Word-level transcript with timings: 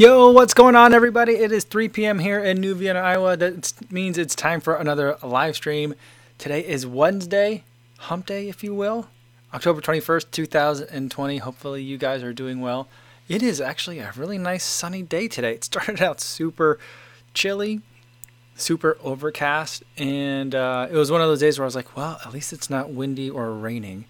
Yo, 0.00 0.30
what's 0.30 0.54
going 0.54 0.76
on, 0.76 0.94
everybody? 0.94 1.32
It 1.32 1.50
is 1.50 1.64
3 1.64 1.88
p.m. 1.88 2.20
here 2.20 2.38
in 2.38 2.60
New 2.60 2.72
Vienna, 2.76 3.00
Iowa. 3.00 3.36
That 3.36 3.72
means 3.90 4.16
it's 4.16 4.36
time 4.36 4.60
for 4.60 4.76
another 4.76 5.18
live 5.24 5.56
stream. 5.56 5.96
Today 6.38 6.60
is 6.60 6.86
Wednesday, 6.86 7.64
hump 7.98 8.26
day, 8.26 8.48
if 8.48 8.62
you 8.62 8.76
will, 8.76 9.08
October 9.52 9.80
21st, 9.80 10.30
2020. 10.30 11.38
Hopefully, 11.38 11.82
you 11.82 11.98
guys 11.98 12.22
are 12.22 12.32
doing 12.32 12.60
well. 12.60 12.86
It 13.26 13.42
is 13.42 13.60
actually 13.60 13.98
a 13.98 14.12
really 14.14 14.38
nice 14.38 14.62
sunny 14.62 15.02
day 15.02 15.26
today. 15.26 15.54
It 15.54 15.64
started 15.64 16.00
out 16.00 16.20
super 16.20 16.78
chilly, 17.34 17.80
super 18.54 18.98
overcast, 19.02 19.82
and 19.96 20.54
uh, 20.54 20.86
it 20.88 20.94
was 20.94 21.10
one 21.10 21.22
of 21.22 21.26
those 21.26 21.40
days 21.40 21.58
where 21.58 21.64
I 21.64 21.66
was 21.66 21.74
like, 21.74 21.96
well, 21.96 22.20
at 22.24 22.32
least 22.32 22.52
it's 22.52 22.70
not 22.70 22.90
windy 22.90 23.28
or 23.28 23.50
raining. 23.50 24.04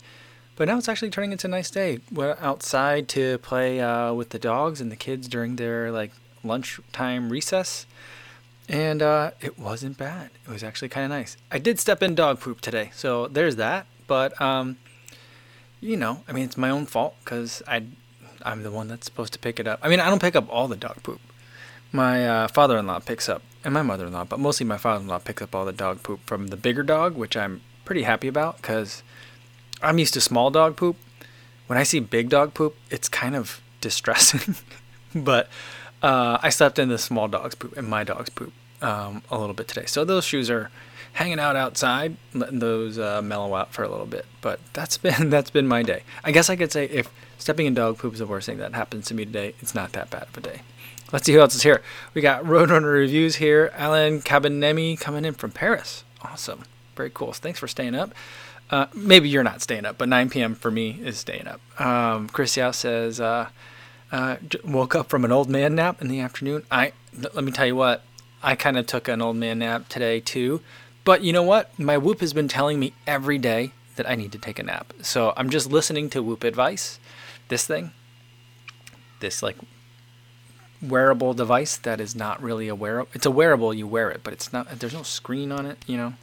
But 0.59 0.67
now 0.67 0.77
it's 0.77 0.89
actually 0.89 1.11
turning 1.11 1.31
into 1.31 1.47
a 1.47 1.51
nice 1.51 1.71
day. 1.71 2.01
Went 2.11 2.43
outside 2.43 3.07
to 3.11 3.39
play 3.39 3.81
uh, 3.81 4.13
with 4.13 4.31
the 4.31 4.41
dogs 4.41 4.81
and 4.81 4.91
the 4.91 4.97
kids 4.97 5.29
during 5.29 5.55
their 5.55 5.93
like 5.93 6.11
lunchtime 6.43 7.31
recess, 7.31 7.87
and 8.69 9.01
uh, 9.01 9.31
it 9.41 9.57
wasn't 9.57 9.97
bad. 9.97 10.31
It 10.45 10.51
was 10.51 10.65
actually 10.65 10.89
kind 10.89 11.05
of 11.05 11.11
nice. 11.11 11.37
I 11.53 11.61
did 11.61 11.79
step 11.79 12.03
in 12.03 12.17
dog 12.17 12.41
poop 12.41 12.61
today, 12.61 12.91
so 12.93 13.29
there's 13.29 13.55
that. 13.55 13.87
But 14.09 14.39
um, 14.43 14.79
you 15.81 15.97
know, 15.97 16.25
I 16.27 16.33
mean, 16.33 16.47
it's 16.47 16.57
my 16.57 16.71
own 16.71 16.87
fault 16.87 17.15
because 17.23 17.63
I 17.69 17.85
I'm 18.43 18.65
the 18.65 18.73
one 18.73 18.89
that's 18.89 19.07
supposed 19.07 19.33
to 19.35 19.39
pick 19.39 19.61
it 19.61 19.69
up. 19.69 19.79
I 19.81 19.89
mean, 19.89 20.01
I 20.01 20.11
don't 20.11 20.21
pick 20.21 20.35
up 20.35 20.49
all 20.51 20.67
the 20.67 20.77
dog 20.77 21.05
poop. 21.05 21.21
My 21.93 22.29
uh, 22.29 22.49
father-in-law 22.49 22.99
picks 23.01 23.29
up, 23.29 23.43
and 23.63 23.73
my 23.73 23.83
mother-in-law, 23.83 24.25
but 24.25 24.41
mostly 24.41 24.67
my 24.67 24.77
father-in-law 24.77 25.21
picks 25.21 25.41
up 25.41 25.55
all 25.55 25.65
the 25.65 25.73
dog 25.73 26.03
poop 26.03 26.19
from 26.27 26.49
the 26.49 26.57
bigger 26.57 26.83
dog, 26.83 27.15
which 27.15 27.37
I'm 27.37 27.61
pretty 27.85 28.03
happy 28.03 28.27
about 28.27 28.57
because 28.57 29.05
I'm 29.83 29.99
used 29.99 30.15
to 30.15 30.21
small 30.21 30.51
dog 30.51 30.77
poop. 30.77 30.97
When 31.67 31.79
I 31.79 31.83
see 31.83 32.01
big 32.01 32.29
dog 32.29 32.55
poop, 32.55 32.77
it's 32.91 33.09
kind 33.09 33.37
of 33.37 33.61
distressing. 33.81 34.57
but 35.15 35.49
uh, 36.03 36.39
I 36.43 36.49
slept 36.51 36.79
in 36.79 36.89
the 36.89 36.99
small 36.99 37.29
dog's 37.29 37.55
poop 37.55 37.77
and 37.77 37.89
my 37.89 38.05
dog's 38.05 38.31
poop 38.31 38.53
um, 38.83 39.23
a 39.31 39.39
little 39.39 39.55
bit 39.55 39.69
today. 39.69 39.87
So 39.87 40.05
those 40.05 40.25
shoes 40.25 40.51
are 40.51 40.71
hanging 41.15 41.41
out 41.41 41.57
outside, 41.57 42.17
letting 42.33 42.61
those 42.61 42.99
uh, 42.99 43.21
mellow 43.23 43.55
out 43.55 43.73
for 43.73 43.83
a 43.83 43.89
little 43.89 44.07
bit. 44.07 44.27
But 44.41 44.61
that's 44.73 44.99
been 45.07 45.31
that's 45.31 45.51
been 45.51 45.67
my 45.69 45.83
day. 45.83 46.03
I 46.25 46.33
guess 46.33 46.49
I 46.49 46.57
could 46.57 46.73
say 46.73 46.87
if 46.87 47.11
stepping 47.39 47.67
in 47.67 47.75
dog 47.75 47.99
poop 47.99 48.15
is 48.15 48.19
the 48.21 48.27
worst 48.27 48.47
thing 48.47 48.59
that 48.59 48.75
happens 48.75 49.07
to 49.07 49.15
me 49.15 49.25
today, 49.25 49.55
it's 49.61 49.75
not 49.75 49.93
that 49.93 50.11
bad 50.11 50.25
of 50.25 50.37
a 50.37 50.41
day. 50.41 50.63
Let's 51.13 51.25
see 51.25 51.33
who 51.33 51.41
else 51.41 51.55
is 51.55 51.63
here. 51.63 51.83
We 52.13 52.21
got 52.21 52.45
Roadrunner 52.45 52.93
Reviews 52.93 53.37
here. 53.37 53.73
Alan 53.75 54.21
Cabanemi 54.21 55.01
coming 55.01 55.25
in 55.25 55.33
from 55.33 55.51
Paris. 55.51 56.05
Awesome. 56.21 56.65
Very 56.97 57.11
cool. 57.11 57.33
Thanks 57.33 57.59
for 57.59 57.67
staying 57.67 57.95
up. 57.95 58.13
Uh, 58.71 58.87
maybe 58.95 59.29
you're 59.29 59.43
not 59.43 59.63
staying 59.63 59.87
up, 59.87 59.97
but 59.97 60.09
9 60.09 60.29
p.m. 60.29 60.55
for 60.55 60.71
me 60.71 61.01
is 61.03 61.19
staying 61.19 61.47
up. 61.47 61.61
Um, 61.81 62.29
Chris 62.29 62.57
Yao 62.57 62.71
says, 62.71 63.19
uh, 63.19 63.49
uh, 64.13 64.37
woke 64.65 64.95
up 64.95 65.09
from 65.09 65.25
an 65.25 65.33
old 65.33 65.49
man 65.49 65.75
nap 65.75 66.01
in 66.01 66.09
the 66.09 66.21
afternoon. 66.21 66.65
I 66.71 66.93
let 67.35 67.43
me 67.43 67.53
tell 67.53 67.67
you 67.67 67.77
what, 67.77 68.03
I 68.43 68.55
kind 68.55 68.79
of 68.79 68.87
took 68.87 69.09
an 69.09 69.21
old 69.21 69.37
man 69.37 69.59
nap 69.59 69.89
today 69.89 70.21
too. 70.21 70.61
But 71.05 71.23
you 71.23 71.33
know 71.33 71.43
what? 71.43 71.77
My 71.79 71.97
Whoop 71.97 72.21
has 72.21 72.33
been 72.33 72.49
telling 72.49 72.79
me 72.79 72.93
every 73.07 73.39
day 73.39 73.73
that 73.97 74.09
I 74.09 74.15
need 74.15 74.33
to 74.33 74.39
take 74.39 74.59
a 74.59 74.63
nap. 74.63 74.93
So 75.03 75.33
I'm 75.37 75.51
just 75.51 75.71
listening 75.71 76.11
to 76.11 76.23
Whoop 76.23 76.45
advice. 76.45 76.99
This 77.49 77.67
thing, 77.67 77.93
this 79.21 79.43
like 79.43 79.57
wearable 80.81 81.35
device 81.35 81.77
that 81.79 82.01
is 82.01 82.15
not 82.15 82.43
really 82.43 82.69
a 82.69 82.75
wearable. 82.75 83.11
It's 83.15 83.27
a 83.27 83.31
wearable. 83.31 83.75
You 83.75 83.87
wear 83.87 84.11
it, 84.11 84.21
but 84.23 84.33
it's 84.33 84.53
not. 84.53 84.69
There's 84.79 84.95
no 84.95 85.03
screen 85.03 85.51
on 85.51 85.67
it. 85.67 85.79
You 85.87 85.97
know. 85.97 86.15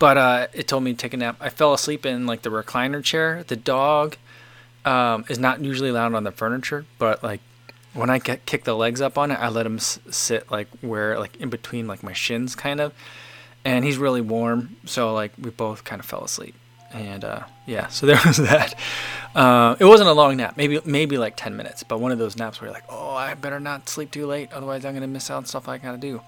But 0.00 0.16
uh, 0.16 0.46
it 0.54 0.66
told 0.66 0.82
me 0.82 0.92
to 0.92 0.96
take 0.96 1.14
a 1.14 1.16
nap. 1.18 1.36
I 1.40 1.50
fell 1.50 1.72
asleep 1.74 2.04
in 2.06 2.26
like 2.26 2.40
the 2.42 2.50
recliner 2.50 3.04
chair. 3.04 3.44
The 3.46 3.54
dog 3.54 4.16
um, 4.84 5.26
is 5.28 5.38
not 5.38 5.60
usually 5.60 5.90
allowed 5.90 6.14
on 6.14 6.24
the 6.24 6.32
furniture, 6.32 6.86
but 6.98 7.22
like 7.22 7.40
when 7.92 8.08
I 8.08 8.18
get, 8.18 8.46
kick 8.46 8.64
the 8.64 8.74
legs 8.74 9.02
up 9.02 9.18
on 9.18 9.30
it, 9.30 9.34
I 9.34 9.50
let 9.50 9.66
him 9.66 9.76
s- 9.76 10.00
sit 10.10 10.50
like 10.50 10.68
where 10.80 11.18
like 11.18 11.36
in 11.36 11.50
between 11.50 11.86
like 11.86 12.02
my 12.02 12.14
shins 12.14 12.54
kind 12.54 12.80
of, 12.80 12.94
and 13.62 13.84
he's 13.84 13.98
really 13.98 14.22
warm. 14.22 14.76
So 14.86 15.12
like 15.12 15.32
we 15.38 15.50
both 15.50 15.84
kind 15.84 16.00
of 16.00 16.06
fell 16.06 16.24
asleep, 16.24 16.54
and 16.94 17.22
uh, 17.22 17.42
yeah, 17.66 17.88
so 17.88 18.06
there 18.10 18.18
was 18.24 18.38
that. 18.38 18.74
Uh, 19.34 19.76
it 19.78 19.84
wasn't 19.84 20.08
a 20.08 20.14
long 20.14 20.38
nap, 20.38 20.56
maybe 20.56 20.80
maybe 20.86 21.18
like 21.18 21.36
ten 21.36 21.58
minutes, 21.58 21.82
but 21.82 22.00
one 22.00 22.10
of 22.10 22.18
those 22.18 22.38
naps 22.38 22.58
where 22.58 22.68
you're 22.68 22.74
like, 22.74 22.86
oh, 22.88 23.10
I 23.10 23.34
better 23.34 23.60
not 23.60 23.86
sleep 23.90 24.10
too 24.12 24.24
late, 24.26 24.50
otherwise 24.50 24.86
I'm 24.86 24.94
gonna 24.94 25.06
miss 25.06 25.30
out 25.30 25.36
on 25.36 25.44
stuff 25.44 25.68
I 25.68 25.76
gotta 25.76 25.98
do 25.98 26.22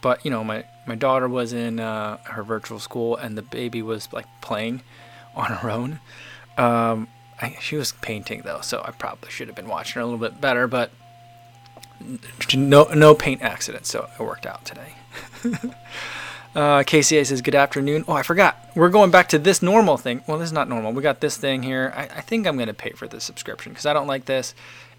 but 0.00 0.24
you 0.24 0.30
know 0.30 0.44
my 0.44 0.64
my 0.86 0.94
daughter 0.94 1.28
was 1.28 1.52
in 1.52 1.80
uh, 1.80 2.18
her 2.24 2.42
virtual 2.42 2.78
school 2.78 3.16
and 3.16 3.36
the 3.36 3.42
baby 3.42 3.82
was 3.82 4.12
like 4.12 4.26
playing 4.40 4.82
on 5.36 5.46
her 5.52 5.70
own. 5.70 6.00
Um, 6.56 7.08
I, 7.40 7.56
she 7.60 7.76
was 7.76 7.92
painting 7.92 8.42
though 8.44 8.62
so 8.62 8.82
i 8.82 8.90
probably 8.92 9.30
should 9.30 9.48
have 9.48 9.56
been 9.56 9.68
watching 9.68 9.94
her 9.96 10.00
a 10.00 10.04
little 10.06 10.18
bit 10.18 10.40
better 10.40 10.66
but 10.66 10.90
no 12.54 12.84
no 12.84 13.14
paint 13.14 13.42
accidents 13.42 13.90
so 13.90 14.08
it 14.18 14.22
worked 14.22 14.46
out 14.46 14.64
today. 14.64 14.94
Uh, 16.54 16.82
kca 16.84 17.26
says 17.26 17.42
good 17.42 17.54
afternoon. 17.54 18.02
Oh 18.08 18.14
i 18.14 18.22
forgot. 18.22 18.56
We're 18.74 18.88
going 18.88 19.10
back 19.10 19.28
to 19.28 19.38
this 19.38 19.60
normal 19.60 19.98
thing. 19.98 20.22
Well 20.26 20.38
this 20.38 20.46
is 20.46 20.54
not 20.54 20.70
normal. 20.70 20.94
We 20.94 21.02
got 21.02 21.20
this 21.20 21.36
thing 21.36 21.62
here. 21.62 21.92
I, 21.94 22.04
I 22.04 22.20
think 22.22 22.46
i'm 22.46 22.56
going 22.56 22.68
to 22.68 22.72
pay 22.72 22.92
for 22.92 23.06
this 23.06 23.24
subscription 23.24 23.72
because 23.72 23.84
i 23.84 23.92
don't 23.92 24.06
like 24.06 24.24
this. 24.24 24.54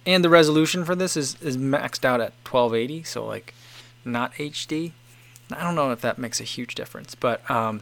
And 0.06 0.24
the 0.24 0.30
resolution 0.30 0.86
for 0.86 0.96
this 0.96 1.18
is, 1.18 1.36
is 1.42 1.58
maxed 1.58 2.06
out 2.06 2.22
at 2.22 2.34
1280 2.46 3.02
so 3.04 3.26
like 3.26 3.56
not 4.08 4.34
HD. 4.34 4.92
I 5.52 5.64
don't 5.64 5.76
know 5.76 5.92
if 5.92 6.02
that 6.02 6.18
makes 6.18 6.42
a 6.42 6.44
huge 6.44 6.76
difference, 6.76 7.16
but 7.16 7.50
um, 7.50 7.82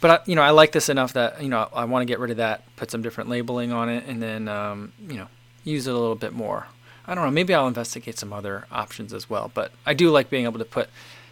but 0.00 0.10
I, 0.10 0.18
you 0.26 0.34
know 0.34 0.42
I 0.42 0.50
like 0.50 0.72
this 0.72 0.88
enough 0.88 1.12
that 1.12 1.42
you 1.42 1.48
know 1.48 1.68
I 1.72 1.84
want 1.84 2.02
to 2.02 2.06
get 2.06 2.18
rid 2.18 2.30
of 2.30 2.38
that, 2.38 2.64
put 2.76 2.90
some 2.90 3.02
different 3.02 3.30
labeling 3.30 3.72
on 3.72 3.88
it, 3.88 4.04
and 4.06 4.22
then 4.22 4.48
um, 4.48 4.92
you 5.08 5.16
know 5.16 5.28
use 5.64 5.86
it 5.86 5.94
a 5.94 5.98
little 5.98 6.16
bit 6.16 6.32
more. 6.32 6.66
I 7.06 7.14
don't 7.14 7.24
know. 7.24 7.30
Maybe 7.30 7.54
I'll 7.54 7.68
investigate 7.68 8.18
some 8.18 8.32
other 8.32 8.66
options 8.70 9.12
as 9.12 9.28
well. 9.28 9.50
But 9.52 9.72
I 9.86 9.94
do 9.94 10.10
like 10.10 10.30
being 10.30 10.44
able 10.44 10.58
to 10.58 10.64
put 10.64 10.88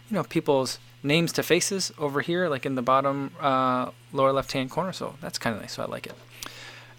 you 0.09 0.15
know 0.15 0.25
people's 0.25 0.79
names 1.03 1.33
to 1.33 1.43
faces 1.43 1.93
over 1.99 2.21
here, 2.21 2.49
like 2.49 2.67
in 2.67 2.75
the 2.75 2.83
bottom 2.83 3.33
uh, 3.41 3.91
lower 4.13 4.33
left 4.33 4.53
hand 4.53 4.71
corner. 4.71 4.93
So 4.93 5.17
that's 5.21 5.39
kind 5.39 5.57
of 5.57 5.63
nice. 5.63 5.75
So 5.75 5.83
I 5.83 5.87
like 5.87 6.07
it. 6.07 6.15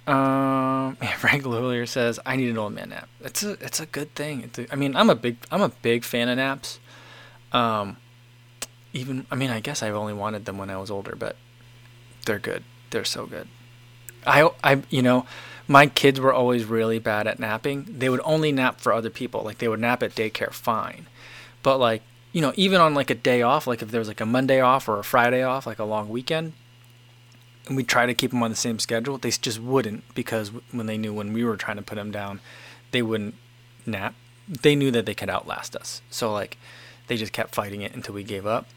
Um, 0.07 0.95
Frank 1.17 1.45
Lawler 1.45 1.85
says 1.85 2.19
I 2.25 2.35
need 2.35 2.49
an 2.49 2.57
old 2.57 2.73
man 2.73 2.89
nap. 2.89 3.07
It's 3.21 3.43
a 3.43 3.51
it's 3.53 3.79
a 3.79 3.85
good 3.85 4.13
thing. 4.15 4.49
A, 4.57 4.73
I 4.73 4.75
mean, 4.75 4.95
I'm 4.95 5.09
a 5.09 5.15
big 5.15 5.37
I'm 5.51 5.61
a 5.61 5.69
big 5.69 6.03
fan 6.03 6.29
of 6.29 6.37
naps. 6.37 6.79
Um, 7.53 7.97
even 8.93 9.25
I 9.31 9.35
mean, 9.35 9.49
I 9.49 9.59
guess 9.59 9.83
I've 9.83 9.95
only 9.95 10.13
wanted 10.13 10.45
them 10.45 10.57
when 10.57 10.69
I 10.69 10.77
was 10.77 10.91
older, 10.91 11.15
but 11.17 11.35
they're 12.25 12.39
good. 12.39 12.63
They're 12.89 13.05
so 13.05 13.25
good. 13.25 13.47
I 14.25 14.49
I 14.63 14.81
you 14.89 15.01
know, 15.01 15.25
my 15.67 15.87
kids 15.87 16.19
were 16.19 16.33
always 16.33 16.65
really 16.65 16.99
bad 16.99 17.27
at 17.27 17.39
napping. 17.39 17.85
They 17.87 18.09
would 18.09 18.21
only 18.23 18.51
nap 18.51 18.81
for 18.81 18.93
other 18.93 19.09
people. 19.09 19.43
Like 19.43 19.59
they 19.59 19.67
would 19.67 19.79
nap 19.79 20.03
at 20.03 20.15
daycare 20.15 20.51
fine. 20.51 21.07
But 21.63 21.77
like, 21.77 22.01
you 22.33 22.41
know, 22.41 22.53
even 22.55 22.81
on 22.81 22.93
like 22.93 23.09
a 23.09 23.15
day 23.15 23.41
off, 23.41 23.67
like 23.67 23.81
if 23.81 23.91
there 23.91 23.99
was 23.99 24.07
like 24.07 24.21
a 24.21 24.25
Monday 24.25 24.59
off 24.59 24.87
or 24.89 24.99
a 24.99 25.03
Friday 25.03 25.43
off, 25.43 25.65
like 25.65 25.79
a 25.79 25.85
long 25.85 26.09
weekend, 26.09 26.53
and 27.67 27.77
we 27.77 27.83
try 27.83 28.05
to 28.05 28.13
keep 28.13 28.31
them 28.31 28.43
on 28.43 28.49
the 28.49 28.55
same 28.55 28.79
schedule, 28.79 29.17
they 29.17 29.31
just 29.31 29.59
wouldn't 29.59 30.03
because 30.15 30.51
when 30.71 30.87
they 30.87 30.97
knew 30.97 31.13
when 31.13 31.33
we 31.33 31.43
were 31.43 31.57
trying 31.57 31.77
to 31.77 31.83
put 31.83 31.95
them 31.95 32.11
down, 32.11 32.39
they 32.91 33.01
wouldn't 33.01 33.35
nap. 33.85 34.15
They 34.47 34.75
knew 34.75 34.91
that 34.91 35.05
they 35.05 35.13
could 35.13 35.29
outlast 35.29 35.75
us. 35.75 36.01
So 36.09 36.33
like 36.33 36.57
they 37.11 37.17
just 37.17 37.33
kept 37.33 37.53
fighting 37.53 37.81
it 37.81 37.93
until 37.93 38.15
we 38.15 38.23
gave 38.23 38.47
up. 38.47 38.67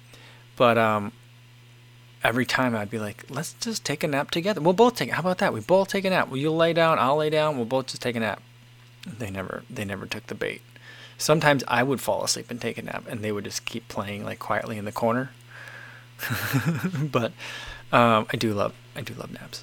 But 0.57 0.77
um, 0.77 1.13
every 2.25 2.45
time 2.45 2.75
I'd 2.75 2.91
be 2.91 2.99
like, 2.99 3.27
let's 3.31 3.53
just 3.61 3.85
take 3.85 4.03
a 4.03 4.09
nap 4.09 4.33
together. 4.33 4.61
We'll 4.61 4.73
both 4.73 4.97
take. 4.97 5.11
How 5.11 5.21
about 5.21 5.39
that? 5.39 5.53
We 5.53 5.61
both 5.61 5.87
take 5.87 6.05
a 6.05 6.11
nap. 6.11 6.27
Well, 6.27 6.39
you'll 6.39 6.57
lay 6.57 6.73
down, 6.73 6.99
I'll 6.99 7.15
lay 7.15 7.31
down. 7.31 7.55
We'll 7.55 7.65
both 7.65 7.87
just 7.87 8.03
take 8.03 8.17
a 8.17 8.21
nap. 8.21 8.43
They 9.07 9.31
never, 9.31 9.63
they 9.71 9.85
never 9.85 10.05
took 10.05 10.27
the 10.27 10.35
bait. 10.35 10.63
Sometimes 11.17 11.63
I 11.69 11.85
would 11.85 12.01
fall 12.01 12.25
asleep 12.25 12.51
and 12.51 12.61
take 12.61 12.77
a 12.77 12.83
nap, 12.83 13.05
and 13.09 13.21
they 13.21 13.31
would 13.31 13.45
just 13.45 13.67
keep 13.67 13.87
playing 13.87 14.25
like 14.25 14.41
quietly 14.41 14.79
in 14.79 14.85
the 14.85 14.91
corner. 14.91 15.31
but 16.99 17.31
um, 17.93 18.27
I 18.33 18.37
do 18.37 18.53
love, 18.53 18.75
I 18.97 19.03
do 19.03 19.15
love 19.15 19.31
naps. 19.31 19.63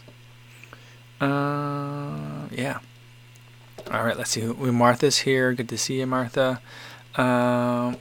Uh, 1.19 2.47
yeah. 2.49 2.79
All 3.91 4.05
right, 4.05 4.15
let's 4.15 4.29
see. 4.29 4.47
We 4.47 4.71
Martha's 4.71 5.17
here. 5.17 5.51
Good 5.51 5.67
to 5.67 5.77
see 5.77 5.99
you, 5.99 6.07
Martha. 6.07 6.62
Um, 7.15 7.97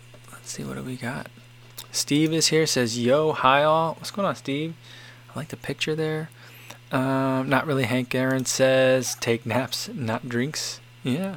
Let's 0.51 0.57
see 0.57 0.65
what 0.65 0.79
do 0.79 0.83
we 0.83 0.97
got. 0.97 1.29
Steve 1.93 2.33
is 2.33 2.49
here. 2.49 2.67
Says 2.67 2.99
yo, 2.99 3.31
hi 3.31 3.63
all. 3.63 3.95
What's 3.95 4.11
going 4.11 4.27
on, 4.27 4.35
Steve? 4.35 4.75
I 5.33 5.39
like 5.39 5.47
the 5.47 5.57
picture 5.57 5.95
there. 5.95 6.29
Um, 6.91 7.49
not 7.49 7.69
really. 7.69 7.85
Hank 7.85 8.13
Aaron 8.17 8.45
says 8.45 9.15
take 9.21 9.47
naps, 9.47 9.89
not 9.95 10.29
drinks. 10.29 10.81
Yeah. 11.05 11.37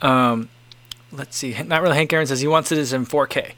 Um, 0.00 0.48
let's 1.12 1.36
see. 1.36 1.54
Not 1.64 1.82
really. 1.82 1.96
Hank 1.96 2.14
Aaron 2.14 2.26
says 2.26 2.40
he 2.40 2.48
wants 2.48 2.72
it 2.72 2.78
as 2.78 2.94
in 2.94 3.04
4K. 3.04 3.52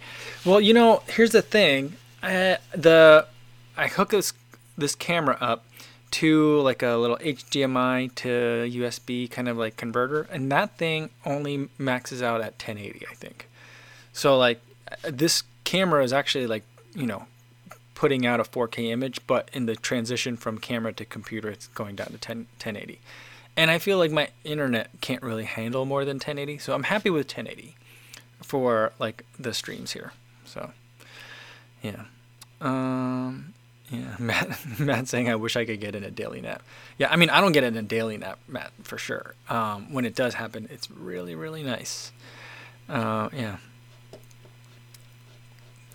Well, 0.45 0.61
you 0.61 0.75
know, 0.75 1.05
here's 1.07 1.31
the 1.31 1.43
thing. 1.43 1.95
I, 2.21 2.59
the 2.75 3.29
I 3.77 3.87
hook 3.87 4.11
this 4.11 4.33
this 4.77 4.97
camera 4.97 5.39
up 5.41 5.65
to 6.11 6.61
like 6.63 6.83
a 6.83 6.97
little 6.97 7.19
HDMI 7.19 8.13
to 8.17 8.29
USB 8.29 9.31
kind 9.31 9.49
of 9.49 9.57
like 9.57 9.77
converter, 9.77 10.23
and 10.33 10.51
that 10.51 10.77
thing 10.77 11.11
only 11.25 11.69
maxes 11.79 12.21
out 12.21 12.41
at 12.41 12.55
1080, 12.55 13.07
I 13.09 13.15
think. 13.15 13.49
So 14.13 14.37
like 14.37 14.61
this 15.03 15.43
camera 15.65 16.03
is 16.05 16.13
actually 16.13 16.47
like 16.47 16.65
you 16.95 17.07
know 17.07 17.27
putting 17.95 18.27
out 18.27 18.41
a 18.41 18.43
4K 18.43 18.91
image, 18.91 19.21
but 19.29 19.49
in 19.53 19.67
the 19.67 19.77
transition 19.77 20.37
from 20.37 20.59
camera 20.59 20.93
to 20.93 21.05
computer, 21.05 21.49
it's 21.49 21.69
going 21.69 21.95
down 21.95 22.09
to 22.09 22.19
10, 22.19 22.39
1080. 22.59 22.99
And 23.57 23.71
I 23.71 23.79
feel 23.79 23.97
like 23.99 24.11
my 24.11 24.31
internet 24.43 24.91
can't 25.01 25.23
really 25.23 25.45
handle 25.45 25.85
more 25.85 26.05
than 26.05 26.17
1080, 26.17 26.59
so 26.59 26.75
I'm 26.75 26.83
happy 26.85 27.11
with 27.11 27.27
1080. 27.27 27.77
for 28.43 28.93
like 28.99 29.25
the 29.39 29.55
streams 29.55 29.93
here. 29.93 30.13
So 30.45 30.73
yeah. 31.83 32.05
Um, 32.61 33.55
yeah, 33.91 34.17
Matt, 34.19 34.59
Matt 34.81 35.09
saying, 35.09 35.29
I 35.29 35.37
wish 35.37 35.57
I 35.57 35.65
could 35.65 35.81
get 35.81 35.95
in 35.95 36.03
a 36.03 36.11
daily 36.11 36.41
nap. 36.41 36.63
Yeah, 36.99 37.09
I 37.11 37.17
mean, 37.17 37.31
I 37.31 37.41
don't 37.41 37.53
get 37.53 37.65
in 37.65 37.77
a 37.77 37.83
daily 37.83 38.17
nap, 38.17 38.39
Matt, 38.49 38.73
for 38.83 38.99
sure. 38.99 39.35
Um, 39.49 39.93
when 39.93 40.05
it 40.05 40.15
does 40.15 40.35
happen, 40.35 40.69
it's 40.73 40.91
really, 40.91 41.35
really 41.35 41.63
nice. 41.63 42.13
Uh, 42.89 43.29
yeah. 43.33 43.57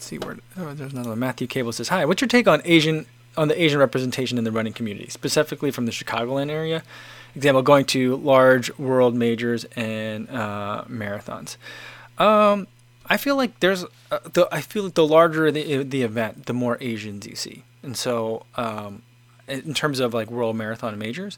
See 0.07 0.17
where, 0.19 0.37
oh, 0.57 0.73
there's 0.73 0.93
another 0.93 1.09
one. 1.09 1.19
Matthew 1.19 1.47
Cable 1.47 1.73
says, 1.73 1.89
Hi, 1.89 2.05
what's 2.05 2.21
your 2.21 2.29
take 2.29 2.47
on 2.47 2.61
Asian, 2.63 3.05
on 3.35 3.49
the 3.49 3.61
Asian 3.61 3.77
representation 3.77 4.37
in 4.37 4.45
the 4.45 4.53
running 4.53 4.71
community, 4.71 5.09
specifically 5.09 5.69
from 5.69 5.85
the 5.85 5.91
Chicagoland 5.91 6.49
area? 6.49 6.81
Example, 7.35 7.61
going 7.61 7.83
to 7.87 8.15
large 8.15 8.75
world 8.77 9.15
majors 9.15 9.65
and 9.75 10.29
uh, 10.29 10.85
marathons. 10.87 11.57
Um, 12.17 12.67
I 13.05 13.17
feel 13.17 13.35
like 13.35 13.59
there's 13.59 13.83
uh, 14.09 14.19
the 14.31 14.47
I 14.49 14.61
feel 14.61 14.85
like 14.85 14.93
the 14.93 15.05
larger 15.05 15.51
the 15.51 15.83
the 15.83 16.03
event, 16.03 16.45
the 16.45 16.53
more 16.53 16.77
Asians 16.79 17.27
you 17.27 17.35
see, 17.35 17.65
and 17.83 17.97
so 17.97 18.45
um, 18.55 19.01
in 19.49 19.73
terms 19.73 19.99
of 19.99 20.13
like 20.13 20.31
world 20.31 20.55
marathon 20.55 20.97
majors, 20.97 21.37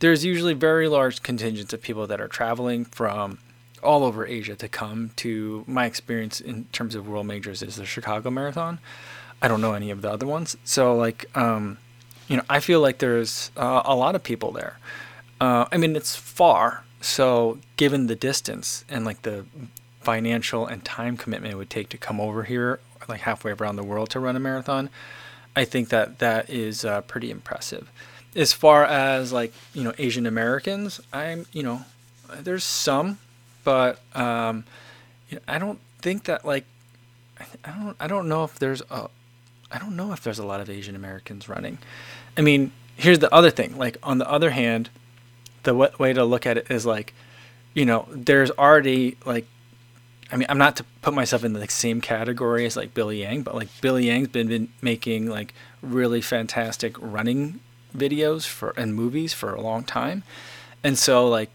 there's 0.00 0.24
usually 0.24 0.54
very 0.54 0.88
large 0.88 1.22
contingents 1.22 1.72
of 1.72 1.80
people 1.80 2.08
that 2.08 2.20
are 2.20 2.28
traveling 2.28 2.84
from 2.84 3.38
all 3.82 4.04
over 4.04 4.26
Asia 4.26 4.56
to 4.56 4.68
come 4.68 5.10
to 5.16 5.64
my 5.66 5.86
experience 5.86 6.40
in 6.40 6.64
terms 6.72 6.94
of 6.94 7.08
world 7.08 7.26
majors 7.26 7.62
is 7.62 7.76
the 7.76 7.86
Chicago 7.86 8.30
Marathon. 8.30 8.78
I 9.42 9.48
don't 9.48 9.60
know 9.60 9.72
any 9.72 9.90
of 9.90 10.02
the 10.02 10.10
other 10.10 10.26
ones, 10.26 10.56
so 10.64 10.94
like 10.94 11.34
um, 11.36 11.78
you 12.28 12.36
know 12.36 12.42
I 12.48 12.60
feel 12.60 12.80
like 12.80 12.98
there's 12.98 13.50
uh, 13.56 13.82
a 13.84 13.94
lot 13.94 14.14
of 14.14 14.22
people 14.22 14.52
there. 14.52 14.78
Uh, 15.40 15.66
I 15.72 15.76
mean 15.76 15.96
it's 15.96 16.16
far, 16.16 16.84
so 17.00 17.58
given 17.76 18.06
the 18.06 18.16
distance 18.16 18.84
and 18.88 19.04
like 19.04 19.22
the 19.22 19.46
financial 20.00 20.66
and 20.66 20.84
time 20.84 21.16
commitment 21.16 21.52
it 21.52 21.56
would 21.56 21.70
take 21.70 21.88
to 21.90 21.98
come 21.98 22.20
over 22.20 22.44
here, 22.44 22.80
like 23.08 23.22
halfway 23.22 23.52
around 23.52 23.76
the 23.76 23.82
world 23.82 24.10
to 24.10 24.20
run 24.20 24.36
a 24.36 24.40
marathon, 24.40 24.90
I 25.56 25.64
think 25.64 25.88
that 25.88 26.18
that 26.18 26.50
is 26.50 26.84
uh, 26.84 27.00
pretty 27.02 27.30
impressive. 27.30 27.90
As 28.36 28.52
far 28.52 28.84
as 28.84 29.32
like 29.32 29.52
you 29.72 29.82
know 29.82 29.94
Asian 29.98 30.26
Americans, 30.26 31.00
I'm 31.12 31.46
you 31.52 31.62
know 31.62 31.84
there's 32.38 32.64
some, 32.64 33.18
but 33.70 34.00
um, 34.16 34.64
I 35.46 35.60
don't 35.60 35.78
think 36.00 36.24
that 36.24 36.44
like 36.44 36.64
I 37.64 37.70
don't 37.70 37.96
I 38.00 38.08
don't 38.08 38.28
know 38.28 38.42
if 38.42 38.58
there's 38.58 38.82
a 38.90 39.08
I 39.70 39.78
don't 39.78 39.94
know 39.94 40.12
if 40.12 40.24
there's 40.24 40.40
a 40.40 40.44
lot 40.44 40.60
of 40.60 40.68
Asian 40.68 40.96
Americans 40.96 41.48
running. 41.48 41.78
I 42.36 42.40
mean, 42.40 42.72
here's 42.96 43.20
the 43.20 43.32
other 43.32 43.50
thing. 43.50 43.78
Like 43.78 43.96
on 44.02 44.18
the 44.18 44.28
other 44.28 44.50
hand, 44.50 44.90
the 45.62 45.72
way 45.72 46.12
to 46.12 46.24
look 46.24 46.46
at 46.46 46.58
it 46.58 46.68
is 46.68 46.84
like, 46.84 47.14
you 47.72 47.84
know, 47.84 48.08
there's 48.10 48.50
already 48.50 49.16
like 49.24 49.46
I 50.32 50.36
mean, 50.36 50.46
I'm 50.48 50.58
not 50.58 50.74
to 50.78 50.84
put 51.00 51.14
myself 51.14 51.44
in 51.44 51.52
the 51.52 51.60
like, 51.60 51.70
same 51.70 52.00
category 52.00 52.66
as 52.66 52.76
like 52.76 52.92
Billy 52.92 53.20
Yang, 53.20 53.42
but 53.42 53.54
like 53.54 53.68
Billy 53.80 54.06
Yang's 54.06 54.28
been, 54.28 54.48
been 54.48 54.68
making 54.82 55.28
like 55.28 55.54
really 55.80 56.20
fantastic 56.20 56.96
running 56.98 57.60
videos 57.96 58.48
for 58.48 58.74
and 58.76 58.96
movies 58.96 59.32
for 59.32 59.54
a 59.54 59.60
long 59.60 59.84
time, 59.84 60.24
and 60.82 60.98
so 60.98 61.28
like, 61.28 61.50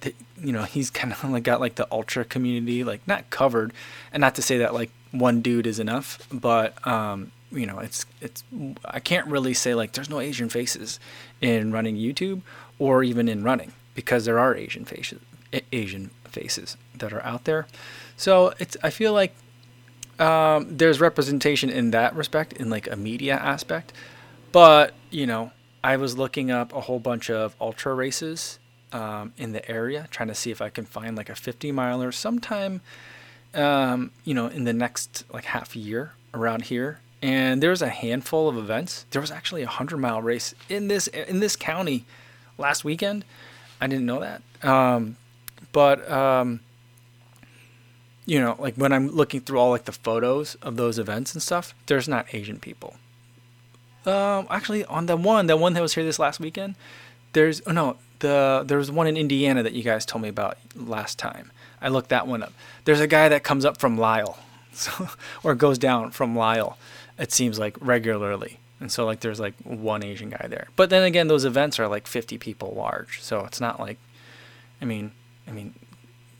the, 0.00 0.12
you 0.42 0.52
know, 0.52 0.64
he's 0.64 0.90
kind 0.90 1.12
of 1.12 1.22
like 1.30 1.44
got 1.44 1.60
like 1.60 1.76
the 1.76 1.86
ultra 1.90 2.24
community 2.24 2.84
like 2.84 3.06
not 3.06 3.30
covered, 3.30 3.72
and 4.12 4.20
not 4.20 4.34
to 4.36 4.42
say 4.42 4.58
that 4.58 4.74
like 4.74 4.90
one 5.12 5.40
dude 5.40 5.66
is 5.66 5.78
enough, 5.78 6.26
but 6.32 6.86
um, 6.86 7.32
you 7.52 7.66
know, 7.66 7.78
it's 7.78 8.06
it's 8.20 8.44
I 8.84 9.00
can't 9.00 9.26
really 9.26 9.54
say 9.54 9.74
like 9.74 9.92
there's 9.92 10.10
no 10.10 10.20
Asian 10.20 10.48
faces 10.48 11.00
in 11.40 11.72
running 11.72 11.96
YouTube 11.96 12.42
or 12.78 13.02
even 13.02 13.28
in 13.28 13.42
running 13.42 13.72
because 13.94 14.24
there 14.24 14.38
are 14.38 14.54
Asian 14.54 14.84
faces 14.84 15.20
Asian 15.72 16.10
faces 16.24 16.76
that 16.94 17.12
are 17.12 17.22
out 17.24 17.44
there. 17.44 17.66
So 18.16 18.54
it's 18.58 18.76
I 18.82 18.90
feel 18.90 19.12
like 19.12 19.34
um, 20.18 20.76
there's 20.76 21.00
representation 21.00 21.70
in 21.70 21.90
that 21.92 22.14
respect, 22.14 22.52
in 22.54 22.70
like 22.70 22.90
a 22.90 22.96
media 22.96 23.34
aspect. 23.34 23.92
But 24.52 24.94
you 25.10 25.26
know, 25.26 25.52
I 25.82 25.96
was 25.96 26.16
looking 26.16 26.50
up 26.50 26.72
a 26.74 26.82
whole 26.82 27.00
bunch 27.00 27.30
of 27.30 27.56
ultra 27.60 27.94
races 27.94 28.58
um, 28.92 29.32
in 29.36 29.52
the 29.52 29.68
area, 29.70 30.08
trying 30.10 30.28
to 30.28 30.34
see 30.34 30.50
if 30.50 30.60
I 30.60 30.68
can 30.68 30.84
find 30.84 31.16
like 31.16 31.28
a 31.28 31.34
50 31.34 31.72
miler 31.72 32.12
sometime, 32.12 32.80
um, 33.54 34.10
you 34.24 34.34
know, 34.34 34.46
in 34.46 34.64
the 34.64 34.72
next 34.72 35.24
like 35.32 35.44
half 35.44 35.76
year 35.76 36.12
around 36.34 36.64
here. 36.64 37.00
And 37.22 37.62
there 37.62 37.70
was 37.70 37.82
a 37.82 37.88
handful 37.88 38.48
of 38.48 38.56
events. 38.56 39.04
There 39.10 39.20
was 39.20 39.30
actually 39.30 39.62
a 39.62 39.68
hundred 39.68 39.98
mile 39.98 40.22
race 40.22 40.54
in 40.68 40.88
this 40.88 41.06
in 41.06 41.40
this 41.40 41.54
county 41.54 42.06
last 42.56 42.82
weekend. 42.82 43.24
I 43.80 43.86
didn't 43.86 44.06
know 44.06 44.20
that. 44.20 44.42
Um, 44.62 45.16
but 45.72 46.10
um, 46.10 46.60
you 48.24 48.40
know, 48.40 48.56
like 48.58 48.76
when 48.76 48.92
I'm 48.92 49.08
looking 49.08 49.40
through 49.40 49.58
all 49.58 49.70
like 49.70 49.84
the 49.84 49.92
photos 49.92 50.54
of 50.56 50.76
those 50.76 50.98
events 50.98 51.34
and 51.34 51.42
stuff, 51.42 51.74
there's 51.86 52.08
not 52.08 52.32
Asian 52.32 52.58
people. 52.58 52.96
Um, 54.06 54.46
actually, 54.48 54.84
on 54.86 55.06
the 55.06 55.16
one, 55.16 55.46
the 55.46 55.56
one 55.56 55.74
that 55.74 55.82
was 55.82 55.94
here 55.94 56.04
this 56.04 56.18
last 56.18 56.40
weekend, 56.40 56.74
there's 57.32 57.60
oh 57.66 57.72
no, 57.72 57.96
the 58.20 58.62
there 58.66 58.78
was 58.78 58.90
one 58.90 59.06
in 59.06 59.16
Indiana 59.16 59.62
that 59.62 59.72
you 59.72 59.82
guys 59.82 60.06
told 60.06 60.22
me 60.22 60.28
about 60.28 60.58
last 60.74 61.18
time. 61.18 61.50
I 61.82 61.88
looked 61.88 62.10
that 62.10 62.26
one 62.26 62.42
up. 62.42 62.52
There's 62.84 63.00
a 63.00 63.06
guy 63.06 63.28
that 63.28 63.42
comes 63.42 63.64
up 63.64 63.78
from 63.78 63.98
Lyle, 63.98 64.38
so 64.72 65.10
or 65.42 65.54
goes 65.54 65.78
down 65.78 66.10
from 66.10 66.36
Lyle. 66.36 66.78
It 67.18 67.32
seems 67.32 67.58
like 67.58 67.76
regularly, 67.80 68.58
and 68.78 68.90
so 68.90 69.04
like 69.04 69.20
there's 69.20 69.40
like 69.40 69.54
one 69.64 70.02
Asian 70.02 70.30
guy 70.30 70.46
there. 70.48 70.68
But 70.76 70.90
then 70.90 71.02
again, 71.02 71.28
those 71.28 71.44
events 71.44 71.78
are 71.78 71.88
like 71.88 72.06
50 72.06 72.38
people 72.38 72.72
large, 72.76 73.20
so 73.20 73.44
it's 73.44 73.60
not 73.60 73.80
like, 73.80 73.98
I 74.80 74.84
mean, 74.84 75.12
I 75.46 75.52
mean, 75.52 75.74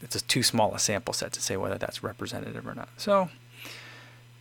it's 0.00 0.17
a 0.17 0.23
too 0.23 0.43
small 0.43 0.75
a 0.75 0.79
sample 0.79 1.12
set 1.12 1.33
to 1.33 1.43
say 1.43 1.56
whether 1.56 1.76
that's 1.76 2.03
representative 2.03 2.67
or 2.67 2.75
not. 2.75 2.88
So, 2.97 3.29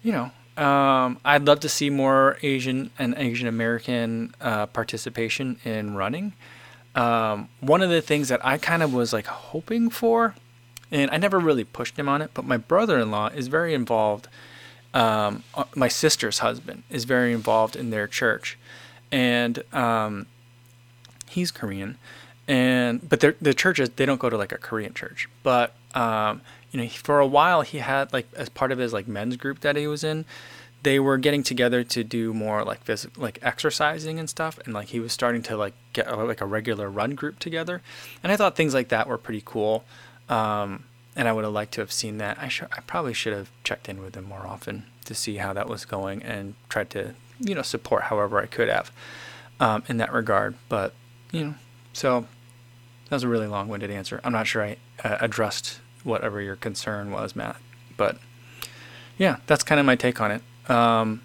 you 0.04 0.12
know, 0.12 0.32
um, 0.64 1.20
I'd 1.24 1.46
love 1.46 1.62
to 1.62 1.70
see 1.70 1.90
more 1.90 2.38
Asian 2.42 2.92
and 3.00 3.16
Asian 3.18 3.48
American 3.48 4.34
uh, 4.42 4.66
participation 4.68 5.60
in 5.64 5.96
running. 5.96 6.34
Um, 6.96 7.50
one 7.60 7.82
of 7.82 7.90
the 7.90 8.02
things 8.02 8.30
that 8.30 8.44
I 8.46 8.58
kind 8.58 8.84
of 8.84 8.94
was 8.94 9.14
like 9.14 9.28
hoping 9.28 9.90
for, 9.90 10.36
and 10.92 11.10
I 11.12 11.18
never 11.18 11.40
really 11.40 11.64
pushed 11.64 11.98
him 11.98 12.10
on 12.10 12.22
it, 12.22 12.32
but 12.34 12.46
my 12.46 12.58
brother-in-law 12.58 13.28
is 13.30 13.48
very 13.48 13.74
involved. 13.74 14.28
Um, 14.94 15.44
uh, 15.54 15.66
my 15.76 15.88
sister's 15.88 16.40
husband 16.40 16.84
is 16.90 17.06
very 17.06 17.32
involved 17.32 17.76
in 17.76 17.92
their 17.92 18.08
church, 18.08 18.58
and 19.12 19.64
um, 19.74 20.26
he's 21.28 21.52
Korean 21.52 21.98
and 22.50 23.08
but 23.08 23.20
the 23.20 23.54
churches 23.54 23.92
they 23.92 24.08
don't 24.08 24.20
go 24.20 24.30
to 24.30 24.36
like 24.36 24.52
a 24.52 24.58
Korean 24.58 24.96
church, 24.96 25.30
but 25.44 25.76
um, 25.94 26.42
you 26.72 26.82
know 26.82 26.90
for 26.90 27.20
a 27.20 27.28
while 27.28 27.62
he 27.62 27.78
had 27.78 28.12
like 28.12 28.28
as 28.36 28.50
part 28.50 28.72
of 28.72 28.80
his 28.80 28.92
like 28.92 29.08
men's 29.08 29.38
group 29.38 29.60
that 29.60 29.76
he 29.76 29.86
was 29.86 30.04
in, 30.04 30.26
they 30.84 31.00
were 31.00 31.18
getting 31.18 31.44
together 31.44 31.84
to 31.84 32.04
do 32.04 32.34
more 32.34 32.64
like 32.64 32.86
phys- 32.86 33.18
like 33.18 33.40
exercising 33.42 34.20
and 34.20 34.30
stuff, 34.30 34.60
and 34.66 34.74
like 34.74 34.90
he 34.90 35.00
was 35.00 35.12
starting 35.12 35.42
to 35.44 35.58
like 35.58 35.74
get 35.94 36.08
a, 36.08 36.16
like 36.16 36.42
a 36.42 36.46
regular 36.46 36.90
run 36.90 37.16
group 37.16 37.40
together, 37.40 37.82
and 38.24 38.32
I 38.32 38.38
thought 38.38 38.56
things 38.56 38.74
like 38.74 38.90
that 38.90 39.08
were 39.08 39.18
pretty 39.18 39.44
cool. 39.46 39.84
Um, 40.30 40.86
and 41.16 41.28
I 41.28 41.34
would 41.34 41.44
have 41.44 41.54
liked 41.54 41.74
to 41.74 41.82
have 41.82 41.92
seen 41.92 42.18
that. 42.20 42.38
I 42.40 42.48
should, 42.48 42.68
I 42.72 42.82
probably 42.82 43.14
should 43.14 43.34
have 43.34 43.52
checked 43.64 43.90
in 43.90 44.02
with 44.02 44.16
him 44.16 44.24
more 44.24 44.46
often 44.48 44.86
to 45.06 45.14
see 45.14 45.38
how 45.38 45.52
that 45.54 45.68
was 45.68 45.84
going 45.84 46.24
and 46.24 46.54
tried 46.70 46.90
to, 46.92 47.14
you 47.40 47.56
know, 47.56 47.62
support 47.62 48.04
however 48.04 48.40
I 48.40 48.46
could 48.46 48.70
have 48.70 48.92
um, 49.60 49.84
in 49.90 49.98
that 49.98 50.14
regard. 50.14 50.56
But 50.70 50.94
you 51.32 51.44
know, 51.44 51.56
so 51.94 52.28
that 53.10 53.16
was 53.16 53.24
a 53.24 53.28
really 53.28 53.48
long-winded 53.48 53.92
answer. 53.92 54.22
I'm 54.24 54.32
not 54.32 54.48
sure 54.48 54.64
I 54.64 54.78
uh, 55.04 55.18
addressed 55.20 55.80
whatever 56.04 56.42
your 56.42 56.56
concern 56.56 57.12
was, 57.12 57.36
Matt. 57.36 57.58
But 57.98 58.18
yeah, 59.18 59.38
that's 59.48 59.64
kind 59.64 59.80
of 59.80 59.86
my 59.86 59.96
take 59.96 60.22
on 60.22 60.32
it. 60.32 60.42
Um, 60.70 61.22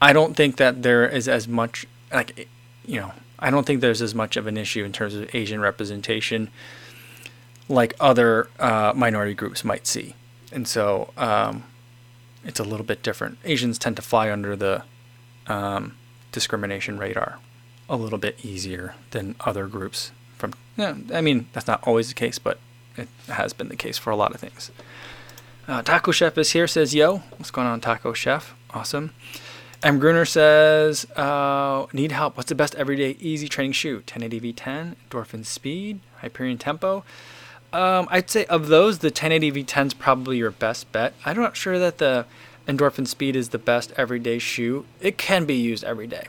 I 0.00 0.12
don't 0.12 0.36
think 0.36 0.56
that 0.56 0.82
there 0.82 1.08
is 1.08 1.28
as 1.28 1.48
much 1.48 1.86
like 2.12 2.48
you 2.84 3.00
know 3.00 3.12
I 3.38 3.50
don't 3.50 3.66
think 3.66 3.80
there's 3.80 4.02
as 4.02 4.14
much 4.14 4.36
of 4.36 4.46
an 4.46 4.56
issue 4.56 4.84
in 4.84 4.92
terms 4.92 5.14
of 5.14 5.34
Asian 5.34 5.60
representation 5.60 6.50
like 7.68 7.94
other 7.98 8.48
uh, 8.60 8.92
minority 8.94 9.34
groups 9.34 9.64
might 9.64 9.86
see, 9.86 10.14
and 10.52 10.68
so 10.68 11.12
um, 11.16 11.64
it's 12.44 12.60
a 12.60 12.64
little 12.64 12.86
bit 12.86 13.02
different. 13.02 13.38
Asians 13.44 13.78
tend 13.78 13.96
to 13.96 14.02
fly 14.02 14.30
under 14.30 14.54
the 14.54 14.84
um, 15.48 15.96
discrimination 16.30 16.98
radar 16.98 17.38
a 17.88 17.96
little 17.96 18.18
bit 18.18 18.44
easier 18.44 18.94
than 19.10 19.34
other 19.40 19.66
groups 19.66 20.10
from 20.36 20.52
yeah, 20.76 20.94
I 21.12 21.20
mean 21.20 21.48
that's 21.52 21.66
not 21.66 21.82
always 21.86 22.08
the 22.08 22.14
case, 22.14 22.38
but 22.38 22.58
it 22.96 23.08
has 23.28 23.52
been 23.52 23.68
the 23.68 23.76
case 23.76 23.98
for 23.98 24.10
a 24.10 24.16
lot 24.16 24.34
of 24.34 24.40
things. 24.40 24.70
Uh, 25.66 25.82
Taco 25.82 26.12
Chef 26.12 26.38
is 26.38 26.52
here. 26.52 26.66
Says 26.66 26.94
yo, 26.94 27.18
what's 27.38 27.50
going 27.50 27.66
on, 27.66 27.80
Taco 27.80 28.12
Chef? 28.12 28.54
Awesome. 28.76 29.14
M. 29.82 29.98
Gruner 29.98 30.26
says, 30.26 31.10
uh, 31.12 31.86
need 31.94 32.12
help. 32.12 32.36
What's 32.36 32.50
the 32.50 32.54
best 32.54 32.74
everyday 32.74 33.12
easy 33.20 33.48
training 33.48 33.72
shoe? 33.72 33.96
1080 33.96 34.52
V10, 34.52 34.96
Endorphin 35.08 35.46
Speed, 35.46 36.00
Hyperion 36.20 36.58
Tempo. 36.58 37.02
Um, 37.72 38.06
I'd 38.10 38.28
say 38.28 38.44
of 38.44 38.68
those, 38.68 38.98
the 38.98 39.08
1080 39.08 39.64
V10 39.64 39.86
is 39.86 39.94
probably 39.94 40.36
your 40.36 40.50
best 40.50 40.92
bet. 40.92 41.14
I'm 41.24 41.38
not 41.38 41.56
sure 41.56 41.78
that 41.78 41.96
the 41.96 42.26
Endorphin 42.68 43.06
Speed 43.06 43.34
is 43.34 43.48
the 43.48 43.58
best 43.58 43.94
everyday 43.96 44.38
shoe. 44.38 44.84
It 45.00 45.16
can 45.16 45.46
be 45.46 45.54
used 45.54 45.82
every 45.82 46.06
day. 46.06 46.26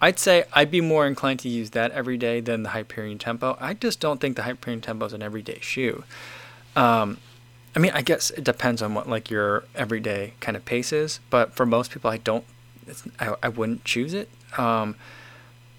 I'd 0.00 0.20
say 0.20 0.44
I'd 0.52 0.70
be 0.70 0.80
more 0.80 1.04
inclined 1.04 1.40
to 1.40 1.48
use 1.48 1.70
that 1.70 1.90
every 1.90 2.16
day 2.16 2.38
than 2.38 2.62
the 2.62 2.68
Hyperion 2.68 3.18
Tempo. 3.18 3.56
I 3.60 3.74
just 3.74 3.98
don't 3.98 4.20
think 4.20 4.36
the 4.36 4.44
Hyperion 4.44 4.82
Tempo 4.82 5.06
is 5.06 5.12
an 5.12 5.22
everyday 5.22 5.58
shoe. 5.58 6.04
Um, 6.76 7.18
I 7.74 7.78
mean, 7.78 7.92
I 7.94 8.02
guess 8.02 8.30
it 8.30 8.44
depends 8.44 8.82
on 8.82 8.94
what 8.94 9.08
like 9.08 9.30
your 9.30 9.64
everyday 9.74 10.34
kind 10.40 10.56
of 10.56 10.64
pace 10.64 10.92
is, 10.92 11.20
but 11.30 11.54
for 11.54 11.66
most 11.66 11.90
people, 11.90 12.10
I 12.10 12.16
don't. 12.16 12.44
I, 13.20 13.34
I 13.42 13.48
wouldn't 13.48 13.84
choose 13.84 14.14
it. 14.14 14.30
Um, 14.56 14.96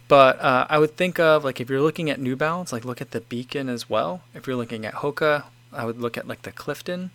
but 0.07 0.39
uh, 0.39 0.65
I 0.69 0.79
would 0.79 0.95
think 0.95 1.19
of 1.19 1.43
like 1.43 1.59
if 1.59 1.69
you're 1.69 1.81
looking 1.81 2.09
at 2.09 2.19
New 2.19 2.35
Balance, 2.35 2.71
like 2.71 2.85
look 2.85 3.01
at 3.01 3.11
the 3.11 3.21
Beacon 3.21 3.69
as 3.69 3.89
well. 3.89 4.21
If 4.33 4.47
you're 4.47 4.55
looking 4.55 4.85
at 4.85 4.95
Hoka, 4.95 5.45
I 5.71 5.85
would 5.85 5.99
look 5.99 6.17
at 6.17 6.27
like 6.27 6.43
the 6.43 6.51
Clifton. 6.51 7.11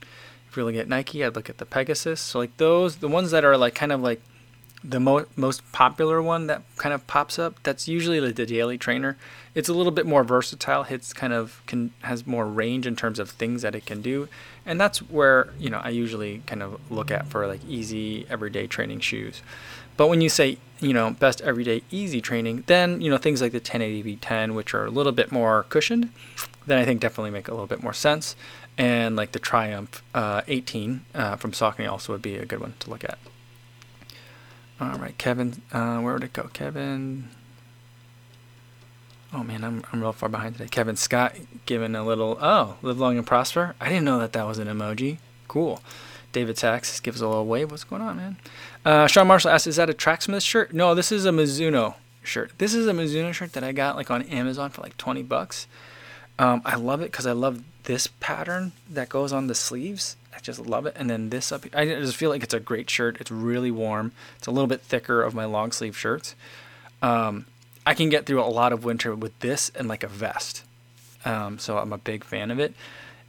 If 0.48 0.56
you're 0.56 0.64
looking 0.64 0.80
at 0.80 0.88
Nike, 0.88 1.24
I'd 1.24 1.34
look 1.34 1.50
at 1.50 1.58
the 1.58 1.66
Pegasus. 1.66 2.20
So 2.20 2.38
like 2.38 2.56
those, 2.56 2.96
the 2.96 3.08
ones 3.08 3.32
that 3.32 3.44
are 3.44 3.56
like 3.56 3.74
kind 3.74 3.90
of 3.90 4.00
like 4.00 4.20
the 4.84 5.00
mo- 5.00 5.26
most 5.34 5.60
popular 5.72 6.20
one 6.20 6.46
that 6.46 6.62
kind 6.76 6.92
of 6.92 7.06
pops 7.06 7.38
up 7.38 7.60
that's 7.62 7.88
usually 7.88 8.20
like 8.20 8.36
the 8.36 8.44
daily 8.44 8.76
trainer. 8.76 9.16
It's 9.54 9.68
a 9.68 9.72
little 9.72 9.92
bit 9.92 10.04
more 10.04 10.22
versatile 10.24 10.86
it's 10.90 11.12
kind 11.14 11.32
of 11.32 11.62
can 11.66 11.92
has 12.02 12.26
more 12.26 12.46
range 12.46 12.86
in 12.86 12.94
terms 12.94 13.18
of 13.18 13.30
things 13.30 13.62
that 13.62 13.74
it 13.74 13.86
can 13.86 14.02
do. 14.02 14.28
And 14.66 14.78
that's 14.78 14.98
where 14.98 15.52
you 15.58 15.70
know 15.70 15.80
i 15.82 15.88
usually 15.88 16.42
kind 16.46 16.62
of 16.62 16.78
look 16.90 17.10
at 17.10 17.26
for 17.28 17.46
like 17.46 17.64
easy 17.66 18.26
everyday 18.28 18.66
training 18.66 19.00
shoes. 19.00 19.42
But 19.96 20.08
when 20.08 20.20
you 20.20 20.28
say 20.28 20.58
you 20.80 20.92
know 20.92 21.12
best 21.12 21.40
everyday 21.40 21.82
easy 21.90 22.20
training 22.20 22.64
then 22.66 23.00
you 23.00 23.08
know 23.08 23.16
things 23.16 23.40
like 23.40 23.52
the 23.52 23.58
1080 23.58 24.16
v10 24.16 24.54
which 24.54 24.74
are 24.74 24.84
a 24.84 24.90
little 24.90 25.12
bit 25.12 25.30
more 25.30 25.64
cushioned 25.70 26.10
then 26.66 26.78
i 26.78 26.84
think 26.84 27.00
definitely 27.00 27.30
make 27.30 27.48
a 27.48 27.52
little 27.52 27.66
bit 27.66 27.82
more 27.82 27.94
sense. 27.94 28.36
And 28.76 29.14
like 29.14 29.30
the 29.32 29.38
triumph 29.38 30.02
uh, 30.14 30.42
18 30.48 31.04
uh, 31.14 31.36
from 31.36 31.52
saucony 31.52 31.88
also 31.88 32.12
would 32.12 32.22
be 32.22 32.36
a 32.36 32.44
good 32.44 32.58
one 32.58 32.74
to 32.80 32.90
look 32.90 33.04
at 33.04 33.18
all 34.92 34.98
right, 34.98 35.16
Kevin. 35.18 35.62
Uh, 35.72 36.00
where 36.00 36.14
would 36.14 36.24
it 36.24 36.32
go? 36.32 36.48
Kevin. 36.52 37.28
Oh 39.32 39.42
man, 39.42 39.64
I'm 39.64 39.84
I'm 39.92 40.00
real 40.00 40.12
far 40.12 40.28
behind 40.28 40.56
today. 40.56 40.68
Kevin 40.68 40.96
Scott 40.96 41.34
giving 41.66 41.94
a 41.94 42.04
little 42.04 42.38
oh, 42.40 42.76
live 42.82 43.00
long 43.00 43.18
and 43.18 43.26
prosper. 43.26 43.74
I 43.80 43.88
didn't 43.88 44.04
know 44.04 44.18
that 44.20 44.32
that 44.32 44.46
was 44.46 44.58
an 44.58 44.68
emoji. 44.68 45.18
Cool. 45.48 45.80
David 46.32 46.58
Sachs 46.58 47.00
gives 47.00 47.20
a 47.20 47.28
little 47.28 47.46
wave. 47.46 47.70
What's 47.70 47.84
going 47.84 48.02
on, 48.02 48.16
man? 48.16 48.36
Uh, 48.84 49.06
Sean 49.06 49.26
Marshall 49.26 49.50
asks, 49.50 49.66
"Is 49.66 49.76
that 49.76 49.90
a 49.90 49.94
Tracksmith 49.94 50.42
shirt?" 50.42 50.72
No, 50.72 50.94
this 50.94 51.10
is 51.10 51.26
a 51.26 51.30
Mizuno 51.30 51.94
shirt. 52.22 52.52
This 52.58 52.74
is 52.74 52.86
a 52.86 52.92
Mizuno 52.92 53.32
shirt 53.32 53.52
that 53.52 53.64
I 53.64 53.72
got 53.72 53.96
like 53.96 54.10
on 54.10 54.22
Amazon 54.22 54.70
for 54.70 54.82
like 54.82 54.96
20 54.96 55.22
bucks. 55.22 55.66
Um, 56.38 56.62
I 56.64 56.76
love 56.76 57.00
it 57.00 57.10
because 57.10 57.26
I 57.26 57.32
love 57.32 57.62
this 57.84 58.06
pattern 58.06 58.72
that 58.90 59.08
goes 59.08 59.32
on 59.32 59.46
the 59.46 59.54
sleeves. 59.54 60.16
I 60.34 60.40
just 60.40 60.58
love 60.58 60.86
it. 60.86 60.94
And 60.96 61.08
then 61.08 61.30
this 61.30 61.52
up, 61.52 61.64
I 61.74 61.86
just 61.86 62.16
feel 62.16 62.30
like 62.30 62.42
it's 62.42 62.54
a 62.54 62.60
great 62.60 62.90
shirt. 62.90 63.18
It's 63.20 63.30
really 63.30 63.70
warm. 63.70 64.12
It's 64.36 64.46
a 64.46 64.50
little 64.50 64.66
bit 64.66 64.80
thicker 64.80 65.22
of 65.22 65.34
my 65.34 65.44
long 65.44 65.72
sleeve 65.72 65.96
shirts. 65.96 66.34
Um, 67.02 67.46
I 67.86 67.94
can 67.94 68.08
get 68.08 68.26
through 68.26 68.40
a 68.40 68.46
lot 68.46 68.72
of 68.72 68.84
winter 68.84 69.14
with 69.14 69.38
this 69.40 69.70
and 69.74 69.88
like 69.88 70.02
a 70.02 70.08
vest. 70.08 70.64
Um, 71.24 71.58
so 71.58 71.78
I'm 71.78 71.92
a 71.92 71.98
big 71.98 72.24
fan 72.24 72.50
of 72.50 72.58
it. 72.58 72.74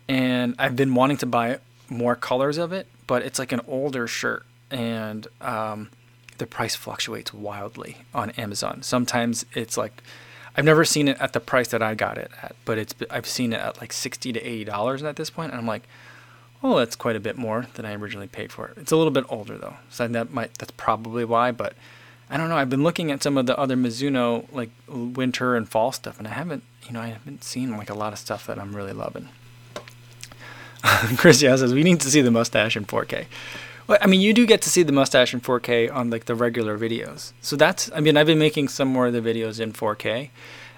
And 0.07 0.55
I've 0.59 0.75
been 0.75 0.95
wanting 0.95 1.17
to 1.17 1.25
buy 1.25 1.59
more 1.89 2.15
colors 2.15 2.57
of 2.57 2.71
it, 2.71 2.87
but 3.07 3.21
it's 3.23 3.39
like 3.39 3.51
an 3.51 3.61
older 3.67 4.07
shirt 4.07 4.45
and 4.71 5.27
um, 5.41 5.89
the 6.37 6.45
price 6.45 6.75
fluctuates 6.75 7.33
wildly 7.33 7.97
on 8.13 8.31
Amazon. 8.31 8.81
Sometimes 8.81 9.45
it's 9.53 9.77
like 9.77 10.01
I've 10.57 10.65
never 10.65 10.85
seen 10.85 11.07
it 11.07 11.17
at 11.19 11.33
the 11.33 11.39
price 11.39 11.67
that 11.69 11.83
I 11.83 11.95
got 11.95 12.17
it 12.17 12.31
at, 12.41 12.55
but 12.63 12.77
it's 12.77 12.95
I've 13.09 13.27
seen 13.27 13.53
it 13.53 13.59
at 13.59 13.81
like 13.81 13.91
sixty 13.91 14.31
to 14.31 14.41
eighty 14.41 14.63
dollars 14.63 15.03
at 15.03 15.15
this 15.17 15.29
point, 15.29 15.51
and 15.51 15.59
I'm 15.59 15.67
like, 15.67 15.83
oh, 16.65 16.79
that's 16.79 16.95
quite 16.95 17.15
a 17.15 17.19
bit 17.19 17.37
more 17.37 17.67
than 17.75 17.85
I 17.85 17.93
originally 17.93 18.27
paid 18.27 18.51
for 18.51 18.67
it. 18.67 18.77
It's 18.77 18.91
a 18.91 18.97
little 18.97 19.11
bit 19.11 19.25
older 19.29 19.55
though, 19.57 19.75
so 19.89 20.07
that 20.07 20.33
might 20.33 20.57
that's 20.57 20.71
probably 20.71 21.23
why. 21.23 21.51
But 21.51 21.73
I 22.29 22.37
don't 22.37 22.49
know. 22.49 22.57
I've 22.57 22.71
been 22.71 22.83
looking 22.83 23.11
at 23.11 23.21
some 23.21 23.37
of 23.37 23.45
the 23.45 23.57
other 23.57 23.75
Mizuno 23.75 24.51
like 24.51 24.71
winter 24.87 25.55
and 25.55 25.69
fall 25.69 25.91
stuff, 25.91 26.17
and 26.17 26.27
I 26.27 26.31
haven't, 26.31 26.63
you 26.87 26.93
know, 26.93 27.01
I 27.01 27.07
haven't 27.07 27.43
seen 27.43 27.77
like 27.77 27.91
a 27.91 27.93
lot 27.93 28.13
of 28.13 28.19
stuff 28.19 28.47
that 28.47 28.57
I'm 28.57 28.75
really 28.75 28.93
loving. 28.93 29.29
Chris 31.17 31.39
says 31.39 31.73
we 31.73 31.83
need 31.83 32.01
to 32.01 32.09
see 32.09 32.21
the 32.21 32.31
mustache 32.31 32.75
in 32.75 32.85
4K. 32.85 33.25
Well, 33.87 33.99
I 34.01 34.07
mean, 34.07 34.21
you 34.21 34.33
do 34.33 34.47
get 34.47 34.63
to 34.63 34.69
see 34.69 34.81
the 34.81 34.91
mustache 34.91 35.33
in 35.35 35.41
4K 35.41 35.93
on 35.93 36.09
like 36.09 36.25
the 36.25 36.33
regular 36.33 36.79
videos. 36.79 37.33
So 37.41 37.55
that's, 37.55 37.91
I 37.93 37.99
mean, 37.99 38.17
I've 38.17 38.25
been 38.25 38.39
making 38.39 38.69
some 38.69 38.87
more 38.87 39.05
of 39.07 39.13
the 39.13 39.21
videos 39.21 39.59
in 39.59 39.73
4K, 39.73 40.31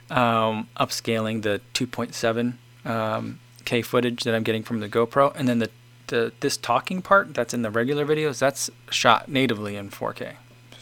um, 0.09 0.67
upscaling 0.77 1.43
the 1.43 1.61
2.7 1.73 2.55
um, 2.89 3.39
K 3.67 3.81
footage 3.81 4.23
that 4.23 4.33
I'm 4.33 4.43
getting 4.43 4.63
from 4.63 4.79
the 4.79 4.87
GoPro, 4.87 5.35
and 5.35 5.45
then 5.45 5.59
the, 5.59 5.69
the 6.07 6.31
this 6.39 6.55
talking 6.55 7.01
part 7.01 7.33
that's 7.33 7.53
in 7.53 7.63
the 7.63 7.69
regular 7.69 8.05
videos 8.05 8.39
that's 8.39 8.71
shot 8.89 9.27
natively 9.27 9.75
in 9.75 9.89
4K. 9.89 10.35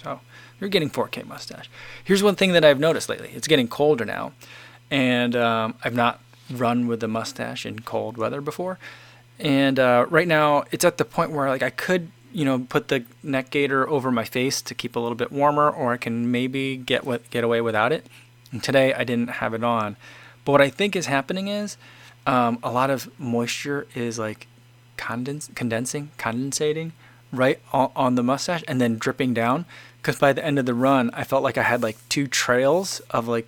So 0.04 0.20
you're 0.60 0.70
getting 0.70 0.92
4K 0.92 1.26
mustache. 1.26 1.68
Here's 2.04 2.22
one 2.22 2.36
thing 2.36 2.54
that 2.54 2.64
I've 2.64 2.80
noticed 2.80 3.10
lately: 3.10 3.32
it's 3.34 3.48
getting 3.48 3.68
colder 3.68 4.06
now, 4.06 4.34
and 4.92 5.36
um, 5.36 5.74
I've 5.84 5.96
not 5.96 6.22
run 6.52 6.86
with 6.86 7.00
the 7.00 7.08
mustache 7.08 7.66
in 7.66 7.80
cold 7.80 8.18
weather 8.18 8.40
before. 8.40 8.78
And 9.40 9.80
uh, 9.80 10.06
right 10.12 10.28
now, 10.28 10.66
it's 10.70 10.86
at 10.86 11.00
the 11.00 11.06
point 11.06 11.32
where 11.32 11.50
like 11.50 11.64
I 11.64 11.72
could, 11.72 12.12
you 12.32 12.46
know, 12.46 12.68
put 12.70 12.90
the 12.90 13.04
neck 13.24 13.50
gaiter 13.50 13.90
over 13.90 14.12
my 14.12 14.26
face 14.26 14.62
to 14.62 14.76
keep 14.76 14.96
a 14.96 15.00
little 15.00 15.16
bit 15.16 15.32
warmer, 15.32 15.72
or 15.72 15.94
I 15.94 15.98
can 15.98 16.32
maybe 16.32 16.78
get 16.78 17.04
what 17.04 17.28
get 17.32 17.44
away 17.44 17.62
without 17.62 17.92
it. 17.92 18.06
And 18.52 18.62
today 18.62 18.94
I 18.94 19.04
didn't 19.04 19.42
have 19.42 19.56
it 19.56 19.64
on. 19.64 19.98
But 20.46 20.52
what 20.52 20.62
I 20.62 20.70
think 20.70 20.96
is 20.96 21.08
happening 21.08 21.48
is 21.48 21.78
um, 22.26 22.60
a 22.64 22.72
lot 22.72 22.90
of 22.90 23.10
moisture 23.20 23.88
is 23.96 24.18
like 24.20 24.48
condens- 24.98 25.54
condensing, 25.56 26.12
condensating 26.18 26.92
right 27.32 27.60
on, 27.74 27.92
on 27.96 28.16
the 28.16 28.24
mustache 28.24 28.64
and 28.68 28.80
then 28.80 28.98
dripping 28.98 29.34
down. 29.34 29.66
Because 30.02 30.20
by 30.20 30.34
the 30.34 30.46
end 30.46 30.60
of 30.60 30.66
the 30.66 30.74
run, 30.74 31.10
I 31.14 31.24
felt 31.24 31.44
like 31.44 31.58
I 31.58 31.64
had 31.64 31.82
like 31.82 31.98
two 32.10 32.28
trails 32.28 33.00
of 33.10 33.28
like 33.28 33.48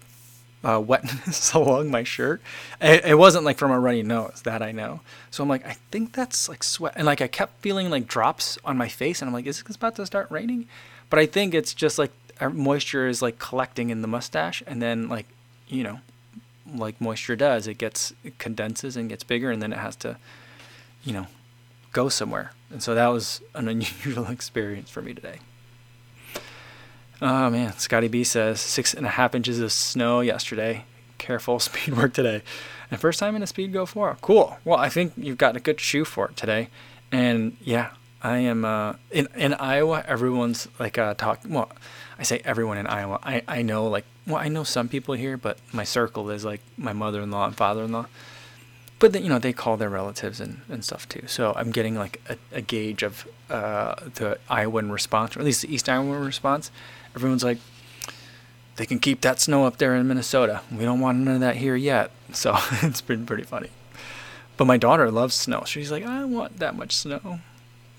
uh, 0.64 0.80
wetness 0.80 1.54
along 1.54 1.92
my 1.92 2.04
shirt. 2.04 2.42
It, 2.82 3.06
it, 3.06 3.16
wasn't 3.16 3.46
like 3.46 3.58
from 3.58 3.72
a 3.72 3.80
runny 3.80 4.04
nose, 4.04 4.42
that 4.44 4.62
I 4.62 4.72
know. 4.72 5.02
So 5.30 5.44
I'm 5.44 5.50
like, 5.50 5.66
I 5.66 5.78
think 5.92 6.14
that's 6.14 6.50
like 6.50 6.64
sweat. 6.64 6.94
And 6.96 7.06
like 7.06 7.22
I 7.22 7.28
kept 7.28 7.62
feeling 7.62 7.90
like 7.90 8.08
drops 8.08 8.58
on 8.66 8.78
my 8.78 8.88
face, 8.88 9.22
and 9.22 9.30
I'm 9.30 9.34
like, 9.34 9.46
is 9.46 9.62
it 9.62 9.76
about 9.76 9.96
to 9.98 10.06
start 10.06 10.30
raining? 10.32 10.68
But 11.10 11.20
I 11.20 11.26
think 11.26 11.54
it's 11.54 11.74
just 11.74 11.98
like 12.00 12.12
our 12.42 12.50
moisture 12.50 13.08
is 13.08 13.22
like 13.22 13.40
collecting 13.40 13.90
in 13.90 14.02
the 14.02 14.08
mustache, 14.08 14.64
and 14.66 14.82
then 14.82 15.08
like, 15.10 15.28
you 15.68 15.84
know, 15.84 16.00
like 16.76 17.00
moisture 17.02 17.36
does. 17.36 17.68
It 17.68 17.78
gets 17.78 18.14
it 18.24 18.38
condenses 18.40 18.96
and 18.98 19.10
gets 19.10 19.24
bigger, 19.24 19.52
and 19.52 19.62
then 19.62 19.74
it 19.74 19.80
has 19.80 19.96
to, 19.98 20.18
you 21.04 21.14
know, 21.14 21.28
go 21.94 22.10
somewhere. 22.10 22.52
And 22.70 22.82
so 22.82 22.96
that 22.96 23.08
was 23.08 23.42
an 23.56 23.68
unusual 23.74 24.28
experience 24.28 24.90
for 24.90 25.02
me 25.02 25.14
today. 25.14 25.40
Oh 27.22 27.50
man, 27.50 27.74
Scotty 27.78 28.08
B 28.08 28.24
says 28.24 28.60
six 28.60 28.94
and 28.94 29.06
a 29.06 29.10
half 29.10 29.34
inches 29.34 29.60
of 29.60 29.72
snow 29.72 30.22
yesterday. 30.22 30.86
Careful 31.18 31.60
speed 31.60 31.96
work 31.96 32.14
today. 32.14 32.44
And 32.90 33.00
first 33.00 33.20
time 33.20 33.36
in 33.36 33.44
a 33.44 33.46
Speedgoat 33.46 33.90
4. 33.90 34.18
Cool. 34.22 34.58
Well, 34.64 34.78
I 34.78 34.88
think 34.88 35.14
you've 35.18 35.38
got 35.38 35.58
a 35.58 35.60
good 35.60 35.80
shoe 35.82 36.06
for 36.06 36.30
it 36.30 36.38
today. 36.38 36.70
And 37.12 37.58
yeah, 37.60 37.90
I 38.22 38.38
am 38.38 38.66
uh, 38.66 38.94
in 39.12 39.28
in 39.36 39.54
Iowa. 39.56 40.04
Everyone's 40.08 40.68
like 40.80 40.98
uh, 40.98 41.14
talk. 41.14 41.42
Well, 41.48 41.72
I 42.20 42.24
say 42.24 42.42
everyone 42.44 42.78
in 42.78 42.88
Iowa. 42.88 43.20
I 43.24 43.44
I 43.48 43.62
know 43.62 43.88
like 43.88 44.06
well, 44.26 44.38
I 44.38 44.50
know 44.50 44.64
some 44.64 44.90
people 44.90 45.16
here, 45.16 45.38
but 45.38 45.58
my 45.72 45.84
circle 45.84 46.30
is 46.30 46.44
like 46.44 46.62
my 46.78 46.94
mother-in-law 46.94 47.46
and 47.48 47.56
father-in-law. 47.56 48.08
But 49.00 49.14
then, 49.14 49.24
you 49.24 49.30
know, 49.30 49.40
they 49.40 49.54
call 49.54 49.78
their 49.78 49.90
relatives 49.90 50.42
and, 50.42 50.62
and 50.70 50.84
stuff 50.84 51.08
too. 51.08 51.24
So 51.28 51.54
I'm 51.56 51.72
getting 51.72 51.96
like 51.96 52.20
a, 52.28 52.38
a 52.58 52.62
gauge 52.62 53.04
of 53.04 53.28
uh, 53.50 53.96
the 54.16 54.40
Iowan 54.50 54.92
response, 54.92 55.36
or 55.36 55.40
at 55.40 55.46
least 55.46 55.62
the 55.62 55.74
East 55.74 55.88
Iowan 55.88 56.26
response. 56.26 56.72
Everyone's 57.16 57.44
like, 57.44 57.60
they 58.76 58.86
can 58.86 59.00
keep 59.00 59.22
that 59.22 59.40
snow 59.40 59.66
up 59.66 59.78
there 59.78 59.96
in 59.96 60.08
Minnesota. 60.08 60.62
We 60.72 60.84
don't 60.84 61.00
want 61.00 61.20
none 61.20 61.36
of 61.36 61.42
that 61.42 61.58
here 61.58 61.76
yet. 61.76 62.12
So 62.34 62.58
it's 62.82 63.00
been 63.00 63.26
pretty 63.26 63.44
funny. 63.44 63.70
But 64.58 64.66
my 64.66 64.76
daughter 64.76 65.10
loves 65.10 65.34
snow. 65.34 65.64
She's 65.66 65.92
like, 65.92 66.04
I 66.04 66.26
want 66.26 66.60
that 66.60 66.76
much 66.76 66.94
snow. 66.94 67.40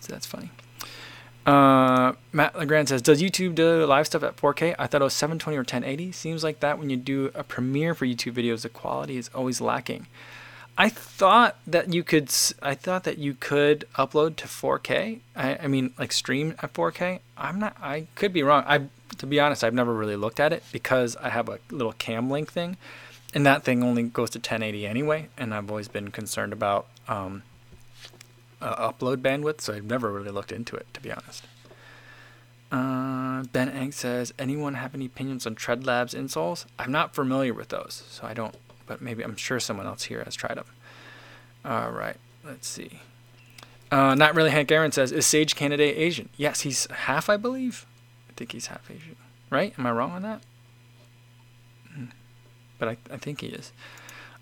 So 0.00 0.12
that's 0.12 0.26
funny. 0.26 0.50
Uh, 1.46 2.12
Matt 2.32 2.58
Legrand 2.58 2.88
says, 2.88 3.00
"Does 3.00 3.22
YouTube 3.22 3.54
do 3.54 3.86
live 3.86 4.06
stuff 4.06 4.22
at 4.22 4.36
4K? 4.36 4.74
I 4.78 4.86
thought 4.86 5.00
it 5.00 5.04
was 5.04 5.14
720 5.14 5.56
or 5.56 5.60
1080. 5.60 6.12
Seems 6.12 6.44
like 6.44 6.60
that 6.60 6.78
when 6.78 6.90
you 6.90 6.96
do 6.96 7.30
a 7.34 7.42
premiere 7.42 7.94
for 7.94 8.06
YouTube 8.06 8.34
videos, 8.34 8.62
the 8.62 8.68
quality 8.68 9.16
is 9.16 9.30
always 9.34 9.60
lacking. 9.60 10.06
I 10.80 10.88
thought 10.90 11.56
that 11.66 11.92
you 11.92 12.04
could. 12.04 12.32
I 12.62 12.74
thought 12.74 13.02
that 13.02 13.18
you 13.18 13.34
could 13.34 13.84
upload 13.96 14.36
to 14.36 14.46
4K. 14.46 15.18
I, 15.34 15.56
I 15.56 15.66
mean, 15.66 15.92
like 15.98 16.12
stream 16.12 16.54
at 16.62 16.72
4K. 16.72 17.18
I'm 17.36 17.58
not. 17.58 17.76
I 17.82 18.06
could 18.14 18.32
be 18.32 18.44
wrong. 18.44 18.62
I, 18.64 18.82
to 19.18 19.26
be 19.26 19.40
honest, 19.40 19.64
I've 19.64 19.74
never 19.74 19.92
really 19.92 20.14
looked 20.14 20.38
at 20.38 20.52
it 20.52 20.62
because 20.70 21.16
I 21.16 21.30
have 21.30 21.48
a 21.48 21.58
little 21.70 21.94
cam 21.94 22.30
link 22.30 22.52
thing, 22.52 22.76
and 23.34 23.44
that 23.44 23.64
thing 23.64 23.82
only 23.82 24.04
goes 24.04 24.30
to 24.30 24.38
1080 24.38 24.86
anyway. 24.86 25.28
And 25.36 25.52
I've 25.52 25.68
always 25.68 25.88
been 25.88 26.12
concerned 26.12 26.52
about 26.52 26.86
um, 27.08 27.42
uh, 28.60 28.90
upload 28.90 29.18
bandwidth, 29.18 29.60
so 29.60 29.74
I've 29.74 29.84
never 29.84 30.12
really 30.12 30.30
looked 30.30 30.52
into 30.52 30.76
it, 30.76 30.86
to 30.94 31.00
be 31.00 31.12
honest. 31.12 31.44
Uh, 32.70 33.44
ben 33.44 33.68
Egg 33.68 33.92
says, 33.94 34.34
anyone 34.38 34.74
have 34.74 34.94
any 34.94 35.06
opinions 35.06 35.46
on 35.46 35.54
Tread 35.54 35.86
Labs 35.86 36.14
insoles? 36.14 36.66
I'm 36.78 36.92
not 36.92 37.14
familiar 37.14 37.54
with 37.54 37.68
those, 37.68 38.04
so 38.08 38.26
I 38.26 38.34
don't, 38.34 38.54
but 38.86 39.00
maybe 39.00 39.22
I'm 39.24 39.36
sure 39.36 39.58
someone 39.58 39.86
else 39.86 40.04
here 40.04 40.22
has 40.24 40.34
tried 40.34 40.56
them. 40.56 40.66
All 41.64 41.90
right, 41.90 42.16
let's 42.44 42.68
see. 42.68 43.00
Uh, 43.90 44.14
not 44.14 44.34
really. 44.34 44.50
Hank 44.50 44.70
Aaron 44.70 44.92
says, 44.92 45.12
is 45.12 45.26
Sage 45.26 45.54
Canaday 45.56 45.96
Asian? 45.96 46.28
Yes, 46.36 46.60
he's 46.60 46.86
half, 46.90 47.30
I 47.30 47.38
believe. 47.38 47.86
I 48.28 48.32
think 48.34 48.52
he's 48.52 48.66
half 48.66 48.90
Asian, 48.90 49.16
right? 49.50 49.72
Am 49.78 49.86
I 49.86 49.92
wrong 49.92 50.10
on 50.10 50.22
that? 50.22 50.42
Hmm. 51.94 52.04
But 52.78 52.88
I, 52.88 52.96
I 53.10 53.16
think 53.16 53.40
he 53.40 53.46
is. 53.46 53.72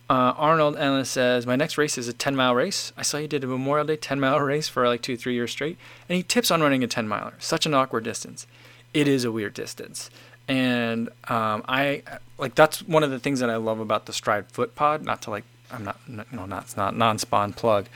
Uh, 0.09 0.35
Arnold 0.37 0.77
Ellis 0.77 1.11
says, 1.11 1.47
My 1.47 1.57
next 1.57 1.77
race 1.77 1.99
is 1.99 2.07
a 2.07 2.13
10 2.13 2.37
mile 2.37 2.55
race. 2.55 2.93
I 2.97 3.03
saw 3.03 3.19
you 3.19 3.27
did 3.27 3.43
a 3.43 3.47
Memorial 3.47 3.87
Day 3.87 3.97
10 3.97 4.21
mile 4.21 4.41
race 4.41 4.69
for 4.69 4.87
like 4.87 5.03
two, 5.03 5.17
three 5.17 5.35
years 5.35 5.51
straight. 5.51 5.79
And 6.09 6.17
he 6.17 6.23
tips 6.23 6.51
on 6.51 6.61
running 6.61 6.85
a 6.85 6.87
10 6.87 7.09
miler. 7.09 7.35
Such 7.39 7.67
an 7.67 7.75
awkward 7.75 8.05
distance. 8.05 8.47
It 8.95 9.09
is 9.09 9.25
a 9.25 9.33
weird 9.33 9.55
distance. 9.55 10.11
And 10.49 11.09
um, 11.29 11.65
I 11.69 12.03
like 12.39 12.55
that's 12.55 12.83
one 12.83 13.03
of 13.03 13.11
the 13.11 13.19
things 13.19 13.41
that 13.41 13.51
I 13.51 13.57
love 13.57 13.81
about 13.81 14.07
the 14.07 14.13
Stryd 14.13 14.47
Foot 14.53 14.77
Pod. 14.77 15.05
Not 15.05 15.23
to 15.23 15.31
like, 15.31 15.45
I'm 15.73 15.85
not, 15.85 15.99
you 16.09 16.25
know, 16.33 16.47
not, 16.47 16.65
it's 16.65 16.77
not 16.77 16.97
non 16.97 17.19
spawn 17.19 17.53
plug, 17.53 17.87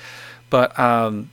but 0.51 0.77
um, 0.77 1.31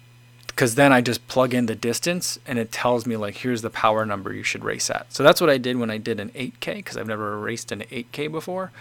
because 0.57 0.75
then 0.75 0.93
I 0.93 1.01
just 1.01 1.27
plug 1.27 1.55
in 1.55 1.65
the 1.65 1.75
distance 1.75 2.37
and 2.45 2.59
it 2.59 2.71
tells 2.71 3.07
me 3.07 3.15
like 3.17 3.37
here's 3.37 3.63
the 3.63 3.69
power 3.71 4.05
number 4.05 4.31
you 4.31 4.43
should 4.43 4.63
race 4.63 4.91
at. 4.91 5.11
So 5.11 5.23
that's 5.23 5.41
what 5.41 5.49
I 5.49 5.57
did 5.57 5.77
when 5.77 5.89
I 5.89 5.97
did 5.97 6.19
an 6.19 6.29
8K 6.29 6.75
because 6.75 6.97
I've 6.97 7.07
never 7.07 7.39
raced 7.39 7.71
an 7.71 7.81
8K 7.81 8.31
before. 8.31 8.71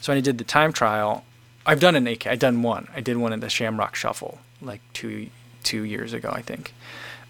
So 0.00 0.12
when 0.12 0.18
I 0.18 0.20
did 0.22 0.38
the 0.38 0.44
time 0.44 0.72
trial, 0.72 1.24
I've 1.66 1.80
done 1.80 1.96
an 1.96 2.04
8K. 2.04 2.26
I've 2.30 2.38
done 2.38 2.62
one. 2.62 2.88
I 2.94 3.00
did 3.00 3.16
one 3.16 3.32
in 3.32 3.40
the 3.40 3.48
Shamrock 3.48 3.94
Shuffle 3.94 4.38
like 4.60 4.80
two 4.92 5.28
two 5.62 5.82
years 5.82 6.12
ago, 6.12 6.30
I 6.30 6.42
think, 6.42 6.74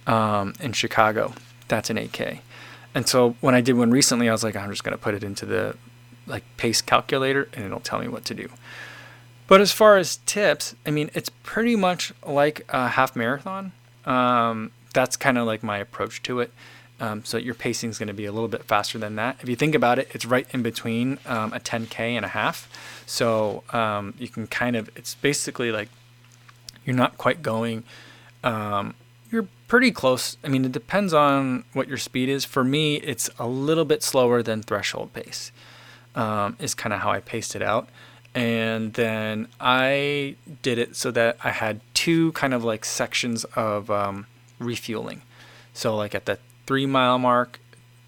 um, 0.09 0.55
in 0.61 0.73
Chicago. 0.73 1.35
That's 1.69 1.89
an 1.89 1.97
8K. 1.97 2.41
And 2.95 3.09
so 3.09 3.37
when 3.41 3.55
I 3.55 3.61
did 3.61 3.75
one 3.75 3.91
recently, 3.91 4.29
I 4.29 4.33
was 4.33 4.43
like, 4.43 4.57
I'm 4.57 4.71
just 4.71 4.83
gonna 4.83 4.99
put 4.99 5.15
it 5.15 5.23
into 5.23 5.47
the 5.47 5.77
like 6.27 6.45
pace 6.57 6.81
calculator 6.81 7.49
and 7.53 7.65
it'll 7.65 7.81
tell 7.81 8.01
me 8.01 8.09
what 8.09 8.25
to 8.27 8.35
do. 8.35 8.49
But 9.47 9.61
as 9.61 9.73
far 9.73 9.99
as 9.99 10.17
tips, 10.27 10.75
I 10.87 10.91
mean, 10.91 11.11
it's 11.15 11.29
pretty 11.43 11.77
much 11.77 12.13
like 12.27 12.65
a 12.71 12.89
half 12.89 13.15
marathon. 13.15 13.73
Um, 14.07 14.73
that's 14.95 15.17
kind 15.17 15.37
of 15.37 15.47
like 15.47 15.63
my 15.63 15.79
approach 15.79 16.23
to 16.25 16.41
it. 16.41 16.53
Um, 17.01 17.25
so 17.25 17.39
your 17.39 17.55
pacing 17.55 17.91
is 17.91 17.99
going 17.99 18.09
to 18.09 18.15
be 18.15 18.25
a 18.25 18.33
little 18.33 18.49
bit 18.49 18.65
faster 18.65 18.99
than 18.99 19.17
that. 19.17 19.39
If 19.43 19.49
you 19.49 19.57
think 19.57 19.75
about 19.75 19.99
it, 19.99 20.09
it's 20.13 20.25
right 20.25 20.47
in 20.53 20.63
between 20.63 21.19
um, 21.27 21.53
a 21.53 21.59
10k 21.61 21.99
and 21.99 22.25
a 22.25 22.29
half. 22.29 22.69
So 23.07 23.65
um, 23.73 24.15
you 24.19 24.29
can 24.29 24.47
kind 24.47 24.77
of, 24.77 24.91
it's 24.97 25.15
basically 25.15 25.73
like 25.73 25.89
you're 26.85 26.97
not 26.97 27.19
quite 27.19 27.43
going. 27.43 27.83
Um, 28.45 28.95
you're 29.31 29.49
pretty 29.67 29.91
close. 29.91 30.37
I 30.45 30.49
mean, 30.49 30.65
it 30.65 30.73
depends 30.73 31.13
on 31.13 31.65
what 31.73 31.89
your 31.89 31.99
speed 31.99 32.29
is. 32.29 32.45
For 32.45 32.63
me, 32.63 32.97
it's 32.97 33.29
a 33.39 33.49
little 33.49 33.85
bit 33.85 34.03
slower 34.03 34.43
than 34.43 34.63
threshold 34.63 35.13
pace. 35.13 35.51
Um, 36.15 36.57
is 36.61 36.75
kind 36.77 36.93
of 36.93 37.01
how 37.01 37.11
I 37.11 37.19
paced 37.19 37.57
it 37.57 37.63
out. 37.63 37.89
And 38.37 38.93
then 38.95 39.49
I 39.61 40.37
did 40.63 40.79
it 40.79 40.95
so 40.95 41.11
that 41.11 41.37
I 41.43 41.51
had 41.51 41.81
two 41.93 42.31
kind 42.33 42.55
of 42.55 42.63
like 42.63 42.85
sections 42.85 43.45
of 43.57 43.91
um, 43.91 44.27
refueling. 44.61 45.23
So 45.73 45.97
like 45.97 46.15
at 46.15 46.27
the 46.27 46.39
three 46.67 46.87
mile 46.87 47.19
mark 47.19 47.61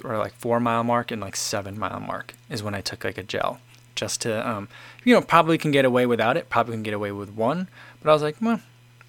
or 0.04 0.18
like 0.18 0.34
four 0.34 0.60
mile 0.60 0.84
mark 0.84 1.10
and 1.10 1.20
like 1.20 1.36
seven 1.36 1.78
mile 1.78 2.00
mark 2.00 2.34
is 2.50 2.62
when 2.62 2.74
I 2.74 2.80
took 2.80 3.04
like 3.04 3.18
a 3.18 3.22
gel 3.22 3.60
just 3.94 4.20
to, 4.22 4.48
um, 4.48 4.68
you 5.04 5.14
know, 5.14 5.20
probably 5.20 5.58
can 5.58 5.70
get 5.70 5.84
away 5.84 6.06
without 6.06 6.36
it. 6.36 6.48
Probably 6.48 6.74
can 6.74 6.82
get 6.82 6.94
away 6.94 7.12
with 7.12 7.30
one, 7.30 7.68
but 8.02 8.10
I 8.10 8.12
was 8.12 8.22
like, 8.22 8.36
well, 8.40 8.60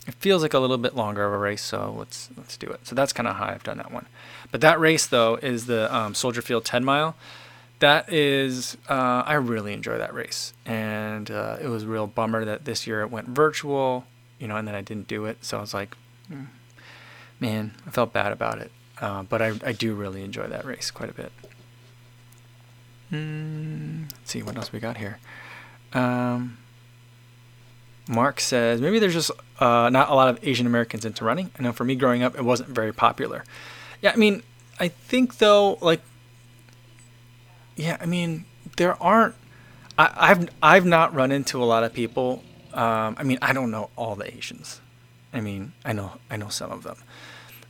it 0.08 0.14
feels 0.16 0.42
like 0.42 0.54
a 0.54 0.60
little 0.60 0.78
bit 0.78 0.96
longer 0.96 1.26
of 1.26 1.34
a 1.34 1.38
race, 1.38 1.62
so 1.62 1.94
let's 1.98 2.30
let's 2.38 2.56
do 2.58 2.68
it. 2.68 2.88
So 2.88 2.96
that's 2.96 3.14
kind 3.14 3.28
of 3.28 3.36
how 3.36 3.46
I've 3.46 3.64
done 3.64 3.78
that 3.78 3.92
one. 3.92 4.08
But 4.52 4.62
that 4.62 4.80
race 4.80 5.06
though 5.06 5.36
is 5.36 5.66
the 5.66 5.94
um, 5.94 6.16
Soldier 6.16 6.42
Field 6.42 6.66
10 6.66 6.84
mile. 6.84 7.16
That 7.80 8.12
is, 8.12 8.76
uh, 8.90 9.22
I 9.26 9.36
really 9.36 9.74
enjoy 9.74 10.00
that 10.00 10.12
race, 10.12 10.54
and 10.66 11.30
uh, 11.30 11.58
it 11.62 11.68
was 11.68 11.84
a 11.84 11.88
real 11.88 12.08
bummer 12.08 12.44
that 12.44 12.66
this 12.66 12.88
year 12.88 13.02
it 13.02 13.12
went 13.12 13.28
virtual, 13.28 14.06
you 14.40 14.48
know, 14.48 14.56
and 14.56 14.68
then 14.68 14.74
I 14.74 14.82
didn't 14.82 15.08
do 15.08 15.26
it. 15.26 15.46
So 15.46 15.60
I 15.60 15.62
was 15.62 15.76
like, 15.76 15.96
mm, 16.32 16.48
man, 17.40 17.76
I 17.86 17.92
felt 17.92 18.14
bad 18.14 18.32
about 18.32 18.58
it. 18.60 18.72
Uh, 19.00 19.24
but 19.24 19.42
I, 19.42 19.54
I 19.64 19.72
do 19.74 19.94
really 19.94 20.24
enjoy 20.24 20.48
that 20.48 20.66
race 20.66 20.92
quite 20.92 21.10
a 21.10 21.14
bit. 21.14 21.32
Mm, 23.12 24.12
let's 24.12 24.32
see 24.32 24.42
what 24.42 24.58
else 24.58 24.72
we 24.72 24.80
got 24.80 24.98
here. 24.98 25.20
Um, 25.94 26.58
Mark 28.08 28.40
says 28.40 28.82
maybe 28.82 29.00
there's 29.00 29.14
just 29.14 29.32
uh, 29.60 29.90
not 29.90 30.10
a 30.10 30.16
lot 30.16 30.30
of 30.30 30.40
Asian 30.46 30.66
Americans 30.66 31.06
into 31.06 31.24
running. 31.26 31.52
I 31.58 31.64
know 31.64 31.74
for 31.74 31.84
me 31.84 31.96
growing 31.96 32.24
up, 32.24 32.36
it 32.36 32.44
wasn't 32.44 32.70
very 32.70 32.94
popular. 32.94 33.44
Yeah, 34.02 34.12
I 34.14 34.18
mean, 34.18 34.44
I 34.80 34.88
think 34.88 35.38
though, 35.38 35.78
like, 35.82 36.02
yeah, 37.76 37.98
I 38.00 38.06
mean, 38.06 38.46
there 38.78 39.02
aren't. 39.02 39.36
I, 40.00 40.28
have 40.28 40.50
I've 40.62 40.86
not 40.86 41.14
run 41.16 41.32
into 41.32 41.62
a 41.62 41.66
lot 41.66 41.84
of 41.84 41.92
people. 41.92 42.44
Um, 42.74 43.16
I 43.18 43.24
mean, 43.24 43.40
I 43.42 43.52
don't 43.54 43.72
know 43.72 43.90
all 43.96 44.16
the 44.16 44.32
Asians. 44.36 44.80
I 45.34 45.42
mean, 45.42 45.74
I 45.84 45.94
know 45.94 46.14
I 46.30 46.38
know 46.38 46.50
some 46.50 46.72
of 46.72 46.84
them, 46.84 46.98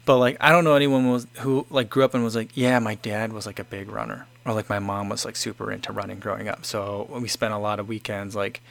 but 0.07 0.19
like 0.19 0.37
I 0.39 0.53
don't 0.53 0.63
know 0.63 0.73
anyone 0.73 1.11
was 1.11 1.27
who 1.39 1.67
like 1.69 1.89
grew 1.89 2.05
up 2.05 2.13
and 2.13 2.23
was 2.23 2.33
like, 2.33 2.55
yeah, 2.55 2.79
my 2.79 2.95
dad 2.95 3.33
was 3.33 3.45
like 3.45 3.59
a 3.59 3.63
big 3.65 3.91
runner, 3.91 4.25
or 4.45 4.53
like 4.53 4.69
my 4.69 4.79
mom 4.79 5.09
was 5.09 5.25
like 5.25 5.35
super 5.35 5.69
into 5.69 5.91
running 5.91 6.19
growing 6.19 6.47
up. 6.47 6.65
So 6.65 7.09
we 7.11 7.27
spent 7.27 7.53
a 7.53 7.57
lot 7.57 7.77
of 7.77 7.89
weekends 7.89 8.33
like 8.33 8.61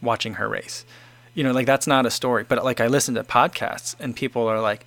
watching 0.00 0.34
her 0.34 0.48
race. 0.48 0.86
You 1.34 1.44
know, 1.44 1.52
like 1.52 1.66
that's 1.66 1.86
not 1.86 2.06
a 2.06 2.10
story. 2.10 2.44
But 2.44 2.64
like 2.64 2.80
I 2.80 2.86
listen 2.86 3.14
to 3.16 3.24
podcasts 3.24 3.94
and 4.00 4.16
people 4.16 4.48
are 4.48 4.58
like, 4.58 4.86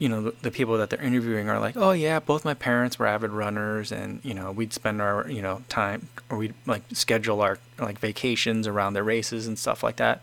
you 0.00 0.08
know, 0.08 0.32
the, 0.42 0.50
people 0.50 0.76
that 0.76 0.90
they're 0.90 1.00
interviewing 1.00 1.48
are 1.48 1.60
like, 1.60 1.76
oh 1.76 1.92
yeah, 1.92 2.18
both 2.18 2.44
my 2.44 2.54
parents 2.54 2.98
were 2.98 3.06
avid 3.06 3.30
runners, 3.30 3.92
and 3.92 4.18
you 4.24 4.34
know, 4.34 4.50
we'd 4.50 4.72
spend 4.72 5.00
our 5.00 5.30
you 5.30 5.40
know 5.40 5.62
time 5.68 6.08
or 6.30 6.36
we'd 6.36 6.54
like 6.66 6.82
schedule 6.92 7.40
our 7.40 7.60
like 7.78 8.00
vacations 8.00 8.66
around 8.66 8.94
their 8.94 9.04
races 9.04 9.46
and 9.46 9.56
stuff 9.56 9.84
like 9.84 9.96
that. 9.96 10.20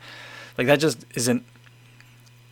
Like 0.57 0.67
that 0.67 0.81
just 0.81 1.05
isn't. 1.15 1.45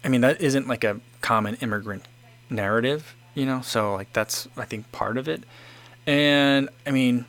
I 0.02 0.08
mean, 0.08 0.22
that 0.22 0.40
isn't 0.40 0.70
like 0.70 0.86
a 0.86 1.02
common 1.20 1.56
immigrant 1.56 2.06
narrative, 2.50 3.16
you 3.34 3.46
know. 3.46 3.62
So 3.62 3.94
like 3.94 4.12
that's 4.14 4.48
I 4.58 4.66
think 4.66 4.92
part 4.92 5.18
of 5.18 5.28
it. 5.28 5.44
And 6.06 6.70
I 6.86 6.92
mean, 6.92 7.26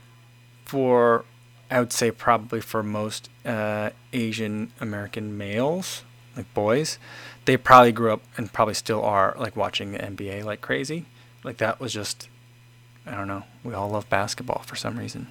for 0.64 1.24
I 1.70 1.78
would 1.78 1.92
say 1.92 2.10
probably 2.10 2.60
for 2.60 2.82
most 2.82 3.28
uh, 3.44 3.90
Asian 4.12 4.72
American 4.80 5.36
males, 5.38 6.02
like 6.36 6.52
boys, 6.54 6.98
they 7.44 7.56
probably 7.56 7.92
grew 7.92 8.12
up 8.12 8.22
and 8.36 8.52
probably 8.52 8.74
still 8.74 9.02
are 9.04 9.36
like 9.38 9.56
watching 9.56 9.92
the 9.92 9.98
NBA 9.98 10.44
like 10.44 10.60
crazy. 10.60 11.06
Like 11.44 11.58
that 11.58 11.80
was 11.80 11.92
just, 11.92 12.28
I 13.06 13.14
don't 13.14 13.28
know. 13.28 13.44
We 13.64 13.74
all 13.74 13.90
love 13.90 14.08
basketball 14.08 14.62
for 14.66 14.76
some 14.76 14.98
reason, 14.98 15.28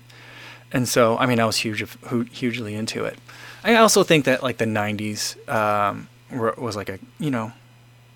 and 0.71 0.87
so 0.87 1.17
I 1.17 1.25
mean 1.25 1.39
I 1.39 1.45
was 1.45 1.57
huge, 1.57 1.83
hugely 2.31 2.73
into 2.73 3.05
it. 3.05 3.19
I 3.63 3.75
also 3.75 4.03
think 4.03 4.25
that 4.25 4.41
like 4.41 4.57
the 4.57 4.65
'90s 4.65 5.35
um, 5.49 6.07
was 6.31 6.75
like 6.75 6.89
a 6.89 6.99
you 7.19 7.31
know 7.31 7.51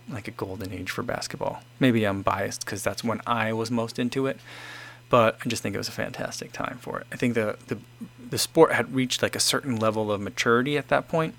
like 0.09 0.27
a 0.27 0.31
golden 0.31 0.71
age 0.71 0.91
for 0.91 1.03
basketball. 1.03 1.63
Maybe 1.79 2.05
I'm 2.05 2.21
biased 2.21 2.65
because 2.65 2.83
that's 2.83 3.03
when 3.03 3.21
I 3.25 3.53
was 3.53 3.71
most 3.71 3.99
into 3.99 4.27
it, 4.27 4.39
but 5.09 5.37
I 5.45 5.49
just 5.49 5.63
think 5.63 5.75
it 5.75 5.77
was 5.77 5.87
a 5.87 5.93
fantastic 5.93 6.51
time 6.51 6.77
for 6.81 6.99
it. 6.99 7.07
I 7.11 7.15
think 7.15 7.35
the 7.35 7.57
the 7.67 7.77
the 8.29 8.37
sport 8.37 8.73
had 8.73 8.93
reached 8.93 9.21
like 9.21 9.35
a 9.35 9.39
certain 9.39 9.75
level 9.75 10.11
of 10.11 10.19
maturity 10.19 10.77
at 10.77 10.87
that 10.89 11.07
point. 11.07 11.35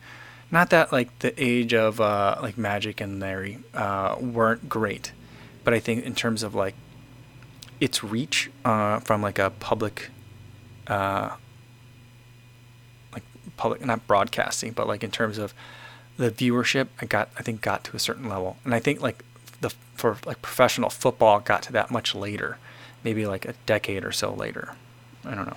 Not 0.51 0.71
that 0.71 0.93
like 0.93 1.19
the 1.19 1.35
age 1.43 1.75
of 1.75 2.01
uh, 2.01 2.37
like 2.41 2.57
Magic 2.57 3.01
and 3.01 3.19
Larry 3.21 3.59
uh, 3.75 4.17
weren't 4.21 4.69
great, 4.69 5.13
but 5.65 5.75
I 5.75 5.81
think 5.81 6.05
in 6.05 6.15
terms 6.15 6.43
of 6.43 6.55
like 6.55 6.75
its 7.81 8.05
reach 8.05 8.51
uh, 8.65 9.01
from 9.01 9.23
like 9.23 9.39
a 9.39 9.51
public, 9.51 10.11
uh, 10.87 11.31
like 13.13 13.25
public 13.57 13.85
not 13.85 14.07
broadcasting, 14.07 14.73
but 14.73 14.87
like 14.87 15.03
in 15.03 15.11
terms 15.11 15.39
of 15.39 15.53
the 16.17 16.31
viewership 16.31 16.89
I 17.01 17.07
got 17.07 17.29
I 17.39 17.43
think 17.43 17.61
got 17.61 17.85
to 17.85 17.97
a 17.97 17.99
certain 17.99 18.29
level. 18.29 18.57
And 18.65 18.75
I 18.75 18.81
think 18.81 19.01
like 19.01 19.25
the 19.61 19.71
for 19.95 20.19
like 20.27 20.43
professional 20.43 20.91
football 20.91 21.41
got 21.41 21.63
to 21.65 21.73
that 21.73 21.91
much 21.91 22.15
later, 22.15 22.59
maybe 23.03 23.27
like 23.27 23.45
a 23.45 23.55
decade 23.67 24.05
or 24.05 24.13
so 24.13 24.33
later. 24.33 24.77
I 25.25 25.35
don't 25.35 25.47
know. 25.47 25.57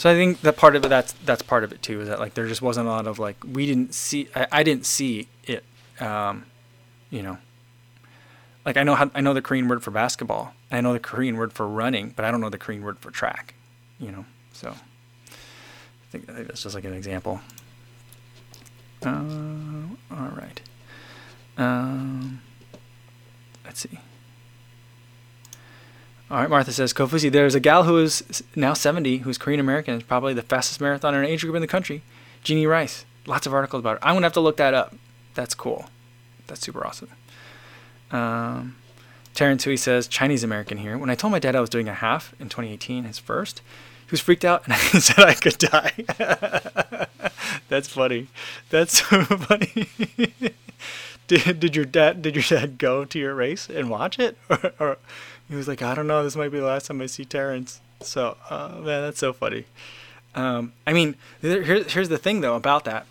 So 0.00 0.10
I 0.10 0.14
think 0.14 0.40
that 0.40 0.56
part 0.56 0.76
of 0.76 0.84
it 0.86 0.88
that's 0.88 1.12
that's 1.24 1.42
part 1.42 1.62
of 1.62 1.72
it 1.72 1.82
too 1.82 2.00
is 2.00 2.08
that 2.08 2.18
like 2.18 2.32
there 2.32 2.46
just 2.46 2.62
wasn't 2.62 2.86
a 2.86 2.90
lot 2.90 3.06
of 3.06 3.18
like 3.18 3.36
we 3.44 3.66
didn't 3.66 3.94
see 3.94 4.28
I, 4.34 4.46
I 4.50 4.62
didn't 4.62 4.86
see 4.86 5.28
it 5.44 5.62
um, 6.00 6.46
you 7.10 7.22
know 7.22 7.36
like 8.64 8.78
I 8.78 8.82
know 8.82 8.94
how 8.94 9.10
I 9.14 9.20
know 9.20 9.34
the 9.34 9.42
Korean 9.42 9.68
word 9.68 9.82
for 9.82 9.90
basketball 9.90 10.54
I 10.70 10.80
know 10.80 10.94
the 10.94 11.00
Korean 11.00 11.36
word 11.36 11.52
for 11.52 11.68
running 11.68 12.14
but 12.16 12.24
I 12.24 12.30
don't 12.30 12.40
know 12.40 12.48
the 12.48 12.56
Korean 12.56 12.82
word 12.82 12.98
for 12.98 13.10
track 13.10 13.52
you 13.98 14.10
know 14.10 14.24
so 14.54 14.70
I 14.70 16.06
think, 16.10 16.30
I 16.30 16.32
think 16.32 16.48
that's 16.48 16.62
just 16.62 16.74
like 16.74 16.84
an 16.84 16.94
example 16.94 17.40
uh, 19.06 20.14
all 20.14 20.30
right. 20.36 20.60
Um, 21.56 22.40
let's 23.64 23.80
see. 23.80 23.98
All 26.30 26.38
right, 26.38 26.48
Martha 26.48 26.70
says, 26.70 26.92
Kofuzi, 26.92 27.30
there's 27.30 27.56
a 27.56 27.60
gal 27.60 27.82
who 27.84 27.98
is 27.98 28.42
now 28.54 28.72
70, 28.72 29.18
who's 29.18 29.36
Korean 29.36 29.58
American, 29.58 29.94
is 29.94 30.04
probably 30.04 30.32
the 30.32 30.42
fastest 30.42 30.78
marathoner 30.78 31.18
in 31.18 31.24
age 31.24 31.42
group 31.42 31.56
in 31.56 31.60
the 31.60 31.66
country. 31.66 32.02
Jeannie 32.44 32.66
Rice. 32.66 33.04
Lots 33.26 33.46
of 33.46 33.52
articles 33.52 33.80
about 33.80 33.98
her. 33.98 34.04
I'm 34.04 34.14
going 34.14 34.22
to 34.22 34.26
have 34.26 34.32
to 34.34 34.40
look 34.40 34.56
that 34.58 34.72
up. 34.72 34.94
That's 35.34 35.54
cool. 35.54 35.86
That's 36.46 36.60
super 36.60 36.86
awesome. 36.86 37.10
Um, 38.10 38.76
Hui 39.36 39.76
says, 39.76 40.06
Chinese 40.06 40.44
American 40.44 40.78
here. 40.78 40.96
When 40.96 41.10
I 41.10 41.14
told 41.14 41.32
my 41.32 41.38
dad 41.38 41.56
I 41.56 41.60
was 41.60 41.70
doing 41.70 41.88
a 41.88 41.94
half 41.94 42.32
in 42.38 42.48
2018, 42.48 43.04
his 43.04 43.18
first, 43.18 43.60
he 44.10 44.14
was 44.14 44.20
freaked 44.20 44.44
out 44.44 44.64
and 44.64 44.72
I 44.74 44.76
said 44.78 45.24
I 45.24 45.34
could 45.34 45.58
die. 45.58 47.06
That's 47.68 47.86
funny. 47.86 48.26
That's 48.68 49.02
so 49.08 49.22
funny. 49.24 49.86
did, 51.28 51.60
did 51.60 51.76
your 51.76 51.84
dad 51.84 52.20
did 52.22 52.34
your 52.34 52.42
dad 52.42 52.78
go 52.78 53.04
to 53.04 53.18
your 53.18 53.34
race 53.36 53.68
and 53.70 53.88
watch 53.88 54.18
it, 54.18 54.36
or, 54.48 54.72
or 54.80 54.98
he 55.48 55.54
was 55.54 55.68
like, 55.68 55.80
I 55.80 55.94
don't 55.94 56.08
know, 56.08 56.24
this 56.24 56.34
might 56.34 56.50
be 56.50 56.58
the 56.58 56.66
last 56.66 56.86
time 56.86 57.00
I 57.00 57.06
see 57.06 57.24
Terrence. 57.24 57.80
So, 58.02 58.36
uh, 58.48 58.70
man, 58.76 59.02
that's 59.02 59.18
so 59.18 59.32
funny. 59.32 59.66
Um, 60.34 60.72
I 60.86 60.92
mean, 60.92 61.14
here, 61.40 61.62
here's 61.62 62.08
the 62.08 62.18
thing 62.18 62.40
though 62.40 62.56
about 62.56 62.84
that. 62.84 63.06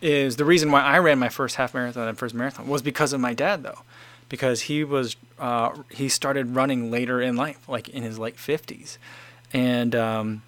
is 0.00 0.36
the 0.36 0.44
reason 0.44 0.70
why 0.70 0.82
I 0.82 0.98
ran 0.98 1.18
my 1.18 1.28
first 1.28 1.56
half 1.56 1.74
marathon 1.74 2.06
and 2.06 2.16
first 2.16 2.34
marathon 2.34 2.68
was 2.68 2.82
because 2.82 3.12
of 3.12 3.20
my 3.20 3.34
dad 3.34 3.64
though, 3.64 3.80
because 4.28 4.62
he 4.62 4.84
was 4.84 5.16
uh, 5.40 5.70
he 5.90 6.08
started 6.08 6.54
running 6.54 6.90
later 6.92 7.20
in 7.20 7.34
life, 7.36 7.68
like 7.68 7.88
in 7.88 8.04
his 8.04 8.18
late 8.20 8.38
fifties, 8.38 8.98
and 9.54 9.94
um, 9.94 10.42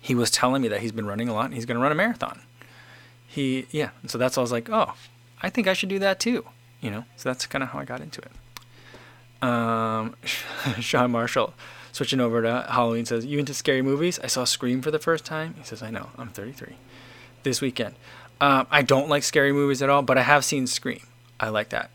he 0.00 0.14
was 0.14 0.30
telling 0.30 0.62
me 0.62 0.68
that 0.68 0.80
he's 0.80 0.92
been 0.92 1.06
running 1.06 1.28
a 1.28 1.34
lot 1.34 1.46
and 1.46 1.54
he's 1.54 1.64
going 1.64 1.76
to 1.76 1.82
run 1.82 1.90
a 1.90 1.96
marathon. 1.96 2.42
He 3.26 3.66
yeah, 3.70 3.90
so 4.06 4.18
that's 4.18 4.36
I 4.36 4.40
was 4.40 4.52
like, 4.52 4.68
oh, 4.70 4.94
I 5.42 5.50
think 5.50 5.66
I 5.66 5.72
should 5.72 5.88
do 5.88 5.98
that 6.00 6.20
too, 6.20 6.44
you 6.80 6.90
know. 6.90 7.04
So 7.16 7.28
that's 7.28 7.46
kind 7.46 7.64
of 7.64 7.70
how 7.70 7.78
I 7.78 7.84
got 7.84 8.00
into 8.00 8.20
it. 8.20 9.46
Um, 9.48 10.16
Sean 10.80 11.10
Marshall 11.10 11.54
switching 11.92 12.20
over 12.20 12.42
to 12.42 12.66
Halloween 12.68 13.06
says, 13.06 13.24
"You 13.24 13.38
into 13.38 13.54
scary 13.54 13.82
movies? 13.82 14.18
I 14.22 14.26
saw 14.26 14.44
Scream 14.44 14.82
for 14.82 14.90
the 14.90 14.98
first 14.98 15.24
time." 15.24 15.54
He 15.56 15.64
says, 15.64 15.82
"I 15.82 15.90
know. 15.90 16.10
I'm 16.18 16.28
33." 16.28 16.76
This 17.42 17.60
weekend. 17.60 17.94
Um, 18.40 18.66
I 18.70 18.82
don't 18.82 19.08
like 19.08 19.22
scary 19.22 19.52
movies 19.52 19.80
at 19.80 19.90
all, 19.90 20.02
but 20.02 20.18
I 20.18 20.22
have 20.22 20.44
seen 20.44 20.66
Scream. 20.66 21.06
I 21.38 21.48
like 21.48 21.70
that. 21.70 21.90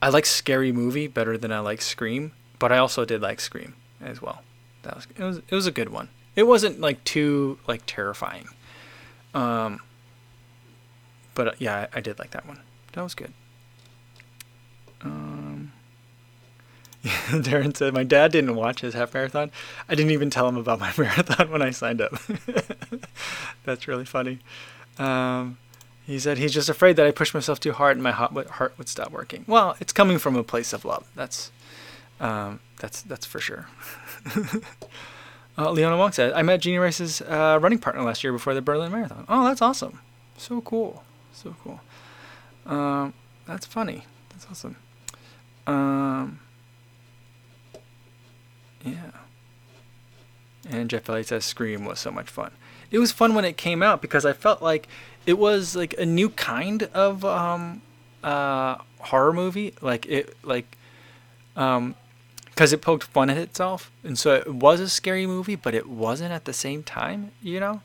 I 0.00 0.08
like 0.08 0.26
Scary 0.26 0.72
Movie 0.72 1.06
better 1.06 1.38
than 1.38 1.52
I 1.52 1.60
like 1.60 1.80
Scream, 1.80 2.32
but 2.58 2.72
I 2.72 2.78
also 2.78 3.04
did 3.04 3.22
like 3.22 3.40
Scream 3.40 3.74
as 4.00 4.20
well. 4.20 4.42
That 4.84 4.94
was 4.96 5.06
it 5.16 5.22
was 5.22 5.38
it 5.38 5.54
was 5.54 5.66
a 5.66 5.72
good 5.72 5.88
one. 5.90 6.08
It 6.36 6.44
wasn't 6.44 6.80
like 6.80 7.02
too 7.04 7.58
like 7.66 7.82
terrifying. 7.86 8.48
Um, 9.34 9.80
but 11.34 11.48
uh, 11.48 11.52
yeah, 11.58 11.88
I, 11.92 11.98
I 11.98 12.00
did 12.00 12.18
like 12.18 12.30
that 12.30 12.46
one. 12.46 12.60
That 12.92 13.02
was 13.02 13.14
good. 13.14 13.32
Um, 15.02 15.72
Darren 17.04 17.76
said, 17.76 17.92
My 17.92 18.04
dad 18.04 18.32
didn't 18.32 18.54
watch 18.54 18.80
his 18.80 18.94
half 18.94 19.12
marathon. 19.12 19.50
I 19.88 19.94
didn't 19.94 20.12
even 20.12 20.30
tell 20.30 20.48
him 20.48 20.56
about 20.56 20.80
my 20.86 20.92
marathon 20.96 21.50
when 21.50 21.62
I 21.62 21.70
signed 21.70 22.00
up. 22.00 22.14
That's 23.64 23.86
really 23.86 24.04
funny. 24.04 24.38
Um, 24.98 25.58
he 26.06 26.18
said 26.18 26.38
he's 26.38 26.54
just 26.54 26.68
afraid 26.68 26.96
that 26.96 27.06
I 27.06 27.10
push 27.10 27.34
myself 27.34 27.60
too 27.60 27.72
hard 27.72 27.96
and 27.96 28.02
my 28.02 28.12
heart 28.12 28.78
would 28.78 28.88
stop 28.88 29.10
working. 29.10 29.44
Well, 29.48 29.76
it's 29.80 29.92
coming 29.92 30.18
from 30.18 30.36
a 30.36 30.44
place 30.44 30.72
of 30.72 30.84
love. 30.84 31.06
That's 31.14 31.50
um, 32.20 32.60
that's 32.78 33.02
that's 33.02 33.26
for 33.26 33.40
sure. 33.40 33.66
uh, 35.58 35.70
Leona 35.70 35.96
Wong 35.96 36.12
said, 36.12 36.32
I 36.32 36.42
met 36.42 36.60
Jeannie 36.60 36.78
Rice's 36.78 37.20
uh, 37.22 37.58
running 37.60 37.78
partner 37.78 38.02
last 38.02 38.24
year 38.24 38.32
before 38.32 38.54
the 38.54 38.62
Berlin 38.62 38.92
Marathon. 38.92 39.24
Oh, 39.28 39.44
that's 39.44 39.62
awesome. 39.62 40.00
So 40.36 40.60
cool. 40.60 41.04
So 41.32 41.54
cool. 41.62 41.80
Um, 42.66 43.12
that's 43.46 43.66
funny. 43.66 44.04
That's 44.30 44.46
awesome. 44.50 44.76
Um, 45.66 46.40
yeah. 48.84 49.10
And 50.68 50.88
Jeff 50.88 51.08
Elliott 51.08 51.28
says 51.28 51.44
Scream 51.44 51.84
was 51.84 52.00
so 52.00 52.10
much 52.10 52.28
fun. 52.28 52.52
It 52.90 52.98
was 52.98 53.12
fun 53.12 53.34
when 53.34 53.44
it 53.44 53.56
came 53.56 53.82
out 53.82 54.00
because 54.00 54.24
I 54.24 54.32
felt 54.32 54.62
like 54.62 54.88
it 55.26 55.38
was 55.38 55.74
like 55.74 55.94
a 55.98 56.06
new 56.06 56.30
kind 56.30 56.84
of 56.94 57.24
um, 57.24 57.82
uh, 58.22 58.76
horror 59.00 59.32
movie. 59.32 59.74
Like 59.80 60.06
it, 60.06 60.36
like, 60.42 60.76
um, 61.56 61.94
because 62.54 62.72
it 62.72 62.80
poked 62.80 63.04
fun 63.04 63.30
at 63.30 63.36
itself, 63.36 63.90
and 64.04 64.16
so 64.16 64.34
it 64.34 64.54
was 64.54 64.78
a 64.78 64.88
scary 64.88 65.26
movie, 65.26 65.56
but 65.56 65.74
it 65.74 65.88
wasn't 65.88 66.30
at 66.30 66.44
the 66.44 66.52
same 66.52 66.84
time, 66.84 67.32
you 67.42 67.58
know. 67.58 67.82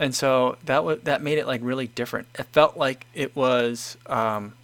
And 0.00 0.14
so 0.14 0.56
that 0.64 1.04
that 1.04 1.22
made 1.22 1.38
it 1.38 1.46
like 1.46 1.60
really 1.62 1.86
different. 1.86 2.26
It 2.36 2.46
felt 2.46 2.76
like 2.76 3.06
it 3.14 3.36
was. 3.36 3.96
Um, 4.06 4.54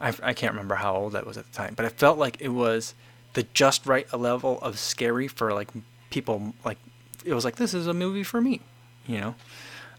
I 0.00 0.14
I 0.22 0.32
can't 0.32 0.52
remember 0.52 0.76
how 0.76 0.96
old 0.96 1.12
that 1.12 1.26
was 1.26 1.36
at 1.36 1.50
the 1.50 1.52
time, 1.52 1.74
but 1.74 1.84
it 1.84 1.92
felt 1.92 2.18
like 2.18 2.40
it 2.40 2.48
was 2.48 2.94
the 3.34 3.42
just 3.52 3.86
right 3.86 4.10
level 4.14 4.58
of 4.62 4.78
scary 4.78 5.28
for 5.28 5.52
like 5.52 5.68
people 6.10 6.54
like 6.64 6.78
it 7.24 7.34
was 7.34 7.44
like 7.44 7.56
this 7.56 7.74
is 7.74 7.86
a 7.86 7.94
movie 7.94 8.22
for 8.22 8.40
me, 8.40 8.60
you 9.06 9.20
know. 9.20 9.34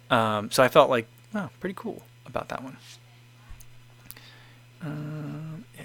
Um, 0.09 0.49
so 0.49 0.63
I 0.63 0.69
felt 0.69 0.89
like 0.89 1.07
oh, 1.35 1.49
pretty 1.59 1.75
cool 1.77 2.01
about 2.25 2.49
that 2.49 2.63
one. 2.63 2.77
Um, 4.81 5.65
yeah. 5.77 5.83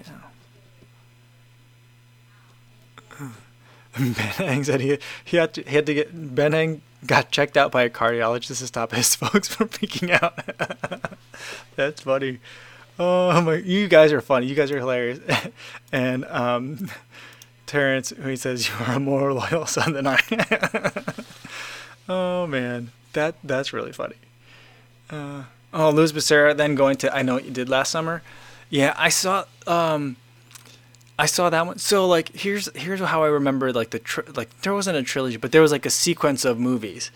Ben 3.96 4.14
Hang 4.14 4.64
said 4.64 4.80
he 4.80 4.98
he 5.24 5.36
had 5.36 5.54
to 5.54 5.62
he 5.62 5.74
had 5.74 5.86
to 5.86 5.94
get 5.94 6.34
Ben 6.34 6.52
Hang 6.52 6.82
got 7.06 7.30
checked 7.30 7.56
out 7.56 7.72
by 7.72 7.82
a 7.82 7.90
cardiologist 7.90 8.58
to 8.58 8.66
stop 8.66 8.92
his 8.92 9.14
folks 9.16 9.48
from 9.48 9.68
freaking 9.68 10.10
out. 10.22 10.38
That's 11.76 12.02
funny. 12.02 12.40
Oh 12.98 13.40
my! 13.40 13.54
You 13.54 13.88
guys 13.88 14.12
are 14.12 14.20
funny. 14.20 14.46
You 14.46 14.54
guys 14.54 14.70
are 14.70 14.78
hilarious. 14.78 15.20
and 15.92 16.24
um, 16.26 16.90
Terrence, 17.66 18.10
who 18.10 18.28
he 18.28 18.36
says 18.36 18.68
you 18.68 18.74
are 18.86 18.94
a 18.94 19.00
more 19.00 19.32
loyal 19.32 19.66
son 19.66 19.92
than 19.92 20.06
I. 20.06 20.18
oh 22.08 22.46
man, 22.46 22.90
that 23.12 23.36
that's 23.44 23.72
really 23.72 23.92
funny. 23.92 24.16
Uh, 25.10 25.44
oh, 25.72 25.90
Luz 25.90 26.12
Becerra 26.12 26.56
then 26.56 26.74
going 26.74 26.96
to 26.98 27.14
I 27.14 27.22
know 27.22 27.34
what 27.34 27.44
you 27.44 27.52
did 27.52 27.68
last 27.68 27.90
summer. 27.90 28.22
Yeah, 28.68 28.94
I 28.98 29.08
saw 29.08 29.44
um, 29.66 30.16
I 31.18 31.26
saw 31.26 31.50
that 31.50 31.66
one. 31.66 31.78
So 31.78 32.06
like 32.06 32.34
here's 32.34 32.74
here's 32.76 33.00
how 33.00 33.24
I 33.24 33.28
remember 33.28 33.72
like 33.72 33.90
the 33.90 33.98
tr- 33.98 34.20
like 34.34 34.60
there 34.62 34.74
wasn't 34.74 34.96
a 34.96 35.02
trilogy, 35.02 35.36
but 35.36 35.52
there 35.52 35.62
was 35.62 35.72
like 35.72 35.86
a 35.86 35.90
sequence 35.90 36.44
of 36.44 36.58
movies. 36.58 37.10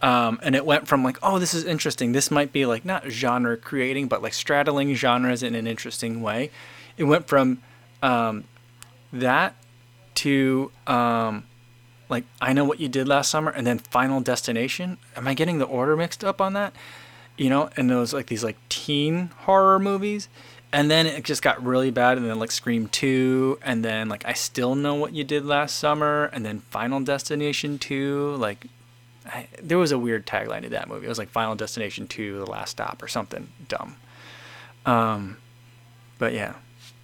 Um, 0.00 0.38
and 0.44 0.54
it 0.54 0.64
went 0.64 0.86
from 0.86 1.02
like, 1.02 1.18
oh, 1.24 1.40
this 1.40 1.54
is 1.54 1.64
interesting. 1.64 2.12
This 2.12 2.30
might 2.30 2.52
be 2.52 2.66
like 2.66 2.84
not 2.84 3.10
genre 3.10 3.56
creating, 3.56 4.06
but 4.06 4.22
like 4.22 4.32
straddling 4.32 4.94
genres 4.94 5.42
in 5.42 5.56
an 5.56 5.66
interesting 5.66 6.22
way. 6.22 6.50
It 6.96 7.04
went 7.04 7.26
from 7.26 7.60
um, 8.00 8.44
that 9.12 9.56
to 10.16 10.70
um, 10.86 11.44
like 12.08 12.24
I 12.40 12.52
know 12.52 12.64
what 12.64 12.80
you 12.80 12.88
did 12.88 13.08
last 13.08 13.30
summer, 13.30 13.50
and 13.50 13.66
then 13.66 13.78
Final 13.78 14.20
Destination. 14.20 14.98
Am 15.16 15.26
I 15.26 15.34
getting 15.34 15.58
the 15.58 15.66
order 15.66 15.96
mixed 15.96 16.24
up 16.24 16.40
on 16.40 16.52
that? 16.52 16.74
You 17.36 17.50
know, 17.50 17.70
and 17.76 17.90
those 17.90 18.12
like 18.12 18.26
these 18.26 18.44
like 18.44 18.56
teen 18.68 19.30
horror 19.40 19.78
movies, 19.78 20.28
and 20.72 20.90
then 20.90 21.06
it 21.06 21.24
just 21.24 21.42
got 21.42 21.62
really 21.64 21.90
bad, 21.90 22.18
and 22.18 22.28
then 22.28 22.38
like 22.38 22.50
Scream 22.50 22.88
Two, 22.88 23.58
and 23.62 23.84
then 23.84 24.08
like 24.08 24.26
I 24.26 24.34
still 24.34 24.74
know 24.74 24.94
what 24.94 25.14
you 25.14 25.24
did 25.24 25.44
last 25.44 25.76
summer, 25.78 26.24
and 26.32 26.44
then 26.44 26.60
Final 26.70 27.00
Destination 27.00 27.78
Two. 27.78 28.36
Like, 28.36 28.66
I, 29.26 29.46
there 29.62 29.78
was 29.78 29.92
a 29.92 29.98
weird 29.98 30.26
tagline 30.26 30.62
to 30.62 30.68
that 30.70 30.88
movie. 30.88 31.06
It 31.06 31.08
was 31.08 31.18
like 31.18 31.30
Final 31.30 31.54
Destination 31.54 32.06
Two: 32.06 32.38
The 32.38 32.50
Last 32.50 32.70
Stop 32.70 33.02
or 33.02 33.08
something 33.08 33.48
dumb. 33.68 33.96
Um, 34.84 35.36
but 36.18 36.32
yeah, 36.32 36.54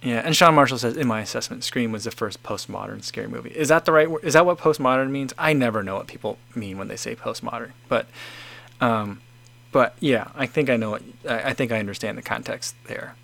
yeah, 0.05 0.21
and 0.23 0.35
Sean 0.35 0.53
Marshall 0.53 0.77
says, 0.77 0.97
in 0.97 1.07
my 1.07 1.21
assessment, 1.21 1.63
Scream 1.63 1.91
was 1.91 2.03
the 2.03 2.11
first 2.11 2.43
postmodern 2.43 3.03
scary 3.03 3.27
movie. 3.27 3.49
Is 3.49 3.69
that 3.69 3.85
the 3.85 3.91
right 3.91 4.09
word? 4.09 4.23
Is 4.23 4.33
that 4.33 4.45
what 4.45 4.59
postmodern 4.59 5.09
means? 5.09 5.33
I 5.35 5.53
never 5.53 5.81
know 5.81 5.95
what 5.95 6.05
people 6.05 6.37
mean 6.53 6.77
when 6.77 6.87
they 6.87 6.95
say 6.95 7.15
postmodern, 7.15 7.71
but, 7.89 8.05
um, 8.79 9.21
but 9.71 9.95
yeah, 9.99 10.27
I 10.35 10.45
think 10.45 10.69
I 10.69 10.77
know 10.77 10.99
I, 11.27 11.49
I 11.49 11.53
think 11.53 11.71
I 11.71 11.79
understand 11.79 12.19
the 12.19 12.21
context 12.21 12.75
there. 12.85 13.15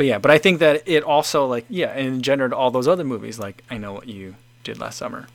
But 0.00 0.06
yeah, 0.06 0.18
but 0.18 0.30
I 0.30 0.38
think 0.38 0.60
that 0.60 0.88
it 0.88 1.02
also 1.02 1.44
like 1.44 1.66
yeah, 1.68 1.94
engendered 1.94 2.54
all 2.54 2.70
those 2.70 2.88
other 2.88 3.04
movies 3.04 3.38
like 3.38 3.62
I 3.68 3.76
know 3.76 3.92
what 3.92 4.08
you 4.08 4.36
did 4.64 4.78
last 4.78 4.96
summer, 4.96 5.26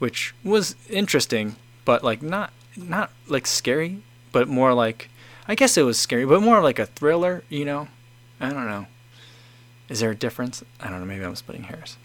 which 0.00 0.34
was 0.42 0.74
interesting, 0.88 1.54
but 1.84 2.02
like 2.02 2.20
not 2.20 2.52
not 2.76 3.12
like 3.28 3.46
scary, 3.46 4.02
but 4.32 4.48
more 4.48 4.74
like 4.74 5.10
I 5.46 5.54
guess 5.54 5.76
it 5.76 5.82
was 5.82 5.96
scary, 5.96 6.26
but 6.26 6.42
more 6.42 6.60
like 6.60 6.80
a 6.80 6.86
thriller, 6.86 7.44
you 7.48 7.64
know. 7.64 7.86
I 8.40 8.50
don't 8.50 8.66
know. 8.66 8.88
Is 9.88 10.00
there 10.00 10.10
a 10.10 10.16
difference? 10.16 10.64
I 10.80 10.90
don't 10.90 10.98
know. 10.98 11.06
Maybe 11.06 11.24
I'm 11.24 11.36
splitting 11.36 11.66
hairs. 11.66 11.96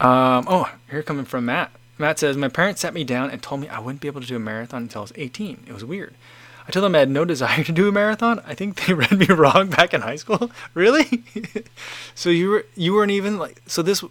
Um, 0.00 0.46
oh, 0.48 0.72
here 0.90 1.02
coming 1.02 1.26
from 1.26 1.44
Matt. 1.44 1.72
Matt 1.98 2.20
says, 2.20 2.38
My 2.38 2.48
parents 2.48 2.80
sat 2.80 2.94
me 2.94 3.04
down 3.04 3.28
and 3.28 3.42
told 3.42 3.60
me 3.60 3.68
I 3.68 3.80
wouldn't 3.80 4.00
be 4.00 4.08
able 4.08 4.22
to 4.22 4.26
do 4.26 4.36
a 4.36 4.38
marathon 4.38 4.84
until 4.84 5.00
I 5.00 5.02
was 5.02 5.12
18. 5.14 5.64
It 5.66 5.74
was 5.74 5.84
weird. 5.84 6.14
I 6.66 6.70
told 6.70 6.84
them 6.84 6.94
I 6.94 6.98
had 6.98 7.10
no 7.10 7.24
desire 7.24 7.62
to 7.62 7.72
do 7.72 7.88
a 7.88 7.92
marathon. 7.92 8.40
I 8.46 8.54
think 8.54 8.86
they 8.86 8.92
read 8.94 9.12
me 9.12 9.26
wrong 9.26 9.68
back 9.68 9.94
in 9.94 10.00
high 10.00 10.16
school. 10.16 10.50
really? 10.74 11.24
so 12.14 12.30
you 12.30 12.50
were 12.50 12.66
you 12.74 12.94
weren't 12.94 13.12
even 13.12 13.38
like 13.38 13.62
so 13.66 13.82
this 13.82 14.02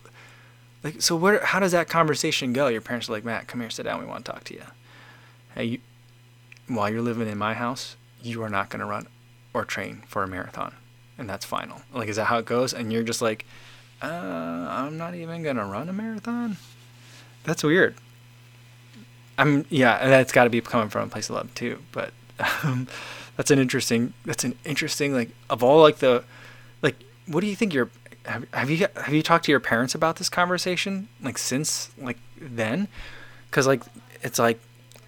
like 0.83 1.01
so 1.01 1.15
where 1.15 1.43
how 1.43 1.59
does 1.59 1.71
that 1.73 1.89
conversation 1.89 2.53
go? 2.53 2.67
Your 2.67 2.81
parents 2.81 3.09
are 3.09 3.11
like, 3.11 3.25
Matt, 3.25 3.47
come 3.47 3.61
here, 3.61 3.69
sit 3.69 3.83
down. 3.83 3.99
We 3.99 4.05
want 4.05 4.25
to 4.25 4.31
talk 4.31 4.43
to 4.45 4.53
you. 4.53 4.63
Hey, 5.53 5.65
you, 5.65 5.79
while 6.67 6.89
you're 6.89 7.01
living 7.01 7.27
in 7.27 7.37
my 7.37 7.53
house, 7.53 7.95
you 8.21 8.41
are 8.43 8.49
not 8.49 8.69
going 8.69 8.79
to 8.79 8.85
run 8.85 9.07
or 9.53 9.63
train 9.63 10.03
for 10.07 10.23
a 10.23 10.27
marathon 10.27 10.73
and 11.17 11.29
that's 11.29 11.45
final. 11.45 11.81
Like, 11.93 12.09
is 12.09 12.15
that 12.17 12.25
how 12.25 12.37
it 12.39 12.45
goes? 12.45 12.73
And 12.73 12.91
you're 12.91 13.03
just 13.03 13.21
like, 13.21 13.45
uh, 14.01 14.07
I'm 14.07 14.97
not 14.97 15.15
even 15.15 15.43
gonna 15.43 15.65
run 15.65 15.89
a 15.89 15.93
marathon. 15.93 16.57
That's 17.43 17.63
weird. 17.63 17.95
I'm 19.37 19.65
yeah, 19.69 20.07
that's 20.07 20.31
got 20.31 20.45
to 20.45 20.49
be 20.49 20.61
coming 20.61 20.89
from 20.89 21.07
a 21.07 21.11
place 21.11 21.29
of 21.29 21.35
love 21.35 21.53
too. 21.55 21.79
But 21.91 22.11
um, 22.63 22.87
that's 23.37 23.51
an 23.51 23.59
interesting. 23.59 24.13
That's 24.25 24.43
an 24.43 24.55
interesting 24.65 25.13
like 25.13 25.29
of 25.49 25.63
all 25.63 25.81
like 25.81 25.97
the 25.97 26.23
like. 26.81 26.95
What 27.27 27.41
do 27.41 27.47
you 27.47 27.55
think 27.55 27.73
your 27.73 27.89
have, 28.25 28.45
have 28.53 28.69
you 28.69 28.87
have 28.95 29.13
you 29.13 29.21
talked 29.21 29.45
to 29.45 29.51
your 29.51 29.59
parents 29.59 29.95
about 29.95 30.17
this 30.17 30.29
conversation 30.29 31.07
like 31.21 31.37
since 31.37 31.91
like 31.97 32.17
then? 32.39 32.87
Because 33.49 33.67
like 33.67 33.83
it's 34.21 34.39
like 34.39 34.59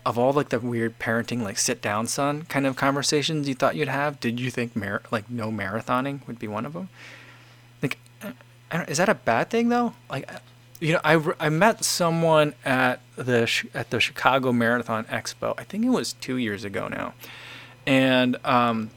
of 0.08 0.18
all 0.18 0.32
like 0.32 0.50
the 0.50 0.60
weird 0.60 0.98
parenting 1.00 1.42
like 1.42 1.58
sit 1.58 1.82
down 1.82 2.08
son 2.08 2.44
kind 2.44 2.66
of 2.66 2.78
conversations 2.78 3.46
you 3.46 3.54
thought 3.54 3.76
you'd 3.76 3.90
have 3.90 4.18
did 4.22 4.40
you 4.40 4.50
think 4.50 4.74
mar- 4.74 5.02
like 5.12 5.30
no 5.30 5.52
marathoning 5.52 6.26
would 6.26 6.40
be 6.40 6.48
one 6.48 6.66
of 6.66 6.72
them 6.72 6.88
like 7.82 7.98
is 8.88 9.00
that 9.00 9.10
a 9.10 9.14
bad 9.14 9.50
thing 9.50 9.68
though 9.68 9.94
like 10.10 10.30
you 10.80 10.94
know 10.94 11.02
I, 11.04 11.22
I 11.40 11.50
met 11.50 11.84
someone 11.84 12.54
at 12.66 13.02
the 13.16 13.50
at 13.74 13.90
the 13.90 14.00
chicago 14.00 14.52
marathon 14.52 15.06
expo 15.06 15.54
i 15.58 15.64
think 15.64 15.86
it 15.86 15.90
was 15.90 16.14
two 16.14 16.38
years 16.38 16.64
ago 16.64 16.88
now 16.88 17.14
and 17.88 18.36
um, 18.46 18.92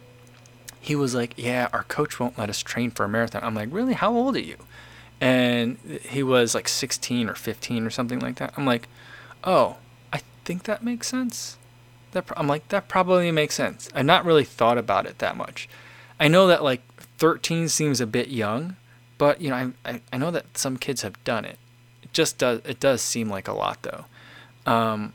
he 0.80 0.96
was 0.96 1.14
like, 1.14 1.34
"Yeah, 1.36 1.68
our 1.72 1.84
coach 1.84 2.18
won't 2.18 2.36
let 2.36 2.50
us 2.50 2.58
train 2.58 2.90
for 2.90 3.04
a 3.04 3.08
marathon." 3.08 3.44
I'm 3.44 3.54
like, 3.54 3.68
"Really? 3.70 3.94
How 3.94 4.12
old 4.12 4.34
are 4.36 4.40
you?" 4.40 4.56
And 5.20 5.78
he 6.02 6.22
was 6.24 6.54
like 6.54 6.66
16 6.68 7.28
or 7.28 7.34
15 7.34 7.86
or 7.86 7.90
something 7.90 8.18
like 8.18 8.36
that. 8.36 8.52
I'm 8.56 8.66
like, 8.66 8.88
"Oh, 9.44 9.76
I 10.12 10.22
think 10.44 10.64
that 10.64 10.82
makes 10.82 11.06
sense." 11.06 11.56
That 12.10 12.24
I'm 12.36 12.48
like, 12.48 12.66
that 12.68 12.88
probably 12.88 13.30
makes 13.30 13.54
sense. 13.54 13.88
I've 13.94 14.04
not 14.04 14.24
really 14.24 14.44
thought 14.44 14.76
about 14.76 15.06
it 15.06 15.20
that 15.20 15.36
much. 15.36 15.68
I 16.18 16.26
know 16.26 16.48
that 16.48 16.64
like 16.64 16.82
13 17.18 17.68
seems 17.68 18.00
a 18.00 18.06
bit 18.06 18.28
young, 18.28 18.74
but 19.18 19.40
you 19.40 19.50
know, 19.50 19.56
I, 19.56 19.70
I, 19.88 20.00
I 20.12 20.16
know 20.18 20.32
that 20.32 20.58
some 20.58 20.76
kids 20.76 21.02
have 21.02 21.22
done 21.22 21.44
it. 21.44 21.59
Just 22.12 22.38
does 22.38 22.60
it 22.64 22.80
does 22.80 23.02
seem 23.02 23.28
like 23.28 23.48
a 23.48 23.52
lot 23.52 23.82
though. 23.82 24.04
Um, 24.70 25.12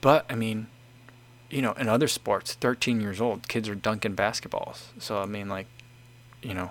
but 0.00 0.26
I 0.30 0.34
mean, 0.34 0.68
you 1.50 1.62
know, 1.62 1.72
in 1.72 1.88
other 1.88 2.08
sports, 2.08 2.54
13 2.54 3.00
years 3.00 3.20
old, 3.20 3.48
kids 3.48 3.68
are 3.68 3.74
dunking 3.74 4.16
basketballs. 4.16 4.84
So 4.98 5.18
I 5.18 5.26
mean, 5.26 5.48
like, 5.48 5.66
you 6.42 6.54
know, 6.54 6.70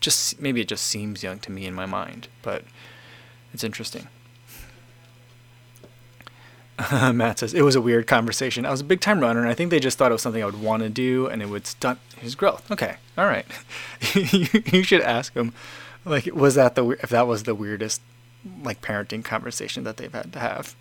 just 0.00 0.40
maybe 0.40 0.60
it 0.60 0.68
just 0.68 0.86
seems 0.86 1.22
young 1.22 1.38
to 1.40 1.50
me 1.52 1.66
in 1.66 1.74
my 1.74 1.86
mind, 1.86 2.28
but 2.42 2.64
it's 3.52 3.64
interesting. 3.64 4.08
Matt 7.12 7.38
says 7.40 7.52
it 7.54 7.62
was 7.62 7.74
a 7.74 7.80
weird 7.80 8.06
conversation. 8.06 8.64
I 8.64 8.70
was 8.70 8.80
a 8.80 8.84
big 8.84 9.00
time 9.00 9.20
runner, 9.20 9.40
and 9.40 9.48
I 9.48 9.54
think 9.54 9.70
they 9.70 9.80
just 9.80 9.98
thought 9.98 10.10
it 10.10 10.14
was 10.14 10.22
something 10.22 10.42
I 10.42 10.46
would 10.46 10.60
want 10.60 10.82
to 10.82 10.88
do, 10.88 11.26
and 11.26 11.42
it 11.42 11.48
would 11.48 11.66
stunt 11.66 11.98
his 12.16 12.34
growth. 12.34 12.70
Okay, 12.70 12.96
all 13.18 13.26
right. 13.26 13.46
you 14.14 14.82
should 14.82 15.02
ask 15.02 15.34
them, 15.34 15.52
like, 16.04 16.26
was 16.26 16.54
that 16.54 16.74
the 16.74 16.88
if 17.02 17.10
that 17.10 17.26
was 17.26 17.44
the 17.44 17.54
weirdest 17.54 18.00
like 18.62 18.80
parenting 18.80 19.24
conversation 19.24 19.84
that 19.84 19.96
they've 19.96 20.12
had 20.12 20.32
to 20.32 20.38
have? 20.38 20.74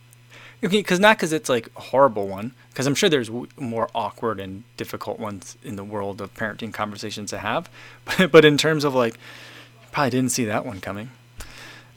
Okay, 0.61 0.77
because 0.77 0.99
not 0.99 1.17
because 1.17 1.31
it's 1.31 1.47
like 1.47 1.69
a 1.77 1.81
horrible 1.81 2.27
one, 2.27 2.53
because 2.69 2.85
I'm 2.85 2.95
sure 2.95 3.07
there's 3.07 3.29
w- 3.29 3.47
more 3.57 3.89
awkward 3.95 4.41
and 4.41 4.65
difficult 4.75 5.17
ones 5.17 5.57
in 5.63 5.77
the 5.77 5.85
world 5.85 6.19
of 6.19 6.33
parenting 6.33 6.73
conversations 6.73 7.29
to 7.29 7.37
have, 7.37 7.69
but, 8.05 8.31
but 8.31 8.43
in 8.43 8.57
terms 8.57 8.83
of 8.83 8.93
like, 8.93 9.17
probably 9.91 10.09
didn't 10.09 10.31
see 10.31 10.45
that 10.45 10.65
one 10.65 10.81
coming. 10.81 11.11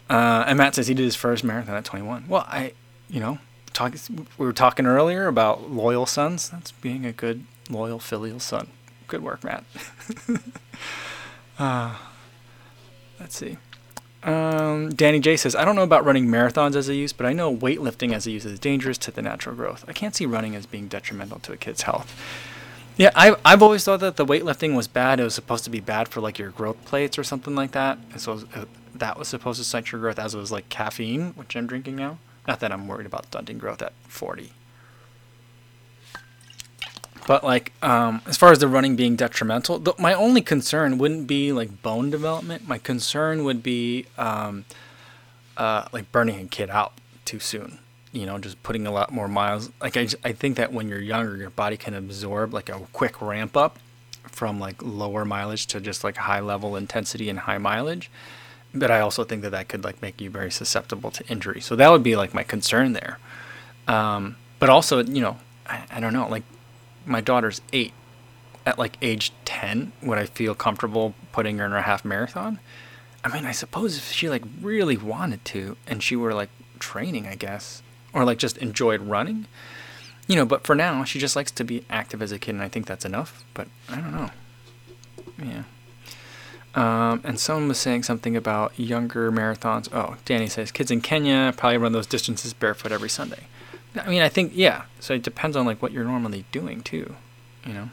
Uh, 0.09 0.45
and 0.47 0.59
Matt 0.59 0.75
says 0.75 0.87
he 0.87 0.95
did 0.95 1.05
his 1.05 1.17
first 1.17 1.43
marathon 1.43 1.75
at 1.75 1.85
21. 1.85 2.27
Well, 2.29 2.45
I, 2.47 2.75
you 3.09 3.19
know, 3.19 3.39
talk, 3.73 3.95
we 4.39 4.47
were 4.47 4.53
talking 4.53 4.87
earlier 4.87 5.27
about 5.27 5.71
loyal 5.71 6.07
sons. 6.07 6.51
That's 6.51 6.71
being 6.71 7.05
a 7.05 7.13
good, 7.13 7.45
loyal, 7.69 7.99
filial 7.99 8.39
son. 8.39 8.69
Good 9.09 9.23
work, 9.23 9.43
Matt. 9.43 9.65
uh, 11.59 11.97
let's 13.23 13.37
see. 13.37 13.57
Um, 14.25 14.91
Danny 14.91 15.21
J 15.21 15.37
says, 15.37 15.57
I 15.57 15.65
don't 15.65 15.75
know 15.75 15.83
about 15.83 16.05
running 16.05 16.27
marathons 16.27 16.77
as 16.77 16.89
a 16.89 16.95
use, 16.95 17.13
but 17.13 17.27
I 17.27 17.33
know 17.33 17.57
weightlifting 17.57 18.13
as 18.13 18.27
a 18.27 18.31
use 18.31 18.45
is 18.45 18.59
dangerous 18.59 18.99
to 18.99 19.11
the 19.11 19.23
natural 19.23 19.55
growth. 19.57 19.85
I 19.89 19.93
can't 19.93 20.15
see 20.15 20.27
running 20.27 20.55
as 20.55 20.67
being 20.67 20.87
detrimental 20.87 21.39
to 21.41 21.53
a 21.53 21.57
kid's 21.57 21.83
health. 21.83 22.15
Yeah, 22.97 23.11
I've, 23.15 23.41
I've 23.45 23.63
always 23.63 23.85
thought 23.85 24.01
that 24.01 24.17
the 24.17 24.27
weightlifting 24.27 24.77
was 24.77 24.87
bad. 24.87 25.19
It 25.19 25.25
was 25.25 25.35
supposed 25.35 25.65
to 25.65 25.71
be 25.71 25.81
bad 25.81 26.09
for 26.09 26.21
like 26.21 26.39
your 26.39 26.51
growth 26.51 26.85
plates 26.85 27.19
or 27.19 27.25
something 27.25 27.55
like 27.55 27.73
that. 27.73 27.99
And 28.11 28.21
so 28.21 28.43
uh, 28.55 28.67
that 28.95 29.19
was 29.19 29.29
supposed 29.29 29.59
to 29.59 29.65
stunt 29.65 29.91
your 29.91 30.01
growth 30.01 30.19
as 30.19 30.37
was 30.37 30.53
like 30.53 30.69
caffeine, 30.69 31.33
which 31.35 31.57
I'm 31.57 31.67
drinking 31.67 31.97
now. 31.97 32.19
Not 32.47 32.61
that 32.61 32.71
I'm 32.71 32.87
worried 32.87 33.07
about 33.07 33.27
stunting 33.27 33.59
growth 33.59 33.83
at 33.83 33.93
40. 34.09 34.53
But 37.27 37.45
like, 37.45 37.73
um, 37.83 38.21
as 38.27 38.37
far 38.37 38.51
as 38.51 38.59
the 38.59 38.69
running 38.69 38.97
being 38.97 39.17
detrimental, 39.17 39.83
my 39.99 40.13
only 40.13 40.43
concern 40.43 40.99
wouldn't 40.99 41.27
be 41.27 41.53
like 41.53 41.83
bone 41.83 42.11
development. 42.11 42.67
My 42.67 42.79
concern 42.79 43.45
would 43.45 43.63
be 43.63 44.07
um, 44.19 44.65
uh, 45.57 45.87
like 45.93 46.11
burning 46.11 46.41
a 46.41 46.49
kid 46.49 46.69
out 46.71 46.93
too 47.25 47.39
soon. 47.39 47.79
You 48.13 48.27
know, 48.27 48.39
just 48.39 48.63
putting 48.63 48.87
a 48.87 48.91
lot 48.91 49.13
more 49.13 49.29
miles. 49.29 49.71
Like 49.81 49.97
I, 49.97 50.09
I 50.25 50.33
think 50.33 50.57
that 50.57 50.73
when 50.73 50.89
you're 50.89 51.01
younger, 51.01 51.37
your 51.37 51.51
body 51.51 51.77
can 51.77 51.95
absorb 51.95 52.53
like 52.53 52.69
a 52.69 52.81
quick 52.93 53.23
ramp 53.23 53.57
up 53.57 53.79
from 54.25 54.59
like 54.59 54.83
lower 54.83 55.25
mileage 55.25 55.67
to 55.69 55.81
just 55.81 56.05
like 56.05 56.17
high 56.17 56.41
level 56.41 56.77
intensity 56.77 57.29
and 57.29 57.39
high 57.41 57.59
mileage 57.59 58.11
but 58.75 58.91
I 58.91 59.01
also 59.01 59.25
think 59.25 59.43
that 59.43 59.51
that 59.51 59.69
could 59.69 59.85
like 59.85 60.01
make 60.01 60.21
you 60.21 60.31
very 60.31 60.51
susceptible 60.51 61.11
to 61.13 61.27
injury. 61.29 61.61
So 61.61 61.77
that 61.77 61.91
would 61.91 62.03
be 62.03 62.17
like 62.17 62.33
my 62.33 62.43
concern 62.43 62.93
there. 62.93 63.19
Um, 63.87 64.37
but 64.59 64.69
also, 64.71 65.03
you 65.03 65.21
know, 65.21 65.39
I, 65.67 65.85
I 65.91 66.01
don't 66.01 66.13
know, 66.13 66.29
like 66.29 66.45
my 67.07 67.21
daughter's 67.21 67.61
eight. 67.73 67.93
At 68.65 68.79
like 68.79 68.97
age 69.03 69.33
10, 69.45 69.91
would 70.03 70.19
I 70.19 70.27
feel 70.27 70.55
comfortable 70.55 71.15
putting 71.33 71.59
her 71.59 71.67
in 71.67 71.73
a 71.73 71.83
half 71.83 72.05
marathon? 72.05 72.61
I 73.25 73.35
mean, 73.35 73.45
I 73.45 73.51
suppose 73.51 73.97
if 73.97 74.13
she 74.13 74.29
like 74.29 74.43
really 74.61 74.97
wanted 74.97 75.45
to 75.47 75.77
and 75.89 76.01
she 76.01 76.15
were 76.15 76.33
like 76.33 76.51
training, 76.79 77.27
I 77.27 77.35
guess, 77.35 77.83
or 78.13 78.25
like 78.25 78.39
just 78.39 78.57
enjoyed 78.59 79.01
running, 79.01 79.47
you 80.27 80.37
know, 80.37 80.45
but 80.45 80.65
for 80.65 80.75
now, 80.75 81.05
she 81.05 81.19
just 81.19 81.37
likes 81.37 81.51
to 81.53 81.65
be 81.65 81.85
active 81.91 82.23
as 82.23 82.33
a 82.33 82.39
kid, 82.39 82.55
and 82.55 82.63
I 82.63 82.69
think 82.69 82.87
that's 82.87 83.05
enough. 83.05 83.45
But 83.55 83.69
I 83.89 83.97
don't 83.97 84.13
know. 84.13 84.31
Yeah. 85.43 85.63
Um, 86.75 87.21
and 87.25 87.39
someone 87.39 87.69
was 87.69 87.79
saying 87.79 88.05
something 88.05 88.37
about 88.37 88.79
younger 88.79 89.31
marathons. 89.31 89.93
Oh, 89.93 90.17
Danny 90.25 90.47
says 90.49 90.73
kids 90.73 90.91
in 90.91 91.01
Kenya 91.01 91.53
probably 91.57 91.79
run 91.79 91.93
those 91.93 92.07
distances 92.07 92.55
barefoot 92.55 92.93
every 92.93 93.11
Sunday. 93.11 93.45
I 93.97 94.09
mean, 94.09 94.23
I 94.23 94.29
think 94.29 94.53
yeah. 94.55 94.85
So 95.01 95.15
it 95.15 95.23
depends 95.23 95.57
on 95.57 95.67
like 95.67 95.83
what 95.83 95.93
you're 95.93 96.05
normally 96.05 96.45
doing 96.53 96.83
too, 96.83 97.15
you 97.67 97.73
know. 97.75 97.89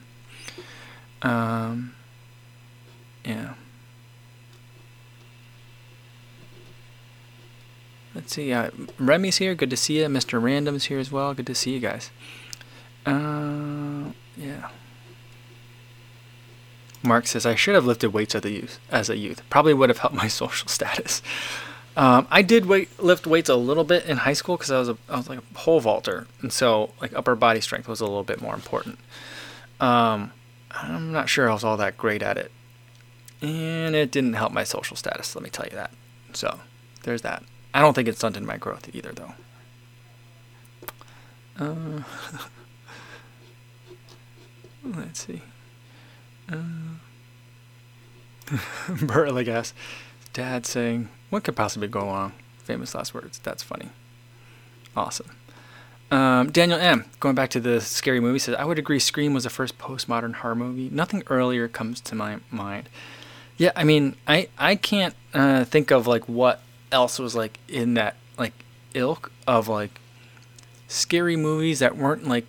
Um, 1.21 1.95
yeah. 3.25 3.53
Let's 8.15 8.33
see. 8.33 8.51
Uh, 8.51 8.71
Remy's 8.97 9.37
here. 9.37 9.53
Good 9.55 9.69
to 9.69 9.77
see 9.77 9.99
you. 9.99 10.05
Mr. 10.05 10.41
Random's 10.41 10.85
here 10.85 10.99
as 10.99 11.11
well. 11.11 11.33
Good 11.33 11.47
to 11.47 11.55
see 11.55 11.71
you 11.71 11.79
guys. 11.79 12.09
Uh, 13.05 14.11
yeah. 14.35 14.69
Mark 17.03 17.27
says, 17.27 17.45
I 17.45 17.55
should 17.55 17.75
have 17.75 17.85
lifted 17.85 18.11
weights 18.11 18.35
as 18.35 18.43
a 18.43 18.51
youth. 18.51 18.79
As 18.91 19.09
a 19.09 19.17
youth. 19.17 19.41
Probably 19.49 19.73
would 19.73 19.89
have 19.89 19.99
helped 19.99 20.15
my 20.15 20.27
social 20.41 20.67
status. 20.67 21.21
Um, 21.99 22.27
I 22.31 22.43
did 22.43 22.65
weight, 22.65 22.97
lift 22.97 23.27
weights 23.27 23.49
a 23.49 23.57
little 23.57 23.83
bit 23.83 24.05
in 24.05 24.15
high 24.15 24.31
school 24.31 24.55
because 24.55 24.71
I 24.71 24.79
was 24.79 24.87
a, 24.87 24.97
I 25.09 25.17
was 25.17 25.27
like 25.27 25.39
a 25.39 25.53
pole 25.53 25.81
vaulter, 25.81 26.27
and 26.41 26.51
so 26.53 26.91
like 27.01 27.13
upper 27.13 27.35
body 27.35 27.59
strength 27.59 27.89
was 27.89 27.99
a 27.99 28.05
little 28.05 28.23
bit 28.23 28.39
more 28.41 28.53
important. 28.53 28.99
Um, 29.81 30.31
I'm 30.71 31.11
not 31.11 31.27
sure 31.27 31.49
I 31.49 31.53
was 31.53 31.65
all 31.65 31.75
that 31.75 31.97
great 31.97 32.23
at 32.23 32.37
it, 32.37 32.53
and 33.41 33.95
it 33.95 34.11
didn't 34.11 34.35
help 34.35 34.53
my 34.53 34.63
social 34.63 34.95
status. 34.95 35.35
Let 35.35 35.43
me 35.43 35.49
tell 35.49 35.65
you 35.65 35.75
that. 35.75 35.91
So 36.31 36.61
there's 37.03 37.21
that. 37.23 37.43
I 37.73 37.81
don't 37.81 37.93
think 37.93 38.07
it 38.07 38.15
stunted 38.15 38.43
my 38.43 38.55
growth 38.55 38.89
either, 38.95 39.11
though. 39.11 39.33
Uh, 41.59 42.03
let's 44.95 45.25
see. 45.27 45.41
Uh, 46.49 46.59
I 49.35 49.43
guess. 49.43 49.73
Dad 50.33 50.65
saying, 50.65 51.09
What 51.29 51.43
could 51.43 51.55
possibly 51.55 51.87
go 51.87 52.01
wrong? 52.01 52.33
Famous 52.59 52.93
last 52.93 53.13
words. 53.13 53.39
That's 53.39 53.63
funny. 53.63 53.89
Awesome. 54.95 55.31
Um, 56.11 56.51
Daniel 56.51 56.79
M. 56.79 57.05
Going 57.19 57.35
back 57.35 57.49
to 57.51 57.59
the 57.59 57.81
scary 57.81 58.19
movie 58.19 58.39
says, 58.39 58.55
I 58.55 58.65
would 58.65 58.79
agree 58.79 58.99
Scream 58.99 59.33
was 59.33 59.43
the 59.43 59.49
first 59.49 59.77
postmodern 59.77 60.35
horror 60.35 60.55
movie. 60.55 60.89
Nothing 60.91 61.23
earlier 61.27 61.67
comes 61.67 62.01
to 62.01 62.15
my 62.15 62.39
mind. 62.49 62.89
Yeah, 63.57 63.71
I 63.75 63.83
mean, 63.83 64.15
I 64.27 64.47
I 64.57 64.75
can't 64.75 65.13
uh, 65.33 65.65
think 65.65 65.91
of 65.91 66.07
like 66.07 66.27
what 66.29 66.61
else 66.91 67.19
was 67.19 67.35
like 67.35 67.59
in 67.67 67.95
that 67.95 68.15
like 68.37 68.53
ilk 68.93 69.31
of 69.45 69.67
like 69.67 69.99
scary 70.87 71.35
movies 71.35 71.79
that 71.79 71.97
weren't 71.97 72.27
like. 72.27 72.45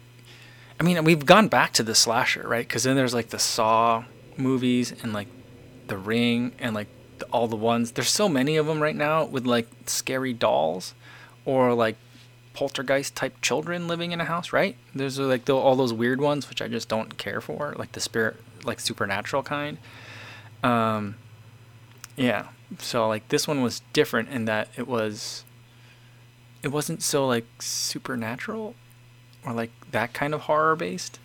I 0.78 0.82
mean, 0.82 1.02
we've 1.04 1.26
gone 1.26 1.48
back 1.48 1.72
to 1.74 1.82
the 1.82 1.94
slasher, 1.94 2.46
right? 2.48 2.66
Because 2.66 2.84
then 2.84 2.96
there's 2.96 3.12
like 3.12 3.30
the 3.30 3.38
Saw 3.38 4.04
movies 4.38 4.94
and 5.02 5.12
like 5.12 5.28
The 5.88 5.98
Ring 5.98 6.52
and 6.58 6.74
like 6.74 6.86
all 7.24 7.48
the 7.48 7.56
ones. 7.56 7.92
There's 7.92 8.10
so 8.10 8.28
many 8.28 8.56
of 8.56 8.66
them 8.66 8.82
right 8.82 8.96
now 8.96 9.24
with 9.24 9.46
like 9.46 9.68
scary 9.86 10.32
dolls 10.32 10.94
or 11.44 11.74
like 11.74 11.96
poltergeist 12.52 13.14
type 13.14 13.40
children 13.40 13.88
living 13.88 14.12
in 14.12 14.20
a 14.20 14.24
house, 14.24 14.52
right? 14.52 14.76
There's 14.94 15.18
like 15.18 15.44
the, 15.44 15.56
all 15.56 15.76
those 15.76 15.92
weird 15.92 16.20
ones 16.20 16.48
which 16.48 16.60
I 16.60 16.68
just 16.68 16.88
don't 16.88 17.16
care 17.16 17.40
for, 17.40 17.74
like 17.78 17.92
the 17.92 18.00
spirit, 18.00 18.36
like 18.64 18.80
supernatural 18.80 19.42
kind. 19.42 19.78
Um, 20.62 21.16
yeah. 22.16 22.48
So 22.78 23.08
like 23.08 23.28
this 23.28 23.48
one 23.48 23.62
was 23.62 23.80
different 23.92 24.28
in 24.28 24.44
that 24.44 24.68
it 24.76 24.86
was. 24.86 25.44
It 26.62 26.68
wasn't 26.68 27.02
so 27.02 27.26
like 27.26 27.46
supernatural, 27.58 28.74
or 29.46 29.54
like 29.54 29.70
that 29.92 30.12
kind 30.12 30.34
of 30.34 30.42
horror 30.42 30.76
based. 30.76 31.18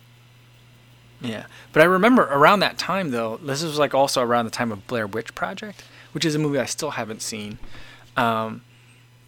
Yeah, 1.20 1.46
but 1.72 1.82
I 1.82 1.86
remember 1.86 2.22
around 2.24 2.60
that 2.60 2.78
time 2.78 3.10
though. 3.10 3.38
This 3.38 3.62
was 3.62 3.78
like 3.78 3.94
also 3.94 4.22
around 4.22 4.44
the 4.44 4.50
time 4.50 4.70
of 4.70 4.86
Blair 4.86 5.06
Witch 5.06 5.34
Project, 5.34 5.82
which 6.12 6.24
is 6.24 6.34
a 6.34 6.38
movie 6.38 6.58
I 6.58 6.66
still 6.66 6.90
haven't 6.90 7.22
seen. 7.22 7.58
Um, 8.16 8.62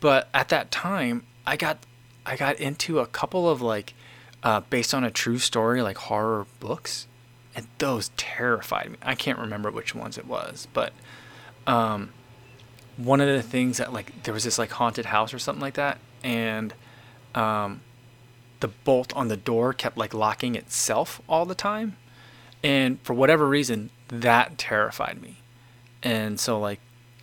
but 0.01 0.29
at 0.35 0.49
that 0.51 0.71
time, 0.71 1.25
I 1.47 1.57
got 1.57 1.79
I 2.27 2.37
got 2.37 2.57
into 2.57 2.99
a 2.99 3.07
couple 3.07 3.49
of 3.49 3.63
like 3.63 3.95
uh, 4.43 4.61
based 4.61 4.95
on 4.95 5.05
a 5.05 5.11
true 5.11 5.39
story 5.39 5.83
like 5.83 5.97
horror 5.97 6.47
books, 6.61 7.07
and 7.55 7.67
those 7.79 8.11
terrified 8.17 8.91
me. 8.91 8.97
I 9.03 9.15
can't 9.15 9.39
remember 9.39 9.71
which 9.71 9.95
ones 9.95 10.19
it 10.19 10.27
was, 10.27 10.69
but 10.73 10.93
um, 11.67 12.11
one 12.97 13.21
of 13.21 13.29
the 13.29 13.43
things 13.43 13.79
that 13.79 13.93
like 13.93 14.25
there 14.25 14.35
was 14.35 14.45
this 14.45 14.59
like 14.59 14.71
haunted 14.73 15.07
house 15.07 15.33
or 15.33 15.39
something 15.39 15.63
like 15.63 15.75
that, 15.75 15.99
and 16.23 16.75
um, 17.35 17.81
the 18.61 18.69
bolt 18.69 19.15
on 19.15 19.29
the 19.29 19.37
door 19.37 19.73
kept 19.73 19.97
like 19.97 20.15
locking 20.15 20.55
itself 20.55 21.21
all 21.29 21.45
the 21.47 21.55
time. 21.55 21.97
And 22.63 23.01
for 23.03 23.15
whatever 23.15 23.47
reason, 23.47 23.91
that 24.09 24.59
terrified 24.59 25.23
me. 25.23 25.37
And 26.03 26.39
so, 26.41 26.59
like, 26.59 26.81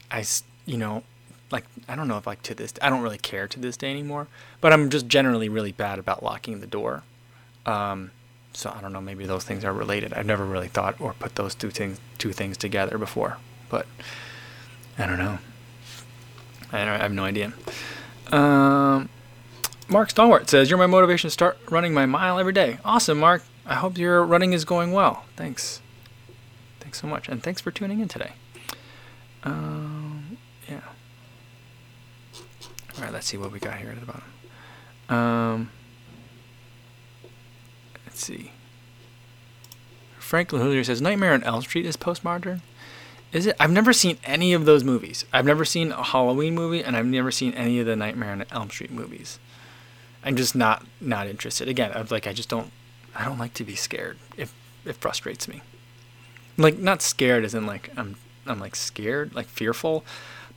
I, 0.09 0.23
you 0.65 0.77
know, 0.77 1.03
like, 1.51 1.65
I 1.87 1.95
don't 1.95 2.07
know 2.07 2.17
if, 2.17 2.25
like, 2.25 2.41
to 2.43 2.55
this, 2.55 2.73
I 2.81 2.89
don't 2.89 3.01
really 3.01 3.17
care 3.17 3.47
to 3.47 3.59
this 3.59 3.77
day 3.77 3.91
anymore, 3.91 4.27
but 4.61 4.73
I'm 4.73 4.89
just 4.89 5.07
generally 5.07 5.49
really 5.49 5.71
bad 5.71 5.99
about 5.99 6.23
locking 6.23 6.59
the 6.59 6.67
door. 6.67 7.03
Um, 7.65 8.11
so 8.53 8.73
I 8.75 8.81
don't 8.81 8.93
know, 8.93 9.01
maybe 9.01 9.25
those 9.25 9.43
things 9.43 9.65
are 9.65 9.73
related. 9.73 10.13
I've 10.13 10.25
never 10.25 10.45
really 10.45 10.69
thought 10.69 10.99
or 11.01 11.13
put 11.13 11.35
those 11.35 11.55
two 11.55 11.69
things, 11.69 11.99
two 12.17 12.31
things 12.31 12.57
together 12.57 12.97
before, 12.97 13.37
but 13.69 13.85
I 14.97 15.05
don't 15.05 15.17
know. 15.17 15.39
I, 16.71 16.79
don't, 16.85 16.87
I 16.87 16.97
have 16.97 17.13
no 17.13 17.25
idea. 17.25 17.53
Um, 18.31 19.09
Mark 19.87 20.09
Stalwart 20.09 20.49
says, 20.49 20.69
You're 20.69 20.79
my 20.79 20.87
motivation 20.87 21.27
to 21.27 21.31
start 21.31 21.57
running 21.69 21.93
my 21.93 22.05
mile 22.05 22.39
every 22.39 22.53
day. 22.53 22.79
Awesome, 22.83 23.19
Mark. 23.19 23.43
I 23.65 23.75
hope 23.75 23.97
your 23.97 24.23
running 24.23 24.53
is 24.53 24.65
going 24.65 24.91
well. 24.91 25.25
Thanks. 25.35 25.81
Thanks 26.79 27.01
so 27.01 27.07
much. 27.07 27.29
And 27.29 27.41
thanks 27.41 27.61
for 27.61 27.71
tuning 27.71 27.99
in 27.99 28.07
today. 28.07 28.33
Um, 29.43 30.37
yeah. 30.67 30.81
All 32.97 33.03
right, 33.03 33.13
let's 33.13 33.27
see 33.27 33.37
what 33.37 33.51
we 33.51 33.59
got 33.59 33.77
here 33.77 33.89
at 33.89 33.99
the 33.99 34.05
bottom. 34.05 34.23
Um, 35.09 35.71
let's 38.05 38.23
see. 38.23 38.51
Franklin 40.17 40.61
Hillier 40.61 40.83
says 40.83 41.01
Nightmare 41.01 41.33
on 41.33 41.43
Elm 41.43 41.61
Street 41.61 41.85
is 41.85 41.95
postmodern. 41.95 42.61
Is 43.31 43.45
it? 43.45 43.55
I've 43.59 43.71
never 43.71 43.93
seen 43.93 44.17
any 44.23 44.53
of 44.53 44.65
those 44.65 44.83
movies. 44.83 45.25
I've 45.31 45.45
never 45.45 45.65
seen 45.65 45.91
a 45.91 46.01
Halloween 46.01 46.55
movie, 46.55 46.83
and 46.83 46.95
I've 46.95 47.05
never 47.05 47.31
seen 47.31 47.53
any 47.53 47.79
of 47.79 47.85
the 47.85 47.95
Nightmare 47.95 48.31
on 48.31 48.45
Elm 48.49 48.69
Street 48.69 48.91
movies. 48.91 49.39
I'm 50.25 50.35
just 50.35 50.55
not 50.55 50.85
not 50.99 51.27
interested. 51.27 51.67
Again, 51.69 51.91
I'm 51.93 52.07
like 52.09 52.27
I 52.27 52.33
just 52.33 52.49
don't 52.49 52.71
I 53.15 53.23
don't 53.23 53.37
like 53.37 53.53
to 53.55 53.63
be 53.63 53.75
scared. 53.75 54.17
It 54.35 54.49
it 54.83 54.95
frustrates 54.95 55.47
me. 55.47 55.61
Like 56.57 56.79
not 56.79 57.01
scared 57.01 57.45
in 57.45 57.65
like 57.65 57.91
I'm 57.95 58.15
I'm 58.47 58.59
like 58.59 58.75
scared, 58.75 59.35
like 59.35 59.47
fearful, 59.47 60.03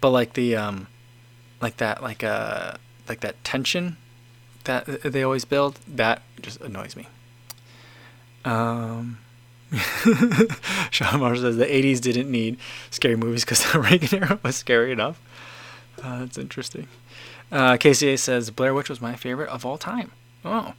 but 0.01 0.11
like 0.11 0.33
the 0.33 0.57
um 0.57 0.87
like 1.61 1.77
that 1.77 2.03
like 2.03 2.25
uh 2.25 2.75
like 3.09 3.21
that 3.21 3.43
tension 3.45 3.99
that 4.65 4.87
they 5.03 5.23
always 5.23 5.45
build 5.45 5.79
that 5.87 6.23
just 6.41 6.61
annoys 6.63 6.97
me. 6.97 7.07
Um 8.45 9.19
Sean 10.91 11.21
Marshall 11.21 11.43
says 11.43 11.57
the 11.59 11.67
80s 11.67 12.01
didn't 12.01 12.31
need 12.31 12.57
scary 12.91 13.17
movies 13.17 13.45
because 13.45 13.71
the 13.71 13.79
Reagan 13.81 14.23
era 14.23 14.39
was 14.43 14.57
scary 14.57 14.93
enough. 14.93 15.21
Uh, 16.03 16.21
that's 16.21 16.39
interesting. 16.39 16.89
Uh, 17.51 17.73
KCA 17.73 18.19
says 18.19 18.51
Blair 18.51 18.75
Witch 18.75 18.89
was 18.89 19.01
my 19.01 19.15
favorite 19.15 19.49
of 19.49 19.65
all 19.65 19.79
time. 19.79 20.13
Oh, 20.45 20.75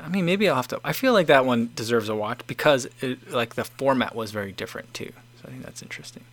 I 0.00 0.08
mean, 0.08 0.24
maybe 0.24 0.48
I'll 0.48 0.56
have 0.56 0.68
to. 0.68 0.80
I 0.84 0.92
feel 0.92 1.12
like 1.12 1.28
that 1.28 1.44
one 1.46 1.70
deserves 1.74 2.08
a 2.08 2.14
watch 2.14 2.40
because 2.46 2.88
it, 3.00 3.30
like 3.30 3.54
the 3.54 3.64
format 3.64 4.14
was 4.14 4.32
very 4.32 4.52
different 4.52 4.92
too. 4.92 5.12
So 5.40 5.46
I 5.46 5.50
think 5.50 5.64
that's 5.64 5.82
interesting. 5.82 6.24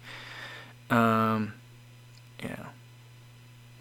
Um, 0.89 1.53
yeah. 2.43 2.67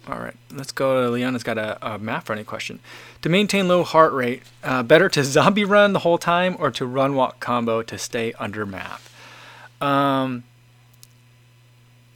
All 0.07 0.19
right, 0.19 0.35
let's 0.51 0.71
go 0.71 1.03
to 1.03 1.09
Leon. 1.09 1.33
Has 1.33 1.43
got 1.43 1.57
a, 1.57 1.77
a 1.95 1.99
MAF 1.99 2.29
running 2.29 2.45
question. 2.45 2.79
To 3.23 3.29
maintain 3.29 3.67
low 3.67 3.83
heart 3.83 4.13
rate, 4.13 4.43
uh, 4.63 4.83
better 4.83 5.09
to 5.09 5.23
zombie 5.23 5.65
run 5.65 5.91
the 5.93 5.99
whole 5.99 6.17
time 6.17 6.55
or 6.59 6.71
to 6.71 6.85
run 6.85 7.15
walk 7.15 7.39
combo 7.39 7.81
to 7.81 7.97
stay 7.97 8.31
under 8.33 8.65
MAF? 8.65 9.01
Um, 9.85 10.43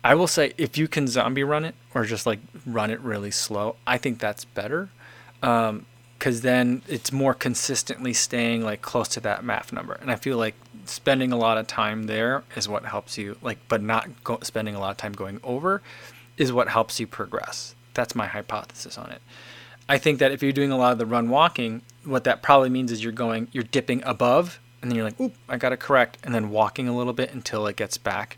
I 0.04 0.16
will 0.16 0.28
say 0.28 0.54
if 0.58 0.78
you 0.78 0.88
can 0.88 1.08
zombie 1.08 1.44
run 1.44 1.66
it 1.66 1.76
or 1.94 2.06
just 2.06 2.26
like 2.26 2.40
run 2.66 2.90
it 2.90 3.00
really 3.02 3.32
slow, 3.32 3.76
I 3.86 3.98
think 3.98 4.20
that's 4.20 4.46
better. 4.46 4.90
Um, 5.42 5.86
because 6.18 6.42
then 6.42 6.84
it's 6.88 7.12
more 7.12 7.34
consistently 7.34 8.14
staying 8.14 8.62
like 8.62 8.84
close 8.84 9.08
to 9.08 9.20
that 9.22 9.44
MAF 9.44 9.74
number. 9.74 9.94
And 9.94 10.12
I 10.12 10.16
feel 10.18 10.38
like 10.38 10.54
spending 10.86 11.32
a 11.32 11.36
lot 11.36 11.58
of 11.58 11.66
time 11.66 12.04
there 12.04 12.44
is 12.56 12.70
what 12.70 12.86
helps 12.86 13.18
you 13.18 13.38
like, 13.42 13.58
but 13.68 13.82
not 13.82 14.24
go, 14.24 14.38
spending 14.44 14.76
a 14.76 14.80
lot 14.80 14.92
of 14.92 14.98
time 14.98 15.14
going 15.14 15.40
over 15.44 15.82
is 16.38 16.54
what 16.54 16.68
helps 16.68 17.00
you 17.00 17.08
progress. 17.08 17.74
That's 17.96 18.14
my 18.14 18.28
hypothesis 18.28 19.00
on 19.00 19.10
it. 19.10 19.20
I 19.90 19.98
think 19.98 20.20
that 20.20 20.32
if 20.32 20.44
you're 20.44 20.52
doing 20.52 20.72
a 20.72 20.78
lot 20.78 20.92
of 20.92 21.00
the 21.00 21.08
run 21.08 21.28
walking, 21.28 21.82
what 22.04 22.24
that 22.26 22.44
probably 22.44 22.70
means 22.70 22.92
is 22.92 23.04
you're 23.04 23.12
going, 23.12 23.48
you're 23.52 23.64
dipping 23.64 24.04
above, 24.06 24.60
and 24.82 24.92
then 24.92 24.96
you're 24.96 25.06
like, 25.06 25.20
oop, 25.20 25.34
I 25.50 25.58
got 25.58 25.70
to 25.70 25.78
correct, 25.78 26.20
and 26.24 26.36
then 26.36 26.52
walking 26.52 26.88
a 26.88 26.96
little 26.96 27.14
bit 27.14 27.34
until 27.34 27.66
it 27.66 27.78
gets 27.78 27.98
back 27.98 28.38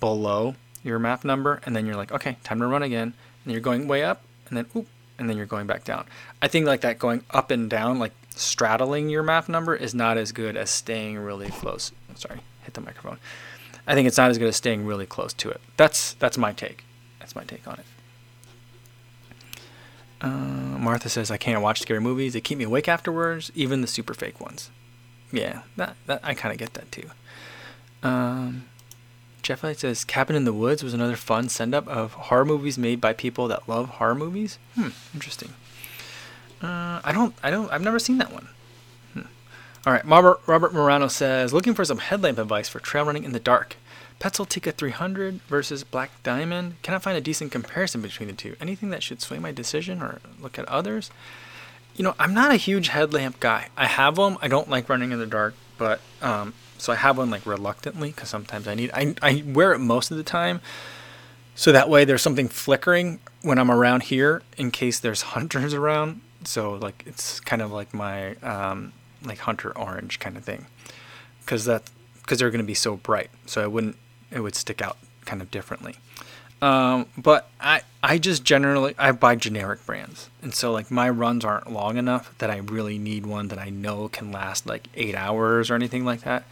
below 0.00 0.54
your 0.82 0.98
MAF 0.98 1.24
number, 1.24 1.60
and 1.64 1.74
then 1.74 1.86
you're 1.86 1.96
like, 1.96 2.12
okay, 2.12 2.36
time 2.44 2.60
to 2.60 2.66
run 2.66 2.82
again, 2.82 3.14
and 3.44 3.52
you're 3.52 3.60
going 3.60 3.88
way 3.88 4.04
up, 4.04 4.22
and 4.48 4.56
then 4.56 4.66
oop, 4.76 4.86
and 5.18 5.28
then 5.28 5.36
you're 5.36 5.46
going 5.46 5.66
back 5.66 5.84
down. 5.84 6.06
I 6.40 6.48
think 6.48 6.66
like 6.66 6.82
that 6.82 6.98
going 6.98 7.24
up 7.30 7.50
and 7.50 7.68
down, 7.68 7.98
like 7.98 8.12
straddling 8.34 9.08
your 9.08 9.22
MAF 9.22 9.48
number, 9.48 9.74
is 9.74 9.94
not 9.94 10.16
as 10.16 10.32
good 10.32 10.56
as 10.56 10.70
staying 10.70 11.18
really 11.18 11.48
close. 11.48 11.92
Sorry, 12.14 12.40
hit 12.62 12.74
the 12.74 12.80
microphone. 12.80 13.18
I 13.86 13.94
think 13.94 14.06
it's 14.06 14.18
not 14.18 14.30
as 14.30 14.38
good 14.38 14.48
as 14.48 14.56
staying 14.56 14.84
really 14.84 15.06
close 15.06 15.32
to 15.34 15.50
it. 15.50 15.60
That's 15.76 16.14
that's 16.14 16.36
my 16.36 16.52
take. 16.52 16.84
That's 17.18 17.34
my 17.34 17.44
take 17.44 17.66
on 17.66 17.74
it. 17.74 17.86
Uh, 20.20 20.28
Martha 20.78 21.08
says 21.08 21.30
I 21.30 21.36
can't 21.36 21.62
watch 21.62 21.80
scary 21.80 22.00
movies. 22.00 22.32
They 22.32 22.40
keep 22.40 22.58
me 22.58 22.64
awake 22.64 22.88
afterwards, 22.88 23.50
even 23.54 23.80
the 23.80 23.86
super 23.86 24.14
fake 24.14 24.40
ones. 24.40 24.70
Yeah, 25.32 25.62
that, 25.76 25.96
that 26.06 26.20
I 26.22 26.34
kind 26.34 26.52
of 26.52 26.58
get 26.58 26.74
that 26.74 26.90
too. 26.90 27.10
Um, 28.02 28.64
Jeff 29.48 29.64
Light 29.64 29.78
says 29.78 30.04
Cabin 30.04 30.36
in 30.36 30.44
the 30.44 30.52
Woods 30.52 30.84
was 30.84 30.92
another 30.92 31.16
fun 31.16 31.48
send 31.48 31.74
up 31.74 31.88
of 31.88 32.12
horror 32.12 32.44
movies 32.44 32.76
made 32.76 33.00
by 33.00 33.14
people 33.14 33.48
that 33.48 33.66
love 33.66 33.88
horror 33.88 34.14
movies. 34.14 34.58
Hmm, 34.74 34.88
interesting. 35.14 35.54
Uh, 36.60 37.00
I 37.02 37.12
don't, 37.14 37.34
I 37.42 37.50
don't, 37.50 37.72
I've 37.72 37.80
never 37.80 37.98
seen 37.98 38.18
that 38.18 38.30
one. 38.30 38.48
Hmm. 39.14 39.22
All 39.86 39.94
right, 39.94 40.04
Robert, 40.04 40.42
Robert 40.46 40.74
Morano 40.74 41.08
says 41.08 41.54
looking 41.54 41.72
for 41.72 41.82
some 41.86 41.96
headlamp 41.96 42.36
advice 42.36 42.68
for 42.68 42.78
trail 42.78 43.06
running 43.06 43.24
in 43.24 43.32
the 43.32 43.40
dark. 43.40 43.76
Petzl 44.20 44.46
Tikka 44.46 44.72
300 44.72 45.40
versus 45.48 45.82
Black 45.82 46.10
Diamond. 46.22 46.74
Can 46.82 46.92
I 46.92 46.98
find 46.98 47.16
a 47.16 47.20
decent 47.22 47.50
comparison 47.50 48.02
between 48.02 48.28
the 48.28 48.34
two? 48.34 48.54
Anything 48.60 48.90
that 48.90 49.02
should 49.02 49.22
sway 49.22 49.38
my 49.38 49.50
decision 49.50 50.02
or 50.02 50.20
look 50.38 50.58
at 50.58 50.68
others? 50.68 51.10
You 51.96 52.04
know, 52.04 52.14
I'm 52.18 52.34
not 52.34 52.50
a 52.50 52.56
huge 52.56 52.88
headlamp 52.88 53.40
guy. 53.40 53.68
I 53.78 53.86
have 53.86 54.16
them. 54.16 54.36
I 54.42 54.48
don't 54.48 54.68
like 54.68 54.90
running 54.90 55.10
in 55.10 55.18
the 55.18 55.26
dark, 55.26 55.54
but 55.78 56.00
um, 56.20 56.52
so 56.78 56.92
I 56.92 56.96
have 56.96 57.18
one 57.18 57.30
like 57.30 57.44
reluctantly 57.44 58.10
because 58.10 58.28
sometimes 58.28 58.66
I 58.66 58.74
need. 58.74 58.90
I 58.94 59.14
I 59.20 59.42
wear 59.46 59.72
it 59.72 59.78
most 59.78 60.10
of 60.10 60.16
the 60.16 60.22
time, 60.22 60.60
so 61.54 61.72
that 61.72 61.88
way 61.88 62.04
there's 62.04 62.22
something 62.22 62.48
flickering 62.48 63.20
when 63.42 63.58
I'm 63.58 63.70
around 63.70 64.04
here 64.04 64.42
in 64.56 64.70
case 64.70 64.98
there's 64.98 65.22
hunters 65.34 65.74
around. 65.74 66.20
So 66.44 66.74
like 66.74 67.02
it's 67.06 67.40
kind 67.40 67.60
of 67.60 67.72
like 67.72 67.92
my 67.92 68.34
um, 68.36 68.92
like 69.24 69.38
hunter 69.38 69.76
orange 69.76 70.18
kind 70.18 70.36
of 70.36 70.44
thing, 70.44 70.66
because 71.40 71.64
that 71.66 71.90
because 72.22 72.38
they're 72.38 72.50
going 72.50 72.64
to 72.64 72.66
be 72.66 72.74
so 72.74 72.96
bright. 72.96 73.30
So 73.46 73.62
I 73.62 73.66
wouldn't 73.66 73.96
it 74.30 74.40
would 74.40 74.54
stick 74.54 74.80
out 74.80 74.98
kind 75.24 75.42
of 75.42 75.50
differently. 75.50 75.96
Um, 76.60 77.06
but 77.16 77.48
I 77.60 77.82
I 78.02 78.18
just 78.18 78.44
generally 78.44 78.94
I 78.98 79.12
buy 79.12 79.36
generic 79.36 79.84
brands, 79.86 80.28
and 80.42 80.54
so 80.54 80.72
like 80.72 80.90
my 80.90 81.08
runs 81.08 81.44
aren't 81.44 81.72
long 81.72 81.96
enough 81.96 82.36
that 82.38 82.50
I 82.50 82.56
really 82.58 82.98
need 82.98 83.26
one 83.26 83.48
that 83.48 83.58
I 83.58 83.70
know 83.70 84.08
can 84.08 84.32
last 84.32 84.66
like 84.66 84.88
eight 84.94 85.14
hours 85.14 85.70
or 85.70 85.74
anything 85.74 86.04
like 86.04 86.22
that. 86.22 86.44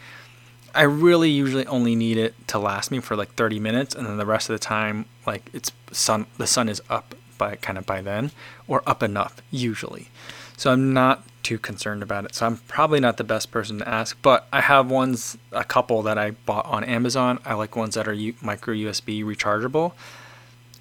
I 0.75 0.83
really 0.83 1.31
usually 1.31 1.67
only 1.67 1.97
need 1.97 2.19
it 2.19 2.35
to 2.49 2.59
last 2.59 2.91
me 2.91 3.01
for 3.01 3.17
like 3.17 3.35
30 3.35 3.59
minutes, 3.59 3.95
and 3.95 4.07
then 4.07 4.17
the 4.17 4.27
rest 4.27 4.49
of 4.49 4.55
the 4.55 4.65
time 4.65 5.07
like 5.27 5.51
it's 5.53 5.73
sun 5.91 6.27
the 6.39 6.47
sun 6.47 6.69
is 6.69 6.81
up 6.89 7.15
by 7.39 7.57
kind 7.57 7.77
of 7.77 7.85
by 7.85 8.01
then 8.01 8.31
or 8.69 8.83
up 8.87 9.03
enough 9.03 9.43
usually. 9.51 10.09
So 10.57 10.71
I'm 10.73 10.93
not 10.93 11.25
too 11.47 11.59
concerned 11.59 12.03
about 12.03 12.25
it. 12.25 12.35
So 12.35 12.45
I'm 12.45 12.57
probably 12.57 12.99
not 12.99 13.19
the 13.19 13.25
best 13.25 13.53
person 13.53 13.79
to 13.79 13.89
ask, 13.89 14.21
but 14.21 14.49
I 14.53 14.61
have 14.63 14.91
ones, 14.91 15.39
a 15.53 15.63
couple 15.63 16.03
that 16.03 16.19
I 16.19 16.33
bought 16.33 16.67
on 16.67 16.83
Amazon. 16.83 17.39
I 17.45 17.55
like 17.55 17.77
ones 17.77 17.95
that 17.95 18.09
are 18.09 18.13
U- 18.13 18.35
micro 18.43 18.75
USB 18.75 19.23
rechargeable. 19.23 19.93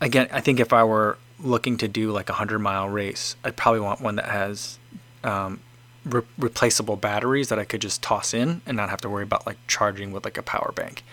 Again, 0.01 0.27
I 0.31 0.41
think 0.41 0.59
if 0.59 0.73
I 0.73 0.83
were 0.83 1.19
looking 1.39 1.77
to 1.77 1.87
do 1.87 2.11
like 2.11 2.29
a 2.29 2.33
100 2.33 2.57
mile 2.57 2.89
race, 2.89 3.35
I'd 3.43 3.55
probably 3.55 3.81
want 3.81 4.01
one 4.01 4.15
that 4.15 4.25
has 4.25 4.79
um, 5.23 5.59
re- 6.03 6.23
replaceable 6.39 6.95
batteries 6.95 7.49
that 7.49 7.59
I 7.59 7.63
could 7.63 7.81
just 7.81 8.01
toss 8.01 8.33
in 8.33 8.63
and 8.65 8.75
not 8.75 8.89
have 8.89 9.01
to 9.01 9.09
worry 9.09 9.23
about 9.23 9.45
like 9.45 9.57
charging 9.67 10.11
with 10.11 10.25
like 10.25 10.39
a 10.39 10.43
power 10.43 10.71
bank. 10.75 11.03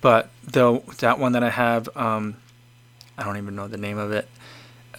But 0.00 0.30
though 0.42 0.84
that 1.00 1.18
one 1.18 1.32
that 1.32 1.44
I 1.44 1.50
have, 1.50 1.94
um, 1.94 2.38
I 3.18 3.24
don't 3.24 3.36
even 3.36 3.54
know 3.54 3.68
the 3.68 3.76
name 3.76 3.98
of 3.98 4.10
it 4.10 4.26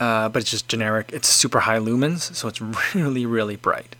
uh, 0.01 0.27
but 0.29 0.41
it's 0.41 0.49
just 0.49 0.67
generic. 0.67 1.11
It's 1.13 1.27
super 1.27 1.61
high 1.61 1.77
lumens, 1.77 2.33
so 2.35 2.47
it's 2.47 2.59
really, 2.95 3.25
really 3.25 3.55
bright. 3.55 3.95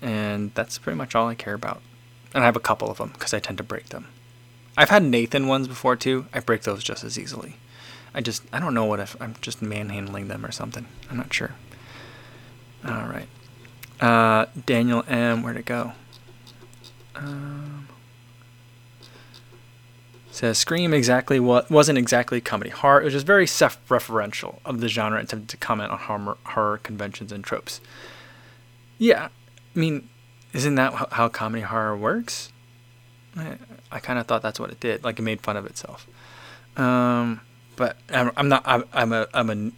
And 0.00 0.50
that's 0.54 0.78
pretty 0.78 0.96
much 0.96 1.14
all 1.14 1.28
I 1.28 1.34
care 1.34 1.52
about. 1.52 1.82
And 2.34 2.42
I 2.42 2.46
have 2.46 2.56
a 2.56 2.60
couple 2.60 2.90
of 2.90 2.96
them 2.96 3.10
because 3.12 3.34
I 3.34 3.38
tend 3.38 3.58
to 3.58 3.62
break 3.62 3.90
them. 3.90 4.06
I've 4.78 4.88
had 4.88 5.02
Nathan 5.02 5.48
ones 5.48 5.68
before 5.68 5.94
too. 5.94 6.24
I 6.32 6.40
break 6.40 6.62
those 6.62 6.82
just 6.82 7.04
as 7.04 7.18
easily. 7.18 7.56
I 8.14 8.22
just, 8.22 8.42
I 8.50 8.60
don't 8.60 8.72
know 8.72 8.86
what 8.86 8.98
if 9.00 9.14
I'm 9.20 9.34
just 9.42 9.60
manhandling 9.60 10.28
them 10.28 10.44
or 10.46 10.52
something. 10.52 10.86
I'm 11.10 11.18
not 11.18 11.32
sure. 11.32 11.52
All 12.86 13.06
right. 13.06 13.28
Uh, 14.00 14.46
Daniel 14.64 15.04
M. 15.06 15.42
Where'd 15.42 15.58
it 15.58 15.66
go? 15.66 15.92
Um, 17.14 17.88
says 20.32 20.56
Scream 20.56 20.94
exactly 20.94 21.38
what 21.38 21.70
wasn't 21.70 21.98
exactly 21.98 22.40
comedy 22.40 22.70
horror. 22.70 23.02
It 23.02 23.04
was 23.04 23.12
just 23.12 23.26
very 23.26 23.46
self-referential 23.46 24.58
of 24.64 24.80
the 24.80 24.88
genre, 24.88 25.20
attempted 25.20 25.50
to 25.50 25.56
comment 25.58 25.92
on 25.92 25.98
horror, 25.98 26.38
horror 26.44 26.78
conventions 26.78 27.30
and 27.30 27.44
tropes. 27.44 27.80
Yeah, 28.98 29.28
I 29.76 29.78
mean, 29.78 30.08
isn't 30.54 30.74
that 30.76 31.12
how 31.12 31.28
comedy 31.28 31.62
horror 31.62 31.96
works? 31.96 32.50
I, 33.36 33.58
I 33.90 33.98
kind 34.00 34.18
of 34.18 34.26
thought 34.26 34.40
that's 34.42 34.58
what 34.58 34.70
it 34.70 34.80
did. 34.80 35.04
Like 35.04 35.18
it 35.18 35.22
made 35.22 35.42
fun 35.42 35.56
of 35.56 35.66
itself. 35.66 36.06
Um, 36.76 37.42
but 37.76 37.98
I'm, 38.10 38.32
I'm 38.36 38.48
not. 38.48 38.62
I'm, 38.64 38.84
I'm 38.92 39.12
a. 39.12 39.26
I'm 39.34 39.50
a 39.50 39.70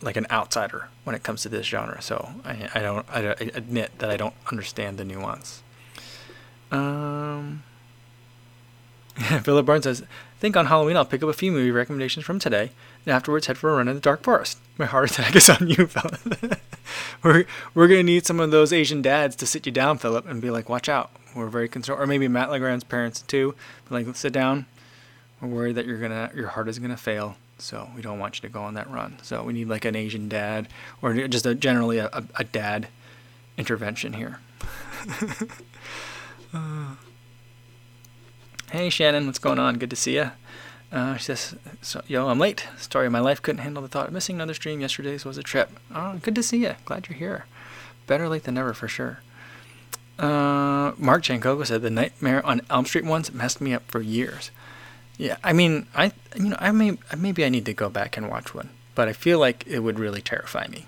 like 0.00 0.16
an 0.16 0.26
outsider 0.30 0.88
when 1.04 1.16
it 1.16 1.22
comes 1.22 1.42
to 1.42 1.48
this 1.48 1.66
genre. 1.66 2.00
So 2.02 2.30
I, 2.44 2.68
I 2.74 2.80
don't. 2.80 3.06
I, 3.10 3.28
I 3.30 3.50
admit 3.54 3.98
that 3.98 4.10
I 4.10 4.18
don't 4.18 4.34
understand 4.50 4.98
the 4.98 5.04
nuance. 5.04 5.62
Um. 6.70 7.62
Philip 9.42 9.66
Barnes 9.66 9.84
says, 9.84 10.02
I 10.02 10.40
think 10.40 10.56
on 10.56 10.66
Halloween 10.66 10.96
I'll 10.96 11.04
pick 11.04 11.22
up 11.22 11.28
a 11.28 11.32
few 11.32 11.50
movie 11.50 11.72
recommendations 11.72 12.24
from 12.24 12.38
today, 12.38 12.70
and 13.04 13.12
afterwards 13.12 13.46
head 13.46 13.58
for 13.58 13.70
a 13.70 13.76
run 13.76 13.88
in 13.88 13.94
the 13.94 14.00
dark 14.00 14.22
forest. 14.22 14.58
My 14.76 14.86
heart 14.86 15.10
attack 15.10 15.34
is 15.34 15.50
on 15.50 15.68
you, 15.68 15.86
Philip. 15.88 16.60
we're 17.24 17.44
we're 17.74 17.88
gonna 17.88 18.04
need 18.04 18.26
some 18.26 18.38
of 18.38 18.52
those 18.52 18.72
Asian 18.72 19.02
dads 19.02 19.34
to 19.36 19.46
sit 19.46 19.66
you 19.66 19.72
down, 19.72 19.98
Philip, 19.98 20.28
and 20.28 20.40
be 20.40 20.50
like, 20.50 20.68
"Watch 20.68 20.88
out, 20.88 21.10
we're 21.34 21.48
very 21.48 21.68
concerned." 21.68 22.00
Or 22.00 22.06
maybe 22.06 22.28
Matt 22.28 22.50
Legrand's 22.50 22.84
parents 22.84 23.22
too, 23.22 23.56
But 23.88 24.06
like, 24.06 24.16
"Sit 24.16 24.32
down. 24.32 24.66
We're 25.40 25.48
worried 25.48 25.74
that 25.74 25.86
you're 25.86 25.98
gonna 25.98 26.30
your 26.34 26.48
heart 26.48 26.68
is 26.68 26.78
gonna 26.78 26.96
fail, 26.96 27.36
so 27.58 27.90
we 27.96 28.02
don't 28.02 28.20
want 28.20 28.36
you 28.36 28.42
to 28.42 28.52
go 28.52 28.62
on 28.62 28.74
that 28.74 28.88
run." 28.88 29.18
So 29.22 29.42
we 29.42 29.52
need 29.52 29.68
like 29.68 29.84
an 29.84 29.96
Asian 29.96 30.28
dad, 30.28 30.68
or 31.02 31.14
just 31.26 31.44
a, 31.46 31.56
generally 31.56 31.98
a, 31.98 32.06
a, 32.12 32.22
a 32.36 32.44
dad 32.44 32.86
intervention 33.56 34.12
here. 34.12 34.38
uh. 36.54 36.94
Hey 38.70 38.90
Shannon, 38.90 39.24
what's 39.24 39.38
going 39.38 39.58
on? 39.58 39.78
Good 39.78 39.88
to 39.88 39.96
see 39.96 40.16
you. 40.16 40.30
Uh, 40.92 41.16
she 41.16 41.24
says, 41.24 41.54
so, 41.80 42.02
"Yo, 42.06 42.28
I'm 42.28 42.38
late. 42.38 42.66
Story 42.76 43.06
of 43.06 43.12
my 43.12 43.18
life. 43.18 43.40
Couldn't 43.40 43.62
handle 43.62 43.82
the 43.82 43.88
thought 43.88 44.08
of 44.08 44.12
missing 44.12 44.36
another 44.36 44.52
stream. 44.52 44.80
Yesterday's 44.80 45.24
was 45.24 45.38
a 45.38 45.42
trip. 45.42 45.70
Oh, 45.94 46.18
good 46.20 46.34
to 46.34 46.42
see 46.42 46.58
you. 46.58 46.74
Glad 46.84 47.08
you're 47.08 47.16
here. 47.16 47.46
Better 48.06 48.28
late 48.28 48.44
than 48.44 48.56
never 48.56 48.74
for 48.74 48.86
sure." 48.86 49.20
Uh, 50.18 50.92
Mark 50.98 51.22
Jankogo 51.22 51.66
said 51.66 51.80
the 51.80 51.88
Nightmare 51.88 52.44
on 52.44 52.60
Elm 52.68 52.84
Street 52.84 53.06
ones 53.06 53.32
messed 53.32 53.60
me 53.62 53.72
up 53.72 53.84
for 53.90 54.02
years. 54.02 54.50
Yeah, 55.16 55.38
I 55.42 55.54
mean, 55.54 55.86
I 55.94 56.12
you 56.36 56.50
know, 56.50 56.56
I 56.58 56.70
may 56.70 56.98
maybe 57.16 57.46
I 57.46 57.48
need 57.48 57.64
to 57.66 57.74
go 57.74 57.88
back 57.88 58.18
and 58.18 58.28
watch 58.28 58.54
one, 58.54 58.68
but 58.94 59.08
I 59.08 59.14
feel 59.14 59.38
like 59.38 59.66
it 59.66 59.78
would 59.78 59.98
really 59.98 60.20
terrify 60.20 60.66
me. 60.68 60.84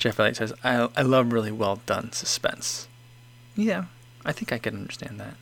Jeff 0.00 0.18
Elliott 0.18 0.36
says, 0.36 0.52
I, 0.64 0.88
I 0.96 1.02
love 1.02 1.32
really 1.32 1.52
well 1.52 1.80
done 1.84 2.10
suspense. 2.12 2.88
Yeah, 3.54 3.84
I 4.24 4.32
think 4.32 4.50
I 4.50 4.58
can 4.58 4.74
understand 4.74 5.20
that. 5.20 5.34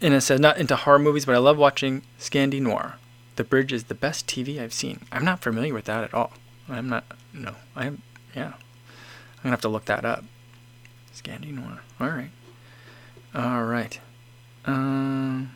And 0.00 0.14
it 0.14 0.22
says, 0.22 0.40
not 0.40 0.56
into 0.56 0.74
horror 0.74 0.98
movies, 0.98 1.26
but 1.26 1.34
I 1.34 1.38
love 1.38 1.58
watching 1.58 2.02
Scandi 2.18 2.60
Noir. 2.60 2.96
The 3.36 3.44
Bridge 3.44 3.72
is 3.72 3.84
the 3.84 3.94
best 3.94 4.26
TV 4.26 4.60
I've 4.60 4.72
seen. 4.72 5.02
I'm 5.12 5.24
not 5.24 5.40
familiar 5.40 5.74
with 5.74 5.84
that 5.84 6.02
at 6.02 6.14
all. 6.14 6.32
I'm 6.68 6.88
not, 6.88 7.04
no, 7.32 7.54
I'm, 7.76 8.02
yeah. 8.34 8.54
I'm 8.54 9.42
gonna 9.42 9.50
have 9.50 9.60
to 9.60 9.68
look 9.68 9.84
that 9.84 10.04
up. 10.04 10.24
Scandi 11.14 11.52
Noir. 11.52 11.80
All 12.00 12.08
right. 12.08 12.30
All 13.34 13.64
right. 13.64 14.00
Um, 14.64 15.52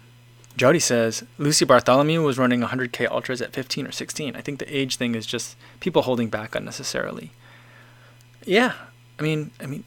Jody 0.56 0.80
says 0.80 1.24
Lucy 1.38 1.64
Bartholomew 1.64 2.22
was 2.22 2.38
running 2.38 2.60
100k 2.60 3.10
ultras 3.10 3.40
at 3.40 3.54
15 3.54 3.86
or 3.86 3.92
16. 3.92 4.36
I 4.36 4.40
think 4.42 4.58
the 4.58 4.76
age 4.76 4.96
thing 4.96 5.14
is 5.14 5.24
just 5.24 5.56
people 5.80 6.02
holding 6.02 6.28
back 6.28 6.54
unnecessarily. 6.54 7.32
Yeah, 8.45 8.74
I 9.18 9.22
mean, 9.22 9.51
I 9.61 9.66
mean, 9.66 9.84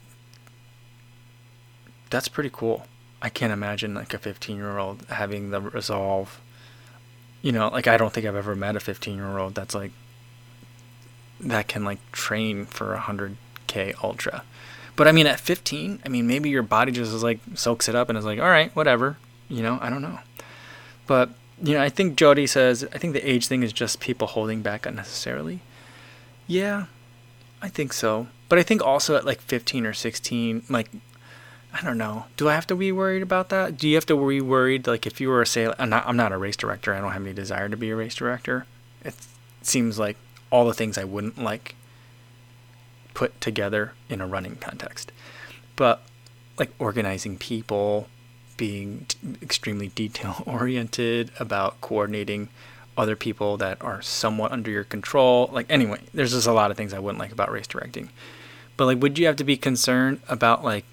that's 2.10 2.28
pretty 2.28 2.50
cool. 2.52 2.86
I 3.20 3.28
can't 3.28 3.52
imagine 3.52 3.94
like 3.94 4.14
a 4.14 4.18
15 4.18 4.56
year 4.56 4.78
old 4.78 5.04
having 5.08 5.50
the 5.50 5.60
resolve. 5.60 6.40
You 7.42 7.52
know, 7.52 7.68
like 7.68 7.86
I 7.86 7.96
don't 7.96 8.12
think 8.12 8.26
I've 8.26 8.36
ever 8.36 8.54
met 8.54 8.76
a 8.76 8.80
15 8.80 9.16
year 9.16 9.38
old 9.38 9.54
that's 9.54 9.74
like 9.74 9.92
that 11.40 11.68
can 11.68 11.84
like 11.84 11.98
train 12.12 12.66
for 12.66 12.94
a 12.94 12.98
100k 13.00 14.02
ultra. 14.02 14.42
But 14.96 15.06
I 15.06 15.12
mean, 15.12 15.26
at 15.26 15.38
15, 15.38 16.00
I 16.04 16.08
mean, 16.08 16.26
maybe 16.26 16.48
your 16.48 16.62
body 16.62 16.90
just 16.90 17.12
is 17.12 17.22
like 17.22 17.40
soaks 17.54 17.88
it 17.88 17.94
up 17.94 18.08
and 18.08 18.16
is 18.16 18.24
like, 18.24 18.40
all 18.40 18.48
right, 18.48 18.74
whatever. 18.74 19.18
You 19.48 19.62
know, 19.62 19.78
I 19.80 19.90
don't 19.90 20.02
know. 20.02 20.18
But 21.06 21.30
you 21.62 21.74
know, 21.74 21.82
I 21.82 21.88
think 21.88 22.16
Jody 22.16 22.46
says 22.46 22.86
I 22.92 22.98
think 22.98 23.12
the 23.12 23.28
age 23.28 23.46
thing 23.46 23.62
is 23.62 23.72
just 23.72 24.00
people 24.00 24.28
holding 24.28 24.62
back 24.62 24.86
unnecessarily. 24.86 25.60
Yeah, 26.46 26.86
I 27.62 27.68
think 27.68 27.92
so. 27.92 28.28
But 28.48 28.58
I 28.58 28.62
think 28.62 28.82
also 28.82 29.16
at 29.16 29.24
like 29.24 29.40
15 29.40 29.86
or 29.86 29.92
16, 29.92 30.62
like, 30.68 30.90
I 31.72 31.82
don't 31.82 31.98
know. 31.98 32.26
Do 32.36 32.48
I 32.48 32.54
have 32.54 32.66
to 32.68 32.76
be 32.76 32.92
worried 32.92 33.22
about 33.22 33.48
that? 33.50 33.76
Do 33.76 33.88
you 33.88 33.96
have 33.96 34.06
to 34.06 34.28
be 34.28 34.40
worried, 34.40 34.86
like, 34.86 35.06
if 35.06 35.20
you 35.20 35.28
were 35.28 35.42
a 35.42 35.46
say, 35.46 35.72
I'm 35.78 35.90
not, 35.90 36.06
I'm 36.06 36.16
not 36.16 36.32
a 36.32 36.38
race 36.38 36.56
director. 36.56 36.94
I 36.94 37.00
don't 37.00 37.12
have 37.12 37.22
any 37.22 37.34
desire 37.34 37.68
to 37.68 37.76
be 37.76 37.90
a 37.90 37.96
race 37.96 38.14
director. 38.14 38.66
It 39.04 39.14
seems 39.62 39.98
like 39.98 40.16
all 40.50 40.66
the 40.66 40.74
things 40.74 40.96
I 40.96 41.04
wouldn't 41.04 41.38
like 41.38 41.74
put 43.14 43.40
together 43.40 43.92
in 44.08 44.20
a 44.20 44.26
running 44.26 44.56
context. 44.56 45.12
But 45.74 46.02
like 46.58 46.70
organizing 46.78 47.36
people, 47.36 48.08
being 48.56 49.04
t- 49.08 49.18
extremely 49.42 49.88
detail 49.88 50.42
oriented 50.46 51.30
about 51.38 51.80
coordinating 51.80 52.48
other 52.96 53.16
people 53.16 53.56
that 53.58 53.82
are 53.82 54.00
somewhat 54.02 54.52
under 54.52 54.70
your 54.70 54.84
control. 54.84 55.50
Like 55.52 55.66
anyway, 55.70 56.00
there's 56.14 56.32
just 56.32 56.46
a 56.46 56.52
lot 56.52 56.70
of 56.70 56.76
things 56.76 56.92
I 56.92 56.98
wouldn't 56.98 57.18
like 57.18 57.32
about 57.32 57.50
race 57.50 57.66
directing. 57.66 58.10
But 58.76 58.86
like 58.86 59.00
would 59.00 59.18
you 59.18 59.26
have 59.26 59.36
to 59.36 59.44
be 59.44 59.56
concerned 59.56 60.20
about 60.28 60.64
like 60.64 60.84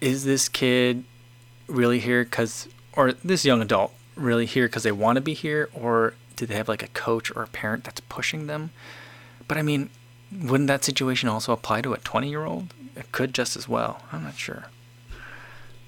is 0.00 0.24
this 0.24 0.48
kid 0.48 1.04
really 1.66 2.00
here 2.00 2.24
cuz 2.24 2.68
or 2.92 3.12
this 3.12 3.44
young 3.44 3.62
adult 3.62 3.92
really 4.16 4.46
here 4.46 4.68
cuz 4.68 4.82
they 4.82 4.92
want 4.92 5.16
to 5.16 5.20
be 5.20 5.34
here 5.34 5.68
or 5.72 6.14
do 6.36 6.46
they 6.46 6.54
have 6.54 6.68
like 6.68 6.82
a 6.82 6.88
coach 6.88 7.30
or 7.34 7.42
a 7.42 7.48
parent 7.48 7.84
that's 7.84 8.00
pushing 8.00 8.46
them? 8.46 8.70
But 9.46 9.58
I 9.58 9.62
mean, 9.62 9.90
wouldn't 10.32 10.68
that 10.68 10.84
situation 10.84 11.28
also 11.28 11.52
apply 11.52 11.82
to 11.82 11.92
a 11.92 11.98
20-year-old? 11.98 12.74
It 12.96 13.12
could 13.12 13.34
just 13.34 13.56
as 13.56 13.68
well. 13.68 14.02
I'm 14.12 14.24
not 14.24 14.36
sure. 14.36 14.64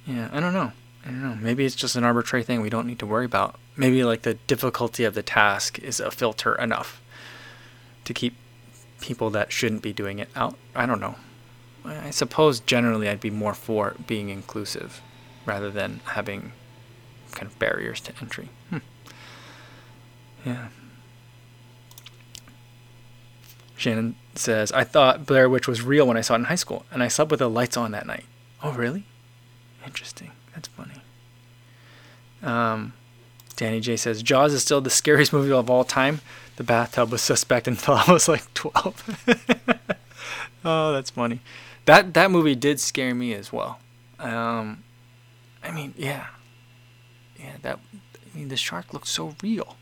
Yeah, 0.07 0.29
I 0.33 0.41
don't 0.41 0.55
know. 0.55 0.73
I 1.05 1.09
don't 1.09 1.23
know. 1.23 1.39
Maybe 1.41 1.65
it's 1.65 1.75
just 1.75 1.97
an 1.97 2.05
arbitrary 2.05 2.45
thing 2.45 2.61
we 2.61 2.71
don't 2.71 2.87
need 2.87 2.99
to 3.01 3.07
worry 3.07 3.25
about. 3.25 3.59
Maybe 3.77 4.03
like 4.05 4.23
the 4.23 4.35
difficulty 4.35 5.05
of 5.05 5.15
the 5.15 5.23
task 5.23 5.79
is 5.79 6.01
a 6.01 6.11
filter 6.11 6.55
enough 6.55 7.03
to 8.05 8.15
keep 8.15 8.37
people 9.01 9.31
that 9.31 9.53
shouldn't 9.53 9.83
be 9.83 9.93
doing 9.93 10.19
it 10.19 10.29
out. 10.35 10.57
I 10.75 10.87
don't 10.87 11.01
know. 11.01 11.17
I 11.85 12.11
suppose 12.11 12.61
generally 12.61 13.09
I'd 13.09 13.21
be 13.21 13.31
more 13.31 13.55
for 13.55 13.95
being 14.07 14.29
inclusive 14.29 15.03
rather 15.45 15.71
than 15.71 16.01
having 16.05 16.53
kind 17.33 17.47
of 17.47 17.59
barriers 17.59 18.01
to 18.01 18.13
entry. 18.21 18.49
Hmm. 18.71 18.79
Yeah. 20.45 20.69
Shannon 23.77 24.17
says, 24.35 24.73
I 24.73 24.85
thought 24.85 25.27
Blair 25.27 25.49
Witch 25.49 25.69
was 25.69 25.83
real 25.83 26.07
when 26.07 26.17
I 26.17 26.23
saw 26.23 26.35
it 26.35 26.39
in 26.39 26.45
high 26.45 26.55
school, 26.55 26.87
and 26.91 27.03
I 27.03 27.09
slept 27.09 27.31
with 27.31 27.41
the 27.41 27.51
lights 27.51 27.77
on 27.77 27.93
that 27.93 28.07
night. 28.07 28.25
Oh, 28.63 28.73
really? 28.73 29.05
Interesting. 29.85 30.33
That's 30.55 30.69
funny. 30.69 31.03
Um, 32.43 32.95
Danny 33.57 33.81
J 33.81 33.97
says 33.97 34.23
Jaws 34.23 34.53
is 34.53 34.63
still 34.63 34.81
the 34.81 34.91
scariest 34.91 35.33
movie 35.33 35.51
of 35.53 35.71
all 35.71 35.85
time. 35.85 36.21
The 36.57 36.65
bathtub 36.65 37.11
was 37.11 37.23
suspect 37.23 37.67
until 37.67 37.95
I 38.07 38.13
was 38.13 38.29
like 38.29 38.53
12. 38.55 39.27
oh, 40.65 40.93
that's 40.93 41.11
funny. 41.11 41.41
That 41.87 42.15
that 42.15 42.31
movie 42.31 42.55
did 42.55 42.81
scare 42.81 43.15
me 43.15 43.33
as 43.33 43.53
well. 43.53 43.79
Um, 44.19 44.85
I 45.63 45.71
mean, 45.71 45.95
yeah, 45.97 46.27
yeah. 47.39 47.57
That 47.63 47.79
I 48.15 48.39
mean, 48.39 48.49
the 48.49 48.57
shark 48.57 48.93
looked 48.93 49.09
so 49.09 49.35
real. 49.43 49.77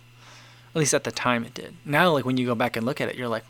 At 0.74 0.78
least 0.78 0.94
at 0.94 1.04
the 1.04 1.12
time 1.12 1.44
it 1.44 1.54
did. 1.54 1.76
Now, 1.84 2.12
like 2.12 2.24
when 2.24 2.36
you 2.36 2.46
go 2.46 2.54
back 2.54 2.76
and 2.76 2.84
look 2.84 3.00
at 3.00 3.08
it, 3.08 3.16
you're 3.16 3.28
like, 3.28 3.44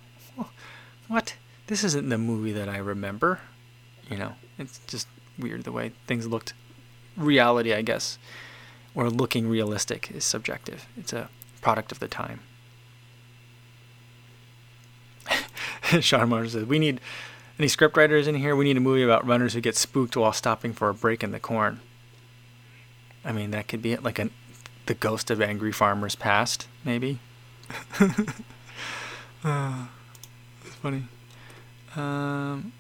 what? 1.09 1.35
This 1.67 1.83
isn't 1.85 2.09
the 2.09 2.19
movie 2.19 2.53
that 2.53 2.69
I 2.69 2.77
remember. 2.77 3.41
You 4.11 4.19
know, 4.19 4.33
it's 4.59 4.81
just 4.87 5.09
weird 5.39 5.65
the 5.65 5.73
way 5.73 5.93
things 6.07 6.27
looked. 6.27 6.53
Reality, 7.17 7.73
I 7.73 7.83
guess, 7.83 8.19
or 8.95 9.11
looking 9.11 9.49
realistic 9.49 10.11
is 10.11 10.25
subjective. 10.25 10.87
It's 10.97 11.13
a 11.13 11.29
product 11.61 11.93
of 11.93 11.99
the 11.99 12.09
time. 12.09 12.41
Sean 16.01 16.29
Martin 16.29 16.51
says, 16.51 16.65
We 16.65 16.79
need 16.79 17.01
any 17.59 17.69
scriptwriters 17.69 18.27
in 18.27 18.37
here? 18.37 18.57
We 18.57 18.65
need 18.65 18.77
a 18.77 18.81
movie 18.81 19.03
about 19.03 19.27
runners 19.27 19.55
who 19.55 19.61
get 19.61 19.77
spooked 19.77 20.17
while 20.17 20.33
stopping 20.33 20.73
for 20.73 20.89
a 20.89 20.95
break 20.95 21.23
in 21.23 21.31
the 21.31 21.41
corn. 21.41 21.81
I 23.25 23.33
mean, 23.33 23.51
that 23.53 23.69
could 23.69 23.81
be 23.81 23.93
it. 23.93 24.03
Like 24.03 24.19
a, 24.19 24.31
the 24.87 24.95
ghost 24.95 25.31
of 25.31 25.41
angry 25.41 25.73
farmers 25.73 26.15
past, 26.15 26.67
maybe. 26.85 27.21
uh, 29.45 29.87
it's 30.65 30.75
funny. 30.83 31.05
Um, 31.97 32.73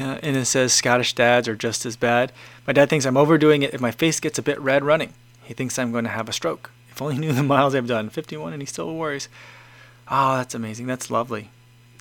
uh, 0.00 0.18
and 0.22 0.36
it 0.36 0.46
says 0.46 0.72
Scottish 0.72 1.14
dads 1.14 1.46
are 1.48 1.56
just 1.56 1.84
as 1.84 1.96
bad. 1.96 2.32
My 2.66 2.72
dad 2.72 2.88
thinks 2.88 3.04
I'm 3.04 3.16
overdoing 3.16 3.62
it 3.62 3.74
if 3.74 3.80
my 3.80 3.90
face 3.90 4.20
gets 4.20 4.38
a 4.38 4.42
bit 4.42 4.60
red 4.60 4.84
running. 4.84 5.12
He 5.42 5.54
thinks 5.54 5.78
I'm 5.78 5.92
going 5.92 6.04
to 6.04 6.10
have 6.10 6.28
a 6.28 6.32
stroke. 6.32 6.70
If 6.90 7.02
only 7.02 7.14
he 7.14 7.20
knew 7.20 7.32
the 7.32 7.42
miles 7.42 7.74
I've 7.74 7.86
done. 7.86 8.08
51 8.08 8.52
and 8.52 8.62
he 8.62 8.66
still 8.66 8.94
worries. 8.94 9.28
Oh, 10.08 10.36
that's 10.36 10.54
amazing. 10.54 10.86
That's 10.86 11.10
lovely. 11.10 11.50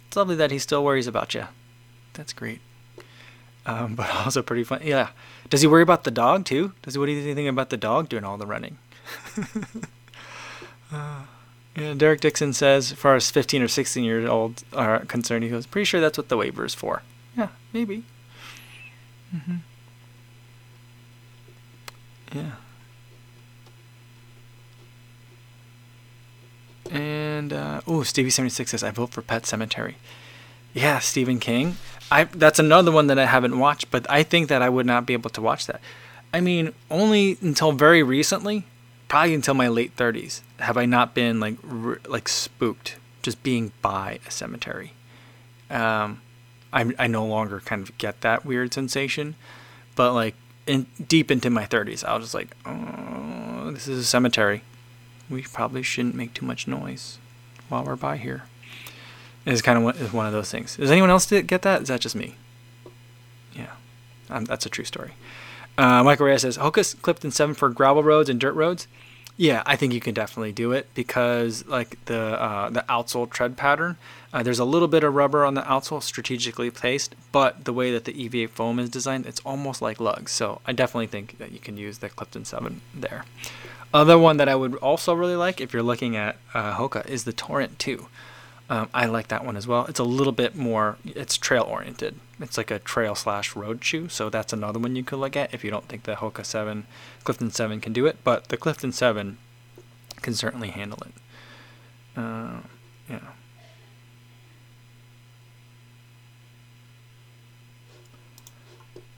It's 0.08 0.18
lovely 0.18 0.36
that 0.36 0.52
he 0.52 0.60
still 0.60 0.84
worries 0.84 1.08
about 1.08 1.34
you. 1.34 1.46
That's 2.14 2.34
great. 2.34 2.62
Um, 3.66 3.96
but 3.96 4.10
also 4.16 4.42
pretty 4.42 4.64
fun. 4.64 4.82
Yeah. 4.84 5.10
Does 5.50 5.62
he 5.62 5.68
worry 5.68 5.84
about 5.84 6.04
the 6.04 6.12
dog 6.12 6.46
too? 6.46 6.74
Does 6.82 6.94
he? 6.94 7.00
What 7.00 7.08
do 7.08 7.12
you 7.12 7.36
think 7.36 7.50
about 7.50 7.70
the 7.70 7.78
dog 7.78 8.10
doing 8.10 8.24
all 8.24 8.38
the 8.38 8.48
running? 8.48 8.78
uh, 10.92 11.24
Yeah, 11.76 11.94
Derek 11.94 12.22
Dixon 12.22 12.54
says, 12.54 12.92
as 12.92 12.98
far 12.98 13.16
as 13.16 13.32
15 13.32 13.62
or 13.62 13.68
16 13.68 14.04
years 14.04 14.28
old 14.30 14.64
are 14.74 15.00
concerned, 15.06 15.44
he 15.44 15.50
goes, 15.50 15.66
pretty 15.66 15.86
sure 15.86 16.02
that's 16.02 16.18
what 16.18 16.30
the 16.30 16.38
waiver 16.38 16.66
is 16.66 16.76
for. 16.76 17.04
Yeah, 17.40 17.48
maybe. 17.72 18.04
Mm-hmm. 19.34 19.56
Yeah. 22.34 22.52
And 26.92 27.54
uh, 27.54 27.80
oh, 27.88 28.04
Stevie 28.04 28.30
seventy 28.30 28.50
six 28.50 28.72
says 28.72 28.84
I 28.84 28.92
vote 28.92 29.12
for 29.12 29.22
Pet 29.22 29.44
Sematary. 29.44 29.94
Yeah, 30.74 31.00
Stephen 31.00 31.40
King. 31.40 31.78
I 32.12 32.26
that's 32.26 32.60
another 32.60 32.92
one 32.92 33.08
that 33.08 33.18
I 33.18 33.26
haven't 33.26 33.58
watched, 33.58 33.90
but 33.90 34.06
I 34.10 34.24
think 34.24 34.50
that 34.50 34.62
I 34.62 34.68
would 34.68 34.86
not 34.86 35.06
be 35.06 35.14
able 35.14 35.30
to 35.30 35.42
watch 35.42 35.66
that. 35.68 35.80
I 36.34 36.42
mean, 36.42 36.74
only 36.92 37.38
until 37.42 37.72
very 37.72 38.04
recently, 38.04 38.66
probably 39.08 39.34
until 39.34 39.54
my 39.54 39.70
late 39.70 39.94
thirties, 39.94 40.44
have 40.60 40.76
I 40.76 40.86
not 40.86 41.16
been 41.16 41.40
like 41.40 41.56
like 42.06 42.28
spooked 42.28 42.98
just 43.22 43.42
being 43.44 43.72
by 43.82 44.20
a 44.28 44.32
cemetery. 44.32 44.92
Um, 45.70 46.20
I 46.72 46.94
I 46.98 47.08
no 47.08 47.26
longer 47.26 47.60
kind 47.60 47.82
of 47.82 47.98
get 47.98 48.22
that 48.22 48.46
weird 48.46 48.74
sensation, 48.74 49.36
but 49.96 50.14
like 50.14 50.36
in 50.68 50.86
deep 51.08 51.32
into 51.32 51.50
my 51.50 51.66
thirties, 51.66 52.04
I 52.04 52.16
was 52.16 52.26
just 52.26 52.34
like, 52.34 52.56
oh, 52.66 53.72
this 53.72 53.88
is 53.88 54.00
a 54.00 54.06
cemetery 54.06 54.64
we 55.30 55.44
probably 55.44 55.84
shouldn't 55.84 56.16
make 56.16 56.34
too 56.34 56.46
much 56.46 56.68
noise 56.68 57.20
while 57.70 57.84
we're 57.84 57.96
by 57.96 58.18
here. 58.18 58.44
It's 59.46 59.62
kind 59.62 59.78
of 59.78 60.14
one 60.14 60.26
of 60.26 60.34
those 60.34 60.52
things. 60.52 60.76
Does 60.76 60.92
anyone 60.92 61.10
else 61.10 61.30
get 61.30 61.62
that? 61.62 61.84
Is 61.84 61.88
that 61.88 62.02
just 62.02 62.16
me? 62.16 62.36
Yeah, 63.54 63.74
um, 64.30 64.46
that's 64.46 64.66
a 64.66 64.70
true 64.70 64.86
story. 64.86 65.14
Uh, 65.78 66.04
Michael 66.04 66.26
Reyes 66.26 66.42
says 66.42 66.58
Hoka's 66.58 66.94
Clifton 66.96 67.32
Seven 67.32 67.56
for 67.56 67.70
gravel 67.70 68.04
roads 68.04 68.30
and 68.30 68.40
dirt 68.40 68.54
roads. 68.54 68.88
Yeah, 69.40 69.64
I 69.66 69.78
think 69.78 69.94
you 69.94 70.02
can 70.02 70.14
definitely 70.14 70.52
do 70.52 70.74
it 70.74 70.90
because 70.94 71.66
like 71.66 72.04
the 72.06 72.20
uh, 72.20 72.70
the 72.72 72.84
outsole 72.90 73.30
tread 73.30 73.56
pattern, 73.56 73.96
uh, 74.34 74.44
there's 74.44 74.60
a 74.60 74.66
little 74.66 74.90
bit 74.90 75.02
of 75.02 75.16
rubber 75.16 75.46
on 75.46 75.54
the 75.54 75.62
outsole 75.62 76.04
strategically 76.04 76.70
placed, 76.70 77.16
but 77.32 77.64
the 77.64 77.72
way 77.72 77.90
that 77.94 78.04
the 78.04 78.12
EVA 78.22 78.50
foam 78.50 78.80
is 78.80 78.90
designed, 78.90 79.26
it's 79.26 79.40
almost 79.46 79.82
like 79.82 80.02
lugs. 80.02 80.34
So 80.34 80.60
I 80.66 80.74
definitely 80.74 81.08
think 81.08 81.38
that 81.38 81.54
you 81.54 81.60
can 81.60 81.78
use 81.78 82.00
the 82.00 82.10
Clifton 82.10 82.44
Seven 82.44 82.82
there. 82.94 83.24
Other 83.94 84.20
one 84.20 84.36
that 84.36 84.50
I 84.50 84.56
would 84.56 84.76
also 84.76 85.14
really 85.14 85.38
like 85.38 85.62
if 85.62 85.72
you're 85.72 85.84
looking 85.84 86.18
at 86.18 86.36
uh, 86.54 86.76
Hoka 86.76 87.08
is 87.08 87.24
the 87.24 87.32
Torrent 87.32 87.80
2. 87.80 88.08
Um, 88.70 88.88
I 88.94 89.08
like 89.08 89.30
that 89.30 89.44
one 89.44 89.58
as 89.58 89.66
well. 89.66 89.86
It's 89.88 90.00
a 90.00 90.04
little 90.04 90.32
bit 90.32 90.56
more, 90.56 90.98
it's 91.04 91.38
trail 91.38 91.64
oriented. 91.64 92.16
It's 92.40 92.56
like 92.56 92.70
a 92.70 92.78
trail 92.78 93.16
slash 93.16 93.56
road 93.56 93.84
shoe. 93.84 94.10
So 94.10 94.30
that's 94.30 94.54
another 94.54 94.78
one 94.78 94.96
you 94.96 95.04
could 95.04 95.18
look 95.18 95.36
at 95.36 95.54
if 95.54 95.64
you 95.64 95.72
don't 95.72 95.88
think 95.88 96.04
the 96.04 96.16
Hoka 96.16 96.46
7, 96.46 96.86
Clifton 97.24 97.50
7 97.50 97.82
can 97.82 97.94
do 97.94 98.06
it. 98.06 98.18
But 98.24 98.50
the 98.50 98.58
Clifton 98.58 98.92
7 98.92 99.40
can 100.22 100.34
certainly 100.36 100.70
handle 100.70 101.00
it. 101.02 101.14
Uh, 102.16 102.60
yeah. 103.10 103.20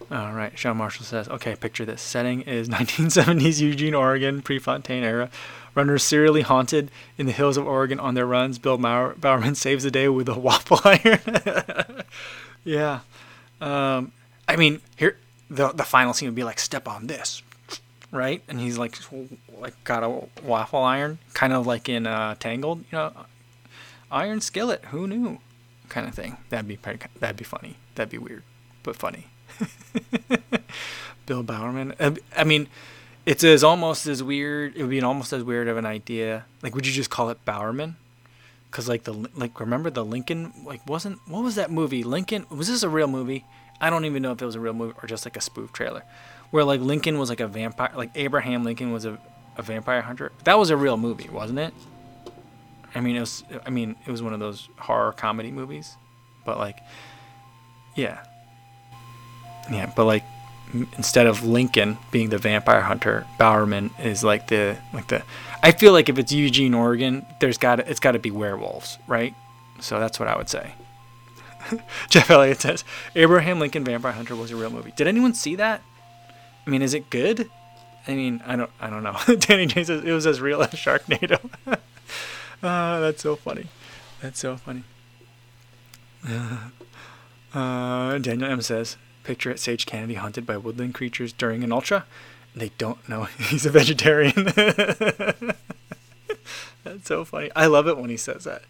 All 0.09 0.33
right, 0.33 0.57
Sean 0.57 0.75
Marshall 0.75 1.05
says, 1.05 1.29
okay, 1.29 1.55
picture 1.55 1.85
this. 1.85 2.01
Setting 2.01 2.41
is 2.41 2.67
1970s 2.69 3.61
Eugene, 3.61 3.95
Oregon, 3.95 4.41
pre 4.41 4.59
Fontaine 4.59 5.03
era. 5.03 5.29
Runners 5.74 6.03
serially 6.03 6.41
haunted 6.41 6.91
in 7.17 7.26
the 7.26 7.32
hills 7.32 7.57
of 7.57 7.65
Oregon 7.65 7.99
on 7.99 8.13
their 8.13 8.26
runs. 8.26 8.59
Bill 8.59 8.78
Mauer, 8.78 9.19
Bowerman 9.19 9.55
saves 9.65 9.84
the 9.84 9.91
day 9.91 10.07
with 10.09 10.28
a 10.30 10.38
waffle 10.38 10.80
iron. 10.86 12.03
yeah. 12.63 12.99
Um, 13.59 14.11
I 14.47 14.55
mean, 14.55 14.82
here 14.97 15.17
the 15.49 15.69
the 15.69 15.84
final 15.84 16.13
scene 16.13 16.28
would 16.28 16.36
be 16.36 16.43
like, 16.43 16.59
step 16.59 16.88
on 16.88 17.07
this, 17.07 17.41
right? 18.11 18.41
And 18.47 18.59
he's 18.59 18.78
like, 18.78 18.97
like 19.59 19.82
got 19.84 20.03
a 20.03 20.28
waffle 20.43 20.82
iron, 20.82 21.19
kind 21.34 21.53
of 21.53 21.67
like 21.67 21.88
in 21.88 22.07
uh, 22.07 22.36
Tangled, 22.36 22.80
you 22.80 22.97
know, 22.97 23.13
iron 24.11 24.41
skillet. 24.41 24.86
Who 24.86 25.07
knew? 25.07 25.39
Kind 25.89 26.07
of 26.07 26.15
thing. 26.15 26.38
That'd 26.49 26.67
be 26.67 26.80
that'd 27.19 27.38
be 27.38 27.43
funny. 27.43 27.76
That'd 27.95 28.09
be 28.11 28.17
weird, 28.17 28.43
but 28.84 28.95
funny. 28.95 29.28
Bill 31.26 31.43
Bowerman. 31.43 31.93
Uh, 31.99 32.15
I 32.36 32.43
mean, 32.43 32.67
it's 33.26 33.43
as 33.43 33.63
almost 33.63 34.07
as 34.07 34.24
weird. 34.24 34.76
It 34.76 34.82
would 34.82 34.89
be 34.89 34.97
an 34.97 35.03
almost 35.03 35.34
as 35.34 35.43
weird 35.43 35.67
of 35.67 35.78
an 35.78 35.86
idea. 35.86 36.45
Like, 36.61 36.76
would 36.76 36.86
you 36.88 36.93
just 36.93 37.09
call 37.09 37.30
it 37.30 37.43
Bowerman? 37.45 37.95
Because 38.69 38.88
like 38.88 39.03
the 39.03 39.13
like, 39.36 39.59
remember 39.59 39.89
the 39.89 40.05
Lincoln? 40.05 40.53
Like, 40.65 40.88
wasn't 40.88 41.19
what 41.28 41.43
was 41.43 41.55
that 41.55 41.72
movie? 41.72 42.03
Lincoln 42.03 42.45
was 42.49 42.67
this 42.67 42.84
a 42.84 42.89
real 42.89 43.07
movie? 43.07 43.45
I 43.80 43.89
don't 43.89 44.05
even 44.05 44.22
know 44.22 44.32
if 44.32 44.41
it 44.41 44.45
was 44.45 44.55
a 44.55 44.59
real 44.59 44.74
movie 44.74 44.93
or 45.01 45.07
just 45.07 45.26
like 45.26 45.36
a 45.36 45.41
spoof 45.41 45.74
trailer, 45.74 46.03
where 46.51 46.63
like 46.63 46.82
Lincoln 46.82 47.17
was 47.19 47.30
like 47.30 47.39
a 47.39 47.47
vampire. 47.47 47.91
Like 47.95 48.11
Abraham 48.15 48.63
Lincoln 48.63 48.91
was 48.91 49.05
a, 49.05 49.19
a 49.57 49.61
vampire 49.61 50.01
hunter. 50.01 50.32
That 50.45 50.57
was 50.57 50.69
a 50.69 50.78
real 50.78 50.97
movie, 50.97 51.30
wasn't 51.30 51.59
it? 51.59 51.74
I 52.95 53.01
mean, 53.01 53.15
it 53.15 53.22
was. 53.22 53.43
I 53.65 53.69
mean, 53.69 53.95
it 54.05 54.11
was 54.11 54.22
one 54.22 54.34
of 54.34 54.39
those 54.39 54.69
horror 54.78 55.11
comedy 55.11 55.51
movies, 55.51 55.95
but 56.45 56.57
like, 56.57 56.78
yeah, 57.95 58.24
yeah, 59.72 59.91
but 59.95 60.05
like 60.05 60.24
instead 60.74 61.28
of 61.28 61.43
Lincoln 61.43 61.97
being 62.11 62.30
the 62.30 62.38
vampire 62.38 62.82
hunter, 62.82 63.26
Bowerman 63.38 63.91
is 63.99 64.24
like 64.24 64.47
the 64.47 64.78
like 64.93 65.07
the. 65.07 65.24
I 65.63 65.72
feel 65.72 65.93
like 65.93 66.09
if 66.09 66.17
it's 66.17 66.32
Eugene, 66.32 66.74
Oregon, 66.74 67.26
there's 67.39 67.57
got 67.57 67.80
it's 67.80 67.99
got 67.99 68.11
to 68.13 68.19
be 68.19 68.32
werewolves, 68.32 68.97
right? 69.07 69.36
So 69.80 69.99
that's 69.99 70.19
what 70.19 70.28
I 70.28 70.38
would 70.38 70.49
say. 70.49 70.74
Jeff 72.09 72.30
Elliott 72.30 72.61
says 72.61 72.84
Abraham 73.15 73.59
Lincoln 73.59 73.84
Vampire 73.84 74.11
Hunter 74.11 74.36
was 74.36 74.51
a 74.51 74.55
real 74.55 74.69
movie. 74.69 74.93
Did 74.95 75.07
anyone 75.07 75.34
see 75.34 75.55
that? 75.55 75.82
I 76.65 76.69
mean, 76.69 76.82
is 76.82 76.93
it 76.93 77.09
good? 77.09 77.49
I 78.07 78.15
mean, 78.15 78.41
I 78.45 78.55
don't 78.55 78.72
I 78.80 78.89
don't 78.89 79.03
know. 79.03 79.17
Danny 79.39 79.67
J 79.67 79.84
says 79.84 80.03
it 80.03 80.11
was 80.11 80.26
as 80.26 80.41
real 80.41 80.61
as 80.61 80.69
Sharknado. 80.69 81.39
uh, 81.67 81.78
that's 82.99 83.22
so 83.22 83.36
funny. 83.36 83.67
That's 84.22 84.39
so 84.39 84.57
funny. 84.57 84.84
Uh, 87.53 88.17
Daniel 88.19 88.49
M 88.49 88.61
says 88.61 88.97
Picture 89.24 89.51
at 89.51 89.59
Sage 89.59 89.86
Canaday 89.86 90.15
hunted 90.15 90.45
by 90.45 90.57
woodland 90.57 90.93
creatures 90.93 91.34
during 91.34 91.63
an 91.63 91.72
ultra. 91.72 92.05
They 92.55 92.72
don't 92.78 93.07
know 93.07 93.24
he's 93.39 93.65
a 93.65 93.69
vegetarian. 93.69 94.45
That's 96.84 97.05
so 97.05 97.24
funny. 97.26 97.51
I 97.55 97.67
love 97.67 97.88
it 97.88 97.97
when 97.97 98.09
he 98.09 98.17
says 98.17 98.43
that. 98.45 98.63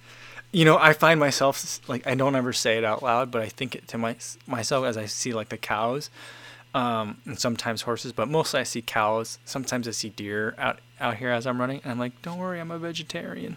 You 0.51 0.65
know, 0.65 0.77
I 0.77 0.91
find 0.93 1.19
myself 1.19 1.79
like 1.87 2.05
I 2.05 2.15
don't 2.15 2.35
ever 2.35 2.51
say 2.51 2.77
it 2.77 2.83
out 2.83 3.01
loud, 3.01 3.31
but 3.31 3.41
I 3.41 3.47
think 3.47 3.73
it 3.75 3.87
to 3.89 3.97
my, 3.97 4.17
myself 4.45 4.85
as 4.85 4.97
I 4.97 5.05
see 5.05 5.33
like 5.33 5.47
the 5.49 5.57
cows, 5.57 6.09
um, 6.73 7.19
and 7.25 7.39
sometimes 7.39 7.83
horses, 7.83 8.11
but 8.11 8.27
mostly 8.27 8.59
I 8.59 8.63
see 8.63 8.81
cows. 8.81 9.39
Sometimes 9.45 9.87
I 9.87 9.91
see 9.91 10.09
deer 10.09 10.53
out 10.57 10.79
out 10.99 11.17
here 11.17 11.29
as 11.29 11.47
I'm 11.47 11.59
running, 11.59 11.79
and 11.83 11.91
I'm 11.93 11.99
like, 11.99 12.21
"Don't 12.21 12.37
worry, 12.37 12.59
I'm 12.59 12.71
a 12.71 12.77
vegetarian." 12.77 13.55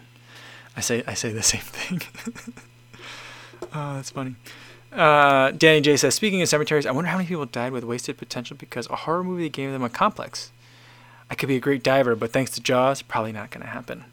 I 0.77 0.81
say 0.81 1.03
I 1.05 1.13
say 1.15 1.33
the 1.33 1.43
same 1.43 1.61
thing. 1.61 2.01
oh, 3.73 3.95
that's 3.95 4.11
funny. 4.11 4.35
Uh, 4.95 5.51
Danny 5.51 5.81
J 5.81 5.97
says, 5.97 6.15
speaking 6.15 6.41
of 6.41 6.47
cemeteries, 6.47 6.85
I 6.85 6.91
wonder 6.91 7.09
how 7.09 7.17
many 7.17 7.27
people 7.27 7.45
died 7.45 7.73
with 7.73 7.83
wasted 7.83 8.17
potential 8.17 8.55
because 8.57 8.87
a 8.89 8.95
horror 8.95 9.23
movie 9.23 9.49
gave 9.49 9.71
them 9.71 9.83
a 9.83 9.89
complex. 9.89 10.51
I 11.29 11.35
could 11.35 11.49
be 11.49 11.57
a 11.57 11.59
great 11.59 11.83
diver, 11.83 12.15
but 12.15 12.31
thanks 12.31 12.51
to 12.51 12.61
Jaws, 12.61 13.01
probably 13.01 13.31
not 13.31 13.51
going 13.51 13.63
to 13.65 13.69
happen. 13.69 14.05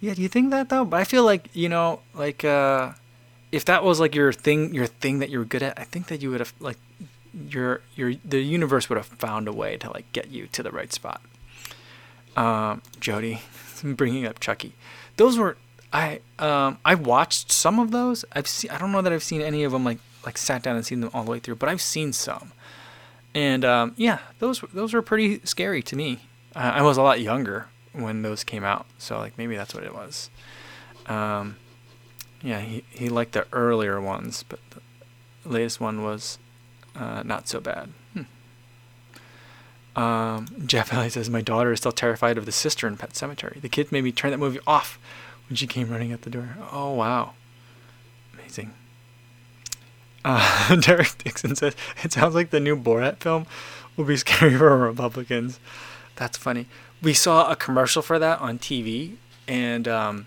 Yeah, 0.00 0.14
do 0.14 0.20
you 0.20 0.28
think 0.28 0.50
that 0.50 0.68
though? 0.68 0.84
But 0.84 1.00
I 1.00 1.04
feel 1.04 1.24
like 1.24 1.48
you 1.54 1.68
know, 1.68 2.00
like 2.12 2.44
uh, 2.44 2.92
if 3.52 3.64
that 3.66 3.84
was 3.84 4.00
like 4.00 4.14
your 4.14 4.32
thing, 4.32 4.74
your 4.74 4.86
thing 4.86 5.20
that 5.20 5.30
you 5.30 5.38
were 5.38 5.44
good 5.44 5.62
at, 5.62 5.78
I 5.78 5.84
think 5.84 6.08
that 6.08 6.20
you 6.20 6.30
would 6.30 6.40
have 6.40 6.52
like 6.58 6.76
your 7.48 7.82
your 7.94 8.14
the 8.24 8.40
universe 8.40 8.88
would 8.88 8.96
have 8.96 9.06
found 9.06 9.46
a 9.46 9.52
way 9.52 9.76
to 9.76 9.90
like 9.90 10.10
get 10.12 10.28
you 10.28 10.48
to 10.48 10.62
the 10.62 10.72
right 10.72 10.92
spot. 10.92 11.22
Um, 12.36 12.82
Jody, 12.98 13.42
bringing 13.84 14.26
up 14.26 14.40
Chucky, 14.40 14.74
those 15.16 15.38
were 15.38 15.56
I 15.92 16.20
um 16.38 16.78
I 16.84 16.94
watched 16.94 17.52
some 17.52 17.78
of 17.78 17.90
those. 17.90 18.24
I've 18.32 18.46
seen 18.46 18.70
I 18.70 18.78
don't 18.78 18.92
know 18.92 19.02
that 19.02 19.12
I've 19.12 19.22
seen 19.22 19.42
any 19.42 19.64
of 19.64 19.72
them 19.72 19.84
like 19.84 19.98
like 20.24 20.38
sat 20.38 20.62
down 20.62 20.76
and 20.76 20.86
seen 20.86 21.00
them 21.00 21.10
all 21.12 21.24
the 21.24 21.30
way 21.30 21.38
through, 21.38 21.56
but 21.56 21.68
I've 21.68 21.82
seen 21.82 22.12
some. 22.12 22.52
And 23.34 23.64
um, 23.64 23.94
yeah, 23.96 24.18
those 24.38 24.60
those 24.72 24.94
were 24.94 25.02
pretty 25.02 25.40
scary 25.44 25.82
to 25.82 25.96
me. 25.96 26.20
Uh, 26.54 26.72
I 26.74 26.82
was 26.82 26.96
a 26.96 27.02
lot 27.02 27.20
younger 27.20 27.68
when 27.92 28.22
those 28.22 28.44
came 28.44 28.64
out, 28.64 28.86
so 28.98 29.18
like 29.18 29.36
maybe 29.38 29.56
that's 29.56 29.74
what 29.74 29.84
it 29.84 29.94
was. 29.94 30.30
Um, 31.06 31.56
yeah, 32.42 32.60
he 32.60 32.84
he 32.90 33.08
liked 33.08 33.32
the 33.32 33.46
earlier 33.52 34.00
ones, 34.00 34.44
but 34.48 34.60
the 34.70 35.48
latest 35.48 35.80
one 35.80 36.02
was 36.02 36.38
uh, 36.94 37.22
not 37.24 37.48
so 37.48 37.60
bad. 37.60 37.90
Hmm. 38.14 40.00
Um, 40.00 40.46
Jeff 40.66 40.92
Ellie 40.92 41.10
says 41.10 41.28
my 41.28 41.42
daughter 41.42 41.72
is 41.72 41.80
still 41.80 41.92
terrified 41.92 42.38
of 42.38 42.46
the 42.46 42.52
sister 42.52 42.86
in 42.86 42.96
Pet 42.96 43.10
Sematary. 43.10 43.60
The 43.60 43.68
kids 43.68 43.92
made 43.92 44.04
me 44.04 44.12
turn 44.12 44.30
that 44.30 44.38
movie 44.38 44.60
off 44.66 44.98
when 45.52 45.56
she 45.56 45.66
came 45.66 45.90
running 45.90 46.12
at 46.12 46.22
the 46.22 46.30
door. 46.30 46.56
Oh, 46.72 46.94
wow. 46.94 47.34
Amazing. 48.32 48.72
Uh, 50.24 50.76
Derek 50.80 51.18
Dixon 51.18 51.54
says, 51.56 51.76
It 52.02 52.10
sounds 52.10 52.34
like 52.34 52.48
the 52.48 52.58
new 52.58 52.74
Borat 52.74 53.18
film 53.18 53.44
will 53.94 54.06
be 54.06 54.16
scary 54.16 54.56
for 54.56 54.74
Republicans. 54.78 55.60
That's 56.16 56.38
funny. 56.38 56.68
We 57.02 57.12
saw 57.12 57.50
a 57.50 57.56
commercial 57.56 58.00
for 58.00 58.18
that 58.18 58.40
on 58.40 58.58
TV, 58.58 59.16
and 59.46 59.86
um, 59.86 60.26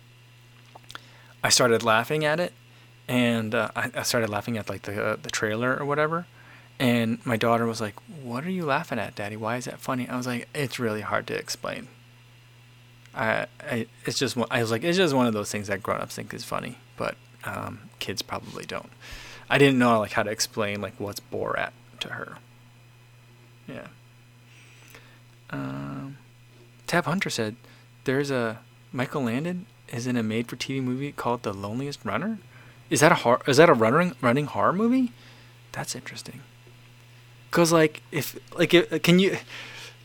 I 1.44 1.50
started 1.50 1.82
laughing 1.82 2.24
at 2.24 2.40
it. 2.40 2.54
And 3.08 3.56
uh, 3.56 3.72
I, 3.76 3.90
I, 3.96 4.04
started 4.04 4.30
laughing 4.30 4.60
at 4.60 4.70
like 4.70 4.84
the 4.84 5.04
uh, 5.04 5.16
the 5.20 5.32
trailer 5.32 5.76
or 5.76 5.86
whatever. 5.86 6.28
And 6.78 7.26
my 7.26 7.38
daughter 7.38 7.66
was 7.66 7.82
like, 7.82 7.96
"What 8.22 8.46
are 8.46 8.52
you 8.52 8.66
laughing 8.66 9.00
at, 9.00 9.16
Daddy? 9.16 9.38
Why 9.38 9.58
is 9.58 9.66
that 9.66 9.80
funny?" 9.80 10.08
I 10.08 10.18
was 10.18 10.28
like, 10.28 10.48
"It's 10.54 10.80
really 10.80 11.02
hard 11.02 11.26
to 11.28 11.36
explain." 11.36 11.88
I, 13.16 13.48
I 13.62 13.88
it's 14.06 14.20
just 14.20 14.36
one- 14.36 14.48
I 14.52 14.62
was 14.62 14.72
like 14.72 14.84
it's 14.84 14.98
just 14.98 15.14
one 15.14 15.28
of 15.28 15.34
those 15.34 15.52
things 15.52 15.68
that 15.68 15.82
grown-ups 15.82 16.16
think 16.16 16.34
is 16.34 16.44
funny, 16.44 16.78
but 16.98 17.16
um, 17.44 17.80
kids 18.00 18.22
probably 18.22 18.66
don't. 18.66 18.90
I 19.50 19.58
didn't 19.58 19.78
know 19.78 20.00
like 20.00 20.12
how 20.14 20.24
to 20.24 20.32
explain 20.32 20.82
like 20.82 20.94
what's 21.00 21.20
Borat 21.20 21.72
to 22.02 22.10
her. 22.10 22.38
Yeah. 23.68 23.88
Um, 25.50 26.18
Tab 26.88 27.06
Hunter 27.06 27.30
said, 27.30 27.56
"There's 28.04 28.32
a 28.32 28.60
Michael 28.92 29.24
Landon 29.24 29.66
is 29.90 30.08
in 30.08 30.18
a 30.18 30.24
made-for-TV 30.24 30.82
movie 30.82 31.12
called 31.12 31.44
The 31.44 31.54
Loneliest 31.54 32.04
Runner. 32.04 32.40
Is 32.90 33.00
that 33.02 33.12
a 33.12 33.16
hor- 33.16 33.42
is 33.48 33.58
that 33.58 33.70
a 33.70 33.74
running 33.74 34.14
running 34.22 34.46
horror 34.46 34.74
movie? 34.74 35.12
That's 35.72 35.96
interesting. 35.96 36.42
Cause 37.52 37.72
like 37.72 38.02
if 38.12 38.38
like 38.58 38.72
can 39.04 39.20
you 39.20 39.38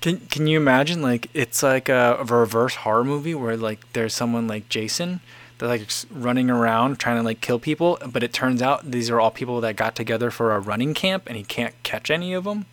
can 0.01 0.19
can 0.27 0.47
you 0.47 0.57
imagine 0.57 1.03
like 1.03 1.29
it's 1.35 1.63
like 1.63 1.89
a, 1.89 2.17
a 2.19 2.25
reverse 2.25 2.77
horror 2.77 3.05
movie 3.05 3.35
where 3.35 3.57
like 3.57 3.93
there's 3.93 4.15
someone 4.15 4.47
like 4.47 4.69
Jason 4.69 5.21
that 5.59 5.67
like 5.67 5.89
running 6.11 6.49
around 6.49 6.99
trying 6.99 7.17
to 7.17 7.23
like 7.23 7.41
kill 7.41 7.59
people, 7.59 7.99
but 8.07 8.23
it 8.23 8.33
turns 8.33 8.63
out 8.63 8.91
these 8.91 9.11
are 9.11 9.21
all 9.21 9.31
people 9.31 9.61
that 9.61 9.77
got 9.77 9.95
together 9.95 10.31
for 10.31 10.55
a 10.55 10.61
running 10.61 10.95
camp 10.95 11.25
and 11.27 11.37
he 11.37 11.45
can't 11.45 11.75
catch 11.83 12.11
any 12.11 12.33
of 12.33 12.45
them. 12.45 12.67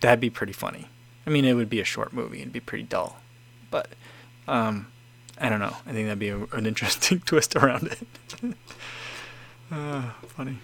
That'd 0.00 0.20
be 0.20 0.30
pretty 0.30 0.52
funny. 0.52 0.86
I 1.26 1.30
mean, 1.30 1.44
it 1.44 1.54
would 1.54 1.70
be 1.70 1.80
a 1.80 1.84
short 1.84 2.12
movie. 2.12 2.40
It'd 2.40 2.52
be 2.52 2.60
pretty 2.60 2.84
dull, 2.84 3.18
but 3.70 3.90
um, 4.48 4.88
I 5.40 5.48
don't 5.48 5.60
know. 5.60 5.76
I 5.86 5.92
think 5.92 6.06
that'd 6.06 6.18
be 6.18 6.30
a, 6.30 6.44
an 6.52 6.66
interesting 6.66 7.20
twist 7.26 7.54
around 7.54 7.86
it. 7.88 7.98
uh, 9.70 10.10
funny. 10.26 10.58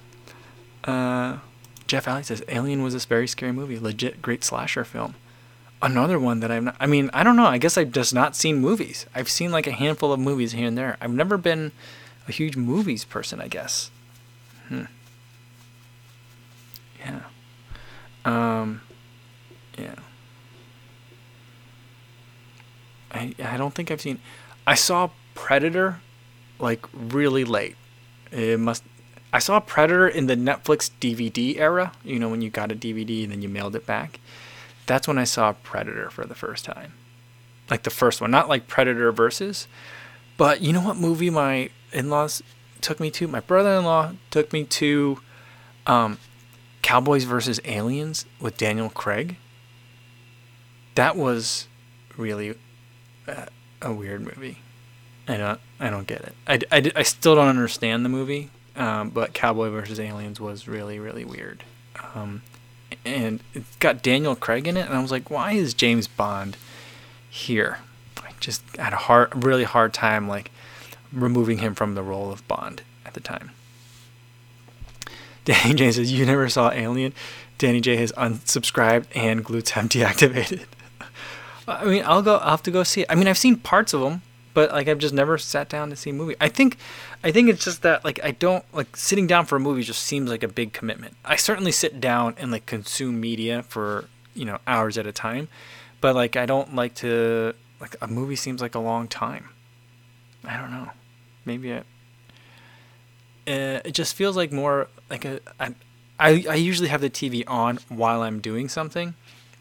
Uh, 0.82 1.38
Jeff 1.86 2.09
Alley 2.09 2.22
says 2.24 2.42
Alien 2.49 2.82
was 2.82 2.95
this 2.95 3.05
very 3.05 3.28
scary 3.28 3.53
movie, 3.53 3.78
legit 3.78 4.22
great 4.22 4.42
slasher 4.42 4.84
film. 4.84 5.14
Another 5.85 6.18
one 6.18 6.41
that 6.41 6.51
I've 6.51 6.62
not, 6.62 6.76
I 6.80 6.87
mean, 6.87 7.11
I 7.12 7.22
don't 7.22 7.37
know. 7.37 7.45
I 7.45 7.59
guess 7.59 7.76
I've 7.76 7.93
just 7.93 8.14
not 8.14 8.35
seen 8.35 8.57
movies. 8.57 9.05
I've 9.14 9.28
seen 9.28 9.53
like 9.53 9.66
a 9.66 9.70
handful 9.70 10.14
of 10.14 10.18
movies 10.18 10.53
here 10.53 10.66
and 10.66 10.78
there. 10.78 10.97
I've 10.99 11.12
never 11.12 11.37
been 11.37 11.72
a 12.26 12.32
huge 12.32 12.57
movies 12.57 13.05
person, 13.05 13.39
I 13.39 13.49
guess. 13.49 13.91
Hmm. 14.68 14.85
Yeah. 17.01 17.20
Um, 18.24 18.80
yeah. 19.76 19.97
I 23.12 23.35
I 23.45 23.59
don't 23.59 23.74
think 23.74 23.91
I've 23.91 24.01
seen. 24.01 24.20
I 24.66 24.76
saw 24.76 25.11
Predator, 25.35 26.01
like 26.59 26.87
really 26.95 27.45
late. 27.45 27.76
It 28.32 28.59
must. 28.59 28.85
I 29.35 29.39
saw 29.39 29.61
Predator 29.61 30.09
in 30.09 30.28
the 30.28 30.37
Netflix 30.37 30.91
DVD 30.99 31.59
era. 31.59 31.93
You 32.03 32.18
know 32.18 32.30
when 32.30 32.41
you 32.41 32.49
got 32.49 32.72
a 32.72 32.74
DVD 32.74 33.24
and 33.24 33.32
then 33.32 33.43
you 33.43 33.51
mailed 33.51 33.76
it 33.76 33.85
back. 33.85 34.18
That's 34.87 35.09
when 35.09 35.18
I 35.18 35.24
saw 35.24 35.53
Predator 35.53 36.11
for 36.11 36.24
the 36.24 36.35
first 36.35 36.64
time. 36.64 36.93
Like 37.70 37.82
the 37.82 37.91
first 37.91 38.20
one, 38.20 38.30
not 38.30 38.49
like 38.49 38.68
Predator 38.68 39.11
versus. 39.12 39.66
But 40.37 40.61
you 40.61 40.72
know 40.72 40.82
what 40.82 40.97
movie 40.97 41.30
my 41.30 41.70
in-laws 41.93 42.43
took 42.80 43.01
me 43.01 43.11
to? 43.12 43.28
My 43.28 43.41
brother-in-law 43.41 44.12
took 44.30 44.53
me 44.53 44.64
to 44.64 45.20
um, 45.87 46.18
Cowboys 46.82 47.24
versus 47.24 47.61
Aliens 47.64 48.26
with 48.41 48.57
Daniel 48.57 48.91
Craig. 48.91 49.37
That 50.97 51.16
was 51.16 51.66
really 52.16 52.57
uh, 53.26 53.47
a 53.80 53.93
weird 53.93 54.22
movie. 54.22 54.59
I 55.26 55.37
don't 55.39 55.61
I 55.80 55.91
don't 55.91 56.07
get 56.07 56.20
it. 56.20 56.35
I, 56.47 56.61
I, 56.70 56.93
I 56.97 57.03
still 57.03 57.35
don't 57.35 57.49
understand 57.49 58.05
the 58.05 58.11
movie, 58.11 58.51
um, 58.76 59.11
but 59.11 59.32
Cowboy 59.32 59.70
versus 59.70 59.99
Aliens 59.99 60.39
was 60.39 60.68
really 60.68 60.99
really 60.99 61.24
weird. 61.24 61.64
Um, 62.14 62.43
and 63.05 63.40
it's 63.52 63.76
got 63.76 64.02
Daniel 64.02 64.34
Craig 64.34 64.66
in 64.66 64.76
it, 64.76 64.86
and 64.86 64.94
I 64.94 65.02
was 65.02 65.11
like, 65.11 65.30
why 65.30 65.52
is 65.52 65.74
James 65.74 66.07
Bond 66.07 66.57
here? 67.28 67.78
I 68.18 68.30
just 68.40 68.62
had 68.76 68.92
a 68.92 68.96
hard, 68.96 69.44
really 69.44 69.64
hard 69.64 69.92
time 69.92 70.28
like 70.28 70.50
removing 71.12 71.59
him 71.59 71.74
from 71.74 71.94
the 71.94 72.02
role 72.02 72.30
of 72.32 72.46
Bond 72.48 72.82
at 73.05 73.14
the 73.14 73.20
time. 73.20 73.50
Danny 75.44 75.74
J 75.74 75.92
says, 75.92 76.12
You 76.12 76.24
never 76.26 76.48
saw 76.48 76.70
Alien? 76.70 77.12
Danny 77.59 77.80
J 77.80 77.96
has 77.96 78.12
unsubscribed 78.12 79.07
and 79.14 79.44
Glutem 79.44 79.88
deactivated. 79.88 80.64
I 81.68 81.84
mean, 81.84 82.02
I'll 82.05 82.22
go. 82.22 82.36
I'll 82.36 82.50
have 82.50 82.62
to 82.64 82.70
go 82.70 82.82
see 82.82 83.02
it. 83.02 83.07
I 83.09 83.14
mean, 83.14 83.26
I've 83.26 83.38
seen 83.38 83.57
parts 83.57 83.94
of 83.94 84.00
them, 84.02 84.22
but 84.55 84.70
like 84.72 84.88
I've 84.88 84.98
just 84.98 85.12
never 85.14 85.36
sat 85.36 85.68
down 85.68 85.90
to 85.90 85.96
see 85.96 86.11
a 86.11 86.12
movie. 86.12 86.36
I 86.40 86.48
think, 86.48 86.78
I 87.22 87.30
think 87.30 87.48
it's 87.50 87.64
just 87.64 87.82
that 87.82 88.05
like 88.05 88.20
I 88.24 88.30
don't 88.30 88.64
like 88.72 88.96
sitting 88.96 89.26
down 89.26 89.44
for 89.46 89.57
a 89.57 89.61
movie 89.61 89.82
just 89.82 90.02
seems 90.02 90.30
like 90.30 90.42
a 90.42 90.48
big 90.48 90.72
commitment. 90.72 91.16
I 91.24 91.36
certainly 91.36 91.72
sit 91.72 92.00
down 92.00 92.34
and 92.38 92.50
like 92.50 92.66
consume 92.66 93.20
media 93.20 93.62
for 93.64 94.07
you 94.34 94.44
know 94.44 94.59
hours 94.66 94.96
at 94.96 95.07
a 95.07 95.12
time, 95.12 95.48
but 96.00 96.14
like 96.14 96.36
I 96.36 96.46
don't 96.46 96.74
like 96.74 96.94
to 96.96 97.55
like 97.80 97.96
a 98.00 98.07
movie 98.07 98.36
seems 98.36 98.62
like 98.62 98.74
a 98.74 98.80
long 98.80 99.09
time. 99.09 99.50
I 100.44 100.57
don't 100.57 100.70
know. 100.70 100.90
Maybe 101.44 101.70
it 101.70 101.84
uh, 103.46 103.80
it 103.84 103.92
just 103.92 104.14
feels 104.14 104.36
like 104.36 104.52
more 104.52 104.88
like 105.11 105.24
a 105.24 105.40
I, 105.61 105.74
I 106.18 106.44
I 106.48 106.55
usually 106.55 106.88
have 106.88 107.00
the 107.00 107.11
TV 107.11 107.44
on 107.46 107.78
while 107.88 108.22
I'm 108.22 108.40
doing 108.40 108.68
something. 108.68 109.14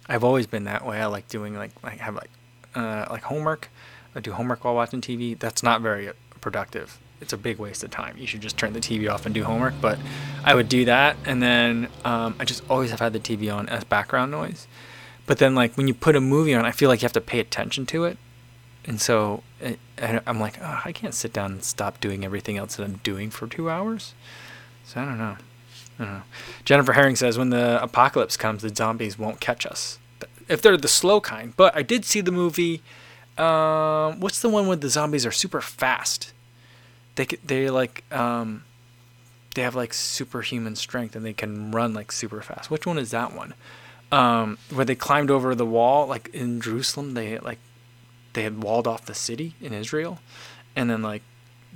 I've 0.07 0.23
always 0.23 0.47
been 0.47 0.65
that 0.65 0.85
way. 0.85 1.01
I 1.01 1.05
like 1.07 1.27
doing 1.27 1.55
like 1.55 1.71
like 1.83 1.99
have 1.99 2.15
like 2.15 2.29
uh, 2.75 3.05
like 3.09 3.23
homework. 3.23 3.69
I 4.15 4.19
do 4.19 4.33
homework 4.33 4.63
while 4.63 4.75
watching 4.75 5.01
TV. 5.01 5.37
That's 5.37 5.63
not 5.63 5.81
very 5.81 6.11
productive. 6.41 6.99
It's 7.21 7.33
a 7.33 7.37
big 7.37 7.57
waste 7.57 7.83
of 7.83 7.91
time. 7.91 8.17
You 8.17 8.27
should 8.27 8.41
just 8.41 8.57
turn 8.57 8.73
the 8.73 8.79
TV 8.79 9.11
off 9.11 9.25
and 9.25 9.33
do 9.33 9.43
homework. 9.43 9.75
But 9.79 9.97
I 10.43 10.55
would 10.55 10.69
do 10.69 10.85
that, 10.85 11.15
and 11.25 11.41
then 11.41 11.87
um, 12.03 12.35
I 12.39 12.45
just 12.45 12.63
always 12.69 12.91
have 12.91 12.99
had 12.99 13.13
the 13.13 13.19
TV 13.19 13.53
on 13.53 13.69
as 13.69 13.83
background 13.83 14.31
noise. 14.31 14.67
But 15.25 15.37
then 15.37 15.55
like 15.55 15.75
when 15.75 15.87
you 15.87 15.93
put 15.93 16.15
a 16.15 16.21
movie 16.21 16.53
on, 16.53 16.65
I 16.65 16.71
feel 16.71 16.89
like 16.89 17.01
you 17.01 17.05
have 17.05 17.13
to 17.13 17.21
pay 17.21 17.39
attention 17.39 17.85
to 17.87 18.03
it, 18.03 18.17
and 18.85 18.99
so 18.99 19.43
it, 19.61 19.79
I'm 19.97 20.39
like, 20.39 20.59
oh, 20.61 20.81
I 20.83 20.91
can't 20.91 21.13
sit 21.13 21.31
down 21.31 21.53
and 21.53 21.63
stop 21.63 22.01
doing 22.01 22.25
everything 22.25 22.57
else 22.57 22.75
that 22.75 22.83
I'm 22.83 22.99
doing 23.03 23.29
for 23.29 23.47
two 23.47 23.69
hours. 23.69 24.13
So 24.83 25.01
I 25.01 25.05
don't 25.05 25.17
know. 25.17 25.37
I 25.99 26.03
don't 26.03 26.13
know. 26.13 26.23
Jennifer 26.65 26.93
Herring 26.93 27.15
says, 27.15 27.37
when 27.37 27.51
the 27.51 27.81
apocalypse 27.81 28.35
comes, 28.35 28.63
the 28.63 28.75
zombies 28.75 29.17
won't 29.17 29.39
catch 29.39 29.65
us. 29.65 29.99
If 30.49 30.61
they're 30.61 30.75
the 30.75 30.87
slow 30.87 31.21
kind. 31.21 31.53
But 31.55 31.75
I 31.75 31.83
did 31.83 32.03
see 32.03 32.19
the 32.19 32.31
movie. 32.31 32.81
Um, 33.37 34.19
what's 34.19 34.41
the 34.41 34.49
one 34.49 34.67
where 34.67 34.77
the 34.77 34.89
zombies 34.89 35.25
are 35.25 35.31
super 35.31 35.61
fast? 35.61 36.33
They 37.15 37.25
they 37.43 37.69
like 37.69 38.03
um, 38.11 38.63
they 39.55 39.61
have 39.61 39.75
like 39.75 39.93
superhuman 39.93 40.75
strength 40.75 41.15
and 41.15 41.25
they 41.25 41.33
can 41.33 41.71
run 41.71 41.93
like 41.93 42.11
super 42.11 42.41
fast. 42.41 42.69
Which 42.69 42.85
one 42.85 42.97
is 42.97 43.11
that 43.11 43.33
one? 43.33 43.53
Um, 44.11 44.57
where 44.71 44.85
they 44.85 44.95
climbed 44.95 45.31
over 45.31 45.55
the 45.55 45.65
wall, 45.65 46.07
like 46.07 46.29
in 46.33 46.61
Jerusalem, 46.61 47.13
they 47.13 47.39
like 47.39 47.59
they 48.33 48.43
had 48.43 48.63
walled 48.63 48.87
off 48.87 49.05
the 49.05 49.13
city 49.13 49.55
in 49.61 49.73
Israel, 49.73 50.19
and 50.75 50.89
then 50.89 51.01
like 51.01 51.23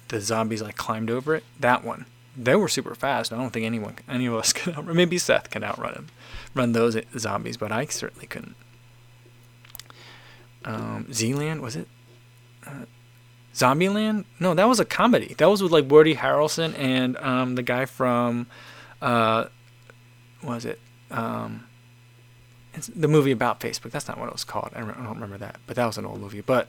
the 0.10 0.22
zombies 0.22 0.62
like 0.62 0.76
climbed 0.76 1.10
over 1.10 1.36
it. 1.36 1.44
That 1.60 1.84
one, 1.84 2.06
they 2.36 2.56
were 2.56 2.68
super 2.68 2.96
fast. 2.96 3.34
I 3.34 3.38
don't 3.38 3.52
think 3.52 3.66
anyone, 3.66 3.96
any 4.08 4.28
of 4.28 4.36
us 4.36 4.54
could 4.54 4.78
outrun. 4.78 4.96
Maybe 4.96 5.18
Seth 5.18 5.50
can 5.50 5.64
outrun 5.64 5.94
them, 5.94 6.08
run 6.54 6.74
those 6.74 6.98
zombies, 7.18 7.58
but 7.58 7.72
I 7.72 7.86
certainly 7.86 8.28
couldn't. 8.28 8.56
Um, 10.68 11.12
Zealand 11.14 11.62
was 11.62 11.76
it? 11.76 11.88
Uh, 12.66 12.86
Zombieland? 13.56 14.26
No, 14.40 14.54
that 14.54 14.68
was 14.68 14.80
a 14.80 14.86
comedy. 14.86 15.34
That 15.38 15.50
was 15.50 15.64
with 15.64 15.72
like 15.72 15.90
Woody 15.90 16.16
Harrelson 16.16 16.78
and 16.78 17.18
um, 17.18 17.56
the 17.56 17.64
guy 17.64 17.86
from, 17.86 18.48
uh, 19.02 19.46
was 20.44 20.66
it? 20.66 20.80
Um, 21.10 21.66
the 22.96 23.08
movie 23.08 23.32
about 23.32 23.60
Facebook. 23.60 23.92
That's 23.92 24.08
not 24.08 24.20
what 24.20 24.28
it 24.28 24.34
was 24.34 24.44
called. 24.44 24.72
I 24.76 24.82
don't, 24.82 24.92
I 24.92 25.04
don't 25.04 25.16
remember 25.16 25.38
that, 25.38 25.60
but 25.66 25.76
that 25.78 25.86
was 25.86 25.98
an 25.98 26.06
old 26.06 26.20
movie. 26.20 26.42
But 26.42 26.68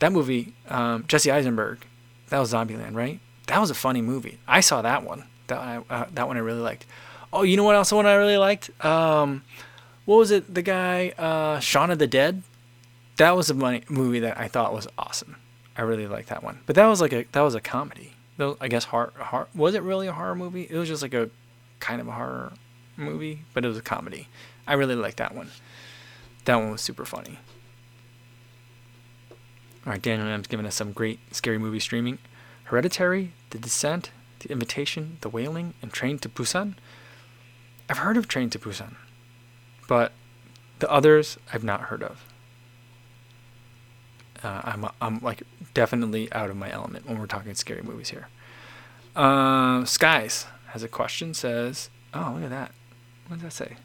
that 0.00 0.12
movie, 0.12 0.52
um, 0.68 1.04
Jesse 1.08 1.30
Eisenberg, 1.30 1.86
that 2.28 2.38
was 2.38 2.52
Zombieland, 2.52 2.94
right? 2.94 3.20
That 3.46 3.60
was 3.60 3.70
a 3.70 3.74
funny 3.74 4.02
movie. 4.02 4.38
I 4.46 4.60
saw 4.60 4.82
that 4.82 5.04
one. 5.04 5.24
That 5.46 5.58
I, 5.58 5.82
uh, 5.88 6.06
that 6.12 6.26
one 6.26 6.36
I 6.36 6.40
really 6.40 6.60
liked. 6.60 6.84
Oh, 7.32 7.44
you 7.44 7.56
know 7.56 7.64
what 7.64 7.76
else? 7.76 7.90
The 7.90 7.96
one 7.96 8.06
I 8.06 8.14
really 8.14 8.36
liked. 8.36 8.70
Um, 8.84 9.42
what 10.04 10.16
was 10.16 10.32
it? 10.32 10.52
The 10.52 10.62
guy, 10.62 11.14
uh, 11.16 11.60
Shaun 11.60 11.90
of 11.90 11.98
the 11.98 12.06
Dead. 12.06 12.42
That 13.16 13.36
was 13.36 13.48
a 13.50 13.54
money, 13.54 13.82
movie 13.88 14.20
that 14.20 14.38
I 14.38 14.48
thought 14.48 14.74
was 14.74 14.86
awesome. 14.98 15.36
I 15.76 15.82
really 15.82 16.06
liked 16.06 16.28
that 16.28 16.42
one. 16.42 16.60
But 16.66 16.76
that 16.76 16.86
was 16.86 17.00
like 17.00 17.12
a 17.12 17.24
that 17.32 17.40
was 17.40 17.54
a 17.54 17.60
comedy. 17.60 18.12
Though 18.36 18.56
I 18.60 18.68
guess 18.68 18.84
horror, 18.84 19.12
horror 19.18 19.48
was 19.54 19.74
it 19.74 19.82
really 19.82 20.06
a 20.06 20.12
horror 20.12 20.34
movie? 20.34 20.66
It 20.68 20.76
was 20.76 20.88
just 20.88 21.02
like 21.02 21.14
a 21.14 21.30
kind 21.80 22.00
of 22.00 22.08
a 22.08 22.12
horror 22.12 22.52
movie, 22.96 23.42
but 23.54 23.64
it 23.64 23.68
was 23.68 23.78
a 23.78 23.82
comedy. 23.82 24.28
I 24.66 24.74
really 24.74 24.94
liked 24.94 25.18
that 25.18 25.34
one. 25.34 25.50
That 26.44 26.56
one 26.56 26.70
was 26.70 26.80
super 26.80 27.04
funny. 27.04 27.38
All 29.86 29.92
right, 29.92 30.02
Daniel 30.02 30.28
M's 30.28 30.48
giving 30.48 30.66
us 30.66 30.74
some 30.74 30.92
great 30.92 31.20
scary 31.32 31.58
movie 31.58 31.80
streaming. 31.80 32.18
Hereditary, 32.64 33.32
The 33.50 33.58
Descent, 33.58 34.10
The 34.40 34.50
Invitation, 34.50 35.18
The 35.20 35.28
Wailing, 35.28 35.74
and 35.80 35.92
Train 35.92 36.18
to 36.18 36.28
Busan. 36.28 36.74
I've 37.88 37.98
heard 37.98 38.16
of 38.16 38.26
Train 38.26 38.50
to 38.50 38.58
Busan, 38.58 38.96
but 39.86 40.12
the 40.80 40.90
others 40.90 41.38
I've 41.52 41.62
not 41.62 41.82
heard 41.82 42.02
of. 42.02 42.24
Uh, 44.42 44.60
I'm 44.64 44.86
I'm 45.00 45.20
like 45.20 45.42
definitely 45.74 46.32
out 46.32 46.50
of 46.50 46.56
my 46.56 46.70
element 46.70 47.06
when 47.06 47.18
we're 47.18 47.26
talking 47.26 47.54
scary 47.54 47.82
movies 47.82 48.10
here. 48.10 48.28
Uh, 49.14 49.84
Skies 49.84 50.46
has 50.68 50.82
a 50.82 50.88
question. 50.88 51.34
Says, 51.34 51.90
"Oh, 52.12 52.32
look 52.34 52.44
at 52.44 52.50
that. 52.50 52.72
What 53.28 53.40
does 53.40 53.42
that 53.44 53.52
say?" 53.52 53.76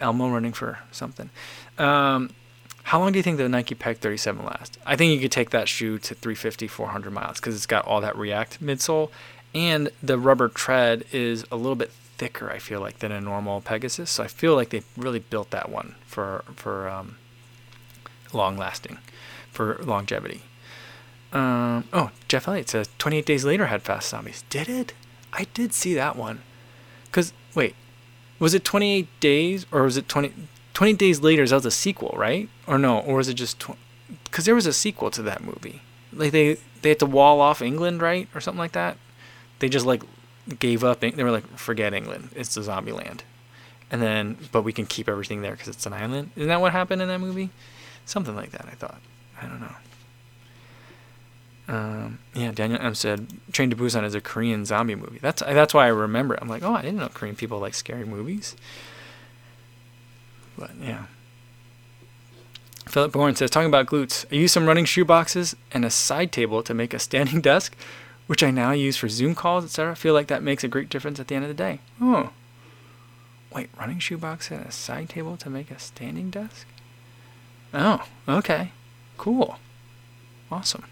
Elmo 0.00 0.28
running 0.28 0.52
for 0.52 0.80
something. 0.92 1.30
Um, 1.78 2.30
How 2.84 2.98
long 3.00 3.12
do 3.12 3.18
you 3.18 3.22
think 3.22 3.38
the 3.38 3.48
Nike 3.48 3.74
Peg 3.74 3.98
37 3.98 4.44
lasts? 4.44 4.78
I 4.86 4.94
think 4.94 5.12
you 5.12 5.20
could 5.20 5.32
take 5.32 5.50
that 5.50 5.68
shoe 5.68 5.98
to 5.98 6.14
350, 6.14 6.68
400 6.68 7.12
miles 7.12 7.40
because 7.40 7.56
it's 7.56 7.66
got 7.66 7.84
all 7.86 8.00
that 8.02 8.16
React 8.16 8.62
midsole, 8.62 9.10
and 9.54 9.90
the 10.02 10.18
rubber 10.18 10.48
tread 10.48 11.04
is 11.12 11.44
a 11.50 11.56
little 11.56 11.74
bit 11.74 11.90
thicker. 12.18 12.50
I 12.50 12.58
feel 12.58 12.80
like 12.80 12.98
than 13.00 13.10
a 13.10 13.20
normal 13.20 13.60
Pegasus, 13.62 14.10
so 14.10 14.22
I 14.22 14.28
feel 14.28 14.54
like 14.54 14.68
they 14.70 14.82
really 14.96 15.18
built 15.18 15.50
that 15.50 15.68
one 15.70 15.94
for 16.06 16.44
for 16.54 16.88
um, 16.88 17.16
long 18.36 18.56
lasting, 18.56 18.98
for 19.50 19.78
longevity. 19.82 20.42
Um, 21.32 21.84
oh, 21.92 22.10
Jeff 22.28 22.46
Elliott 22.48 22.68
says 22.68 22.88
28 22.98 23.26
Days 23.26 23.44
Later 23.44 23.66
had 23.66 23.82
Fast 23.82 24.08
Zombies. 24.08 24.44
Did 24.48 24.68
it? 24.68 24.94
I 25.32 25.46
did 25.54 25.72
see 25.72 25.94
that 25.94 26.16
one. 26.16 26.42
Cause 27.12 27.32
wait, 27.54 27.74
was 28.38 28.54
it 28.54 28.64
28 28.64 29.08
Days 29.20 29.66
or 29.72 29.82
was 29.82 29.96
it 29.96 30.08
20? 30.08 30.32
20 30.74 30.92
Days 30.92 31.20
Later, 31.20 31.42
is 31.42 31.50
that 31.50 31.56
was 31.56 31.66
a 31.66 31.70
sequel, 31.70 32.14
right? 32.18 32.50
Or 32.66 32.78
no, 32.78 33.00
or 33.00 33.16
was 33.16 33.28
it 33.28 33.34
just 33.34 33.64
because 34.24 34.44
there 34.44 34.54
was 34.54 34.66
a 34.66 34.72
sequel 34.72 35.10
to 35.10 35.22
that 35.22 35.42
movie? 35.42 35.80
Like 36.12 36.32
they 36.32 36.58
they 36.82 36.90
had 36.90 36.98
to 37.00 37.06
wall 37.06 37.40
off 37.40 37.62
England, 37.62 38.02
right, 38.02 38.28
or 38.34 38.40
something 38.40 38.58
like 38.58 38.72
that. 38.72 38.98
They 39.58 39.68
just 39.68 39.86
like 39.86 40.02
gave 40.58 40.84
up. 40.84 41.00
They 41.00 41.10
were 41.10 41.30
like, 41.30 41.46
forget 41.56 41.94
England, 41.94 42.30
it's 42.34 42.56
a 42.56 42.62
zombie 42.62 42.92
land. 42.92 43.24
And 43.90 44.02
then, 44.02 44.36
but 44.52 44.62
we 44.62 44.72
can 44.72 44.84
keep 44.84 45.08
everything 45.08 45.42
there 45.42 45.52
because 45.52 45.68
it's 45.68 45.86
an 45.86 45.92
island. 45.92 46.30
Isn't 46.36 46.48
that 46.48 46.60
what 46.60 46.72
happened 46.72 47.02
in 47.02 47.08
that 47.08 47.20
movie? 47.20 47.50
Something 48.06 48.34
like 48.34 48.52
that. 48.52 48.66
I 48.66 48.74
thought. 48.74 49.00
I 49.40 49.46
don't 49.46 49.60
know. 49.60 49.74
Um, 51.68 52.20
yeah, 52.32 52.52
Daniel 52.52 52.80
M 52.80 52.94
said 52.94 53.26
Train 53.52 53.70
to 53.70 53.76
Busan 53.76 54.04
is 54.04 54.14
a 54.14 54.20
Korean 54.20 54.64
zombie 54.64 54.94
movie. 54.94 55.18
That's 55.20 55.42
that's 55.42 55.74
why 55.74 55.84
I 55.86 55.88
remember. 55.88 56.34
It. 56.34 56.40
I'm 56.40 56.48
like, 56.48 56.62
oh, 56.62 56.74
I 56.74 56.82
didn't 56.82 56.98
know 56.98 57.08
Korean 57.08 57.36
people 57.36 57.58
like 57.58 57.74
scary 57.74 58.04
movies. 58.04 58.56
But 60.56 60.70
yeah. 60.80 61.06
Philip 62.88 63.12
Bourne 63.12 63.34
says, 63.34 63.50
talking 63.50 63.68
about 63.68 63.86
glutes, 63.86 64.24
I 64.30 64.36
use 64.36 64.52
some 64.52 64.66
running 64.66 64.84
shoe 64.84 65.04
boxes 65.04 65.56
and 65.72 65.84
a 65.84 65.90
side 65.90 66.30
table 66.30 66.62
to 66.62 66.72
make 66.72 66.94
a 66.94 67.00
standing 67.00 67.40
desk, 67.42 67.76
which 68.28 68.44
I 68.44 68.52
now 68.52 68.70
use 68.70 68.96
for 68.96 69.08
Zoom 69.08 69.34
calls, 69.34 69.64
etc. 69.64 69.92
I 69.92 69.94
feel 69.96 70.14
like 70.14 70.28
that 70.28 70.42
makes 70.42 70.62
a 70.62 70.68
great 70.68 70.88
difference 70.88 71.18
at 71.18 71.26
the 71.26 71.34
end 71.34 71.44
of 71.44 71.48
the 71.48 71.54
day. 71.54 71.80
Oh. 72.00 72.30
Wait, 73.52 73.70
running 73.78 73.98
shoe 73.98 74.16
box 74.18 74.52
and 74.52 74.64
a 74.64 74.70
side 74.70 75.08
table 75.08 75.36
to 75.38 75.50
make 75.50 75.70
a 75.70 75.78
standing 75.80 76.30
desk? 76.30 76.66
Oh, 77.76 78.02
okay. 78.26 78.72
Cool. 79.18 79.58
Awesome. 80.50 80.84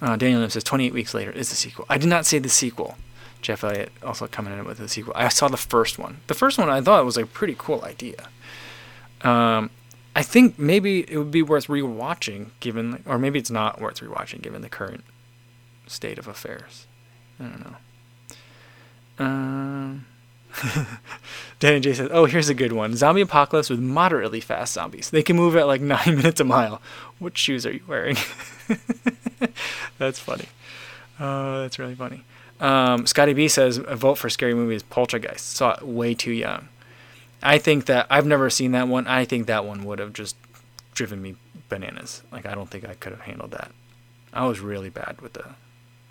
Uh, 0.00 0.16
Daniel 0.16 0.48
says 0.48 0.62
28 0.62 0.92
weeks 0.92 1.14
later 1.14 1.32
is 1.32 1.50
the 1.50 1.56
sequel. 1.56 1.84
I 1.88 1.98
did 1.98 2.08
not 2.08 2.24
see 2.24 2.38
the 2.38 2.48
sequel. 2.48 2.96
Jeff 3.42 3.64
Elliott 3.64 3.90
also 4.02 4.26
coming 4.26 4.56
in 4.56 4.64
with 4.64 4.78
a 4.78 4.88
sequel. 4.88 5.12
I 5.16 5.28
saw 5.28 5.48
the 5.48 5.56
first 5.56 5.98
one. 5.98 6.20
The 6.28 6.34
first 6.34 6.58
one 6.58 6.70
I 6.70 6.80
thought 6.80 7.04
was 7.04 7.18
a 7.18 7.26
pretty 7.26 7.56
cool 7.58 7.84
idea. 7.84 8.28
Um, 9.22 9.70
I 10.14 10.22
think 10.22 10.58
maybe 10.58 11.10
it 11.10 11.18
would 11.18 11.32
be 11.32 11.42
worth 11.42 11.66
rewatching, 11.66 12.50
given, 12.60 13.02
or 13.06 13.18
maybe 13.18 13.38
it's 13.40 13.50
not 13.50 13.80
worth 13.80 14.00
rewatching, 14.00 14.42
given 14.42 14.62
the 14.62 14.68
current 14.68 15.04
state 15.86 16.18
of 16.18 16.28
affairs. 16.28 16.86
I 17.40 17.44
don't 17.44 17.64
know. 19.18 19.24
Um, 19.24 20.06
Danny 21.58 21.80
J 21.80 21.94
says, 21.94 22.08
"Oh, 22.12 22.26
here's 22.26 22.48
a 22.48 22.54
good 22.54 22.72
one: 22.72 22.96
zombie 22.96 23.20
apocalypse 23.22 23.70
with 23.70 23.80
moderately 23.80 24.40
fast 24.40 24.74
zombies. 24.74 25.10
They 25.10 25.22
can 25.22 25.36
move 25.36 25.56
at 25.56 25.66
like 25.66 25.80
nine 25.82 26.16
minutes 26.16 26.40
a 26.40 26.44
mile. 26.44 26.80
What 27.18 27.36
shoes 27.36 27.66
are 27.66 27.72
you 27.72 27.82
wearing?" 27.86 28.16
that's 29.98 30.18
funny. 30.18 30.46
Uh, 31.18 31.62
that's 31.62 31.78
really 31.78 31.94
funny. 31.94 32.24
Um, 32.60 33.06
Scotty 33.06 33.32
B 33.32 33.48
says 33.48 33.78
a 33.78 33.96
vote 33.96 34.16
for 34.16 34.30
scary 34.30 34.54
movies 34.54 34.82
Poltergeist. 34.82 35.50
Saw 35.50 35.72
it 35.74 35.82
way 35.82 36.14
too 36.14 36.32
young. 36.32 36.68
I 37.42 37.58
think 37.58 37.86
that 37.86 38.06
I've 38.08 38.26
never 38.26 38.48
seen 38.48 38.72
that 38.72 38.88
one. 38.88 39.06
I 39.06 39.24
think 39.24 39.46
that 39.46 39.64
one 39.64 39.84
would 39.84 39.98
have 39.98 40.12
just 40.12 40.36
driven 40.94 41.20
me 41.20 41.36
bananas. 41.68 42.22
Like 42.32 42.46
I 42.46 42.54
don't 42.54 42.70
think 42.70 42.88
I 42.88 42.94
could 42.94 43.12
have 43.12 43.22
handled 43.22 43.50
that. 43.50 43.70
I 44.32 44.46
was 44.46 44.60
really 44.60 44.90
bad 44.90 45.20
with 45.20 45.34
the 45.34 45.44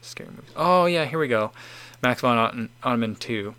scary 0.01 0.29
movies. 0.29 0.51
Oh 0.55 0.85
yeah, 0.85 1.05
here 1.05 1.19
we 1.19 1.27
go. 1.27 1.51
Max 2.01 2.21
von 2.21 2.69
Ottoman 2.83 3.15
two. 3.15 3.55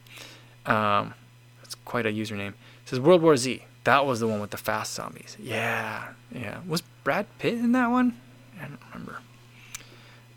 Um, 0.66 1.14
that's 1.60 1.74
quite 1.84 2.06
a 2.06 2.10
username. 2.10 2.48
It 2.50 2.86
says 2.86 3.00
World 3.00 3.22
War 3.22 3.36
Z. 3.36 3.64
That 3.84 4.06
was 4.06 4.20
the 4.20 4.26
one 4.28 4.40
with 4.40 4.50
the 4.50 4.56
fast 4.56 4.94
zombies. 4.94 5.36
Yeah, 5.38 6.08
yeah. 6.32 6.60
Was 6.66 6.82
Brad 7.02 7.26
Pitt 7.38 7.54
in 7.54 7.72
that 7.72 7.90
one? 7.90 8.18
I 8.58 8.66
don't 8.66 8.80
remember. 8.92 9.18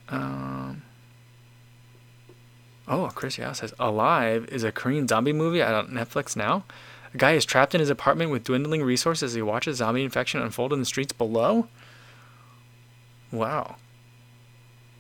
Um, 0.10 0.82
Oh, 2.88 3.10
Chris 3.14 3.38
Yao 3.38 3.52
says 3.52 3.74
Alive 3.80 4.48
is 4.50 4.64
a 4.64 4.72
Korean 4.72 5.08
zombie 5.08 5.34
movie 5.34 5.62
on 5.62 5.90
Netflix 5.90 6.38
now. 6.38 6.64
A 7.14 7.18
guy 7.18 7.34
is 7.34 7.44
trapped 7.46 7.76
in 7.76 7.82
his 7.82 7.90
apartment 7.90 8.32
with 8.32 8.46
dwindling 8.46 8.82
resources 8.82 9.32
as 9.32 9.34
he 9.34 9.42
watches 9.42 9.78
zombie 9.78 10.04
infection 10.04 10.42
unfold 10.42 10.72
in 10.72 10.80
the 10.80 10.86
streets 10.86 11.12
below. 11.12 11.68
Wow. 13.32 13.76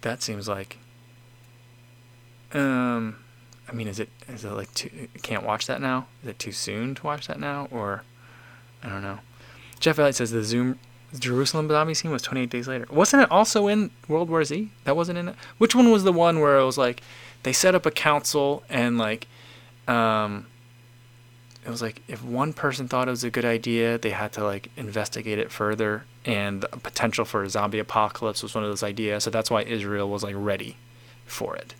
That 0.01 0.21
seems 0.21 0.49
like. 0.49 0.77
Um, 2.53 3.17
I 3.69 3.73
mean, 3.73 3.87
is 3.87 3.99
it 3.99 4.09
is 4.27 4.45
it 4.45 4.51
like 4.51 4.73
too? 4.73 4.89
Can't 5.21 5.43
watch 5.43 5.67
that 5.67 5.81
now? 5.81 6.07
Is 6.23 6.29
it 6.29 6.39
too 6.39 6.51
soon 6.51 6.95
to 6.95 7.03
watch 7.03 7.27
that 7.27 7.39
now, 7.39 7.67
or 7.71 8.03
I 8.83 8.89
don't 8.89 9.01
know. 9.01 9.19
Jeff 9.79 9.99
Elliott 9.99 10.15
says 10.15 10.31
the 10.31 10.43
Zoom 10.43 10.79
Jerusalem 11.17 11.69
zombie 11.69 11.93
scene 11.93 12.11
was 12.11 12.21
28 12.21 12.49
days 12.49 12.67
later. 12.67 12.87
Wasn't 12.89 13.23
it 13.23 13.31
also 13.31 13.67
in 13.67 13.91
World 14.07 14.29
War 14.29 14.43
Z? 14.43 14.71
That 14.83 14.95
wasn't 14.95 15.17
in 15.17 15.29
it. 15.29 15.35
Which 15.57 15.75
one 15.75 15.91
was 15.91 16.03
the 16.03 16.11
one 16.11 16.39
where 16.39 16.57
it 16.57 16.65
was 16.65 16.77
like 16.77 17.01
they 17.43 17.53
set 17.53 17.75
up 17.75 17.85
a 17.85 17.91
council 17.91 18.63
and 18.69 18.97
like 18.97 19.27
um 19.87 20.47
it 21.65 21.69
was 21.69 21.81
like 21.81 22.01
if 22.07 22.23
one 22.23 22.53
person 22.53 22.87
thought 22.87 23.07
it 23.07 23.11
was 23.11 23.25
a 23.25 23.29
good 23.29 23.45
idea, 23.45 23.97
they 23.97 24.11
had 24.11 24.31
to 24.33 24.43
like 24.43 24.69
investigate 24.77 25.39
it 25.39 25.51
further 25.51 26.05
and 26.25 26.61
the 26.61 26.67
potential 26.67 27.25
for 27.25 27.43
a 27.43 27.49
zombie 27.49 27.79
apocalypse 27.79 28.43
was 28.43 28.55
one 28.55 28.63
of 28.63 28.69
those 28.69 28.83
ideas. 28.83 29.23
So 29.23 29.29
that's 29.29 29.51
why 29.51 29.63
Israel 29.63 30.09
was 30.09 30.23
like 30.23 30.35
ready 30.37 30.77
for 31.25 31.55
it. 31.55 31.73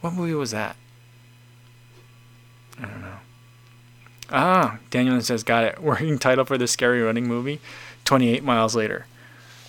What 0.00 0.14
movie 0.14 0.34
was 0.34 0.50
that? 0.52 0.76
I 2.80 2.86
don't 2.86 3.02
know. 3.02 3.16
Ah, 4.32 4.78
Daniel 4.90 5.20
says, 5.20 5.42
got 5.42 5.64
it. 5.64 5.78
Working 5.82 6.18
title 6.18 6.44
for 6.44 6.58
the 6.58 6.66
scary 6.66 7.02
running 7.02 7.26
movie 7.26 7.60
28 8.04 8.42
miles 8.42 8.74
later. 8.74 9.06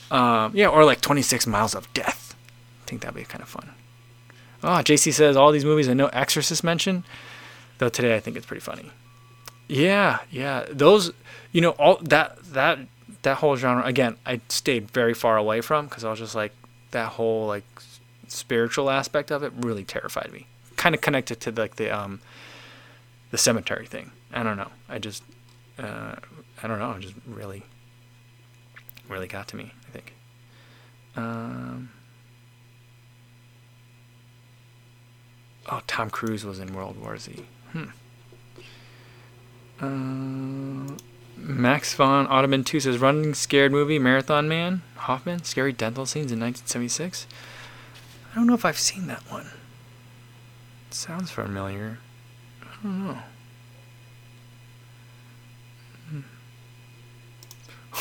Um, 0.10 0.52
yeah, 0.56 0.68
or 0.68 0.84
like 0.84 1.02
26 1.02 1.48
miles 1.48 1.74
of 1.74 1.92
death. 1.94 2.36
I 2.84 2.90
think 2.90 3.02
that'd 3.02 3.16
be 3.16 3.24
kind 3.24 3.42
of 3.42 3.48
fun. 3.48 3.72
Oh, 4.64 4.82
JC 4.84 5.14
says 5.14 5.36
all 5.36 5.52
these 5.52 5.66
movies 5.66 5.88
and 5.88 5.98
no 5.98 6.08
Exorcist 6.08 6.64
mention. 6.64 7.04
Though 7.78 7.90
today 7.90 8.16
I 8.16 8.20
think 8.20 8.38
it's 8.38 8.46
pretty 8.46 8.62
funny. 8.62 8.92
Yeah, 9.68 10.20
yeah. 10.30 10.66
Those, 10.70 11.12
you 11.52 11.62
know, 11.62 11.72
all 11.72 11.98
that 12.04 12.38
that 12.54 12.80
that 13.24 13.38
whole 13.38 13.56
genre 13.56 13.84
again, 13.86 14.18
I 14.26 14.42
stayed 14.50 14.92
very 14.92 15.14
far 15.14 15.38
away 15.38 15.62
from 15.62 15.88
because 15.88 16.04
I 16.04 16.10
was 16.12 16.20
just 16.20 16.36
like 16.36 16.54
that 16.92 17.14
whole 17.14 17.48
like 17.48 17.64
spiritual 18.28 18.90
aspect 18.90 19.32
of 19.32 19.44
it 19.44 19.54
really 19.56 19.84
terrified 19.84 20.32
me. 20.32 20.46
Kind 20.76 20.94
of 20.94 21.02
connected 21.02 21.40
to 21.42 21.52
like 21.52 21.78
the 21.78 21.90
um 21.90 22.20
the 23.32 23.38
cemetery 23.38 23.86
thing. 23.88 24.12
I 24.34 24.44
don't 24.44 24.58
know. 24.58 24.70
I 24.88 25.00
just 25.00 25.24
uh, 25.80 26.16
I 26.62 26.68
don't 26.68 26.80
know. 26.80 26.92
It 26.92 27.02
just 27.02 27.16
really 27.26 27.64
really 29.10 29.28
got 29.28 29.48
to 29.50 29.56
me. 29.56 29.74
I 29.88 29.92
think. 29.92 30.14
Um, 31.16 31.90
Oh, 35.70 35.82
Tom 35.88 36.10
Cruise 36.10 36.44
was 36.44 36.60
in 36.60 36.74
World 36.74 37.00
War 37.00 37.18
Z. 37.18 37.46
Hmm. 37.72 37.84
Uh, 39.80 40.96
Max 41.38 41.94
von 41.94 42.28
Ottoman 42.28 42.64
2 42.64 42.80
says 42.80 42.98
Running 42.98 43.34
Scared 43.34 43.72
movie, 43.72 44.00
Marathon 44.00 44.48
Man, 44.48 44.82
Hoffman, 44.96 45.44
scary 45.44 45.72
dental 45.72 46.06
scenes 46.06 46.32
in 46.32 46.40
1976. 46.40 47.28
I 48.32 48.36
don't 48.36 48.48
know 48.48 48.54
if 48.54 48.66
I've 48.66 48.78
seen 48.78 49.08
that 49.08 49.24
one. 49.32 49.48
Sounds 50.90 51.32
familiar. 51.32 52.00
Don't 52.84 53.08
know. 53.08 53.18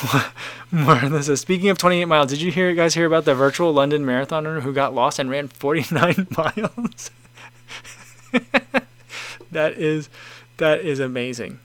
Martha 0.71 1.23
says, 1.23 1.41
speaking 1.41 1.69
of 1.69 1.79
28 1.79 2.05
miles, 2.07 2.31
did 2.31 2.41
you 2.41 2.51
hear 2.51 2.73
guys 2.75 2.95
hear 2.95 3.07
about 3.07 3.25
the 3.25 3.35
virtual 3.35 3.73
London 3.73 4.05
marathoner 4.05 4.63
who 4.63 4.73
got 4.73 4.95
lost 4.95 5.19
and 5.19 5.29
ran 5.29 5.49
49 5.49 6.29
miles? 6.37 7.11
that 9.51 9.73
is 9.77 10.09
that 10.59 10.81
is 10.81 11.01
amazing. 11.01 11.59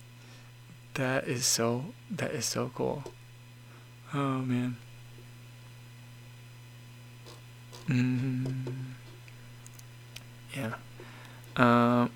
That 0.96 1.28
is 1.28 1.46
so 1.46 1.86
that 2.10 2.32
is 2.32 2.46
so 2.46 2.72
cool. 2.74 3.04
Oh 4.14 4.40
man. 4.40 4.78
Mm-hmm. 7.88 8.72
Yeah. 10.56 10.74
Um. 11.56 12.10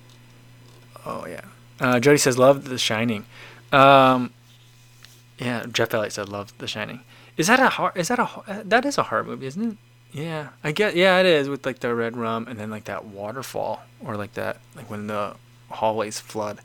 Uh, 1.80 1.98
Jody 1.98 2.18
says 2.18 2.38
love 2.38 2.68
The 2.68 2.78
Shining. 2.78 3.24
Um. 3.72 4.32
Yeah. 5.38 5.66
Jeff 5.72 5.94
Elliott 5.94 6.12
said 6.12 6.28
love 6.28 6.56
The 6.58 6.68
Shining. 6.68 7.00
Is 7.36 7.46
that 7.46 7.58
a 7.58 7.68
hard? 7.70 7.96
Is 7.96 8.08
that 8.08 8.18
a 8.18 8.62
that 8.64 8.84
is 8.84 8.98
a 8.98 9.04
hard 9.04 9.26
movie, 9.26 9.46
isn't 9.46 9.72
it? 9.72 9.76
Yeah, 10.12 10.48
I 10.64 10.72
get. 10.72 10.96
Yeah, 10.96 11.18
it 11.20 11.26
is 11.26 11.48
with 11.48 11.64
like 11.64 11.78
the 11.78 11.94
red 11.94 12.16
rum 12.16 12.46
and 12.48 12.58
then 12.58 12.70
like 12.70 12.84
that 12.84 13.04
waterfall 13.04 13.82
or 14.04 14.16
like 14.16 14.34
that 14.34 14.58
like 14.76 14.90
when 14.90 15.06
the 15.06 15.36
hallways 15.70 16.20
flood. 16.20 16.60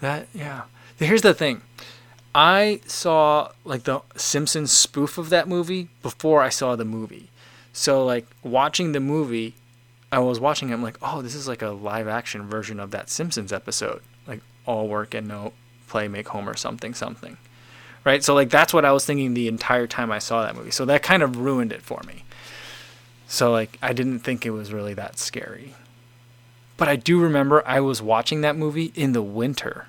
That 0.00 0.28
yeah. 0.34 0.62
Here's 0.98 1.22
the 1.22 1.34
thing. 1.34 1.62
I 2.34 2.80
saw 2.86 3.50
like 3.64 3.84
the 3.84 4.00
Simpsons 4.16 4.70
spoof 4.70 5.18
of 5.18 5.30
that 5.30 5.48
movie 5.48 5.88
before 6.02 6.42
I 6.42 6.50
saw 6.50 6.76
the 6.76 6.84
movie. 6.84 7.30
So 7.72 8.04
like 8.04 8.26
watching 8.42 8.92
the 8.92 9.00
movie, 9.00 9.54
I 10.12 10.18
was 10.18 10.38
watching 10.38 10.70
it. 10.70 10.74
I'm 10.74 10.82
like, 10.82 10.98
oh, 11.00 11.22
this 11.22 11.34
is 11.34 11.48
like 11.48 11.62
a 11.62 11.70
live 11.70 12.06
action 12.06 12.48
version 12.48 12.78
of 12.78 12.90
that 12.90 13.08
Simpsons 13.10 13.52
episode, 13.52 14.02
all 14.68 14.86
work 14.86 15.14
and 15.14 15.26
no 15.26 15.54
play, 15.88 16.06
make 16.06 16.28
Homer 16.28 16.54
something 16.54 16.92
something, 16.92 17.38
right? 18.04 18.22
So 18.22 18.34
like 18.34 18.50
that's 18.50 18.74
what 18.74 18.84
I 18.84 18.92
was 18.92 19.04
thinking 19.06 19.34
the 19.34 19.48
entire 19.48 19.86
time 19.86 20.12
I 20.12 20.18
saw 20.18 20.42
that 20.44 20.54
movie. 20.54 20.70
So 20.70 20.84
that 20.84 21.02
kind 21.02 21.22
of 21.22 21.38
ruined 21.38 21.72
it 21.72 21.82
for 21.82 22.00
me. 22.06 22.24
So 23.26 23.50
like 23.50 23.78
I 23.82 23.92
didn't 23.92 24.20
think 24.20 24.44
it 24.44 24.50
was 24.50 24.72
really 24.72 24.94
that 24.94 25.18
scary. 25.18 25.74
But 26.76 26.88
I 26.88 26.96
do 26.96 27.18
remember 27.18 27.66
I 27.66 27.80
was 27.80 28.00
watching 28.00 28.42
that 28.42 28.54
movie 28.54 28.92
in 28.94 29.12
the 29.12 29.22
winter 29.22 29.88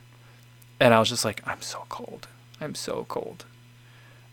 and 0.80 0.94
I 0.94 1.00
was 1.00 1.10
just 1.10 1.26
like, 1.26 1.42
I'm 1.46 1.62
so 1.62 1.86
cold. 1.90 2.28
I'm 2.62 2.74
so 2.74 3.06
cold. 3.08 3.46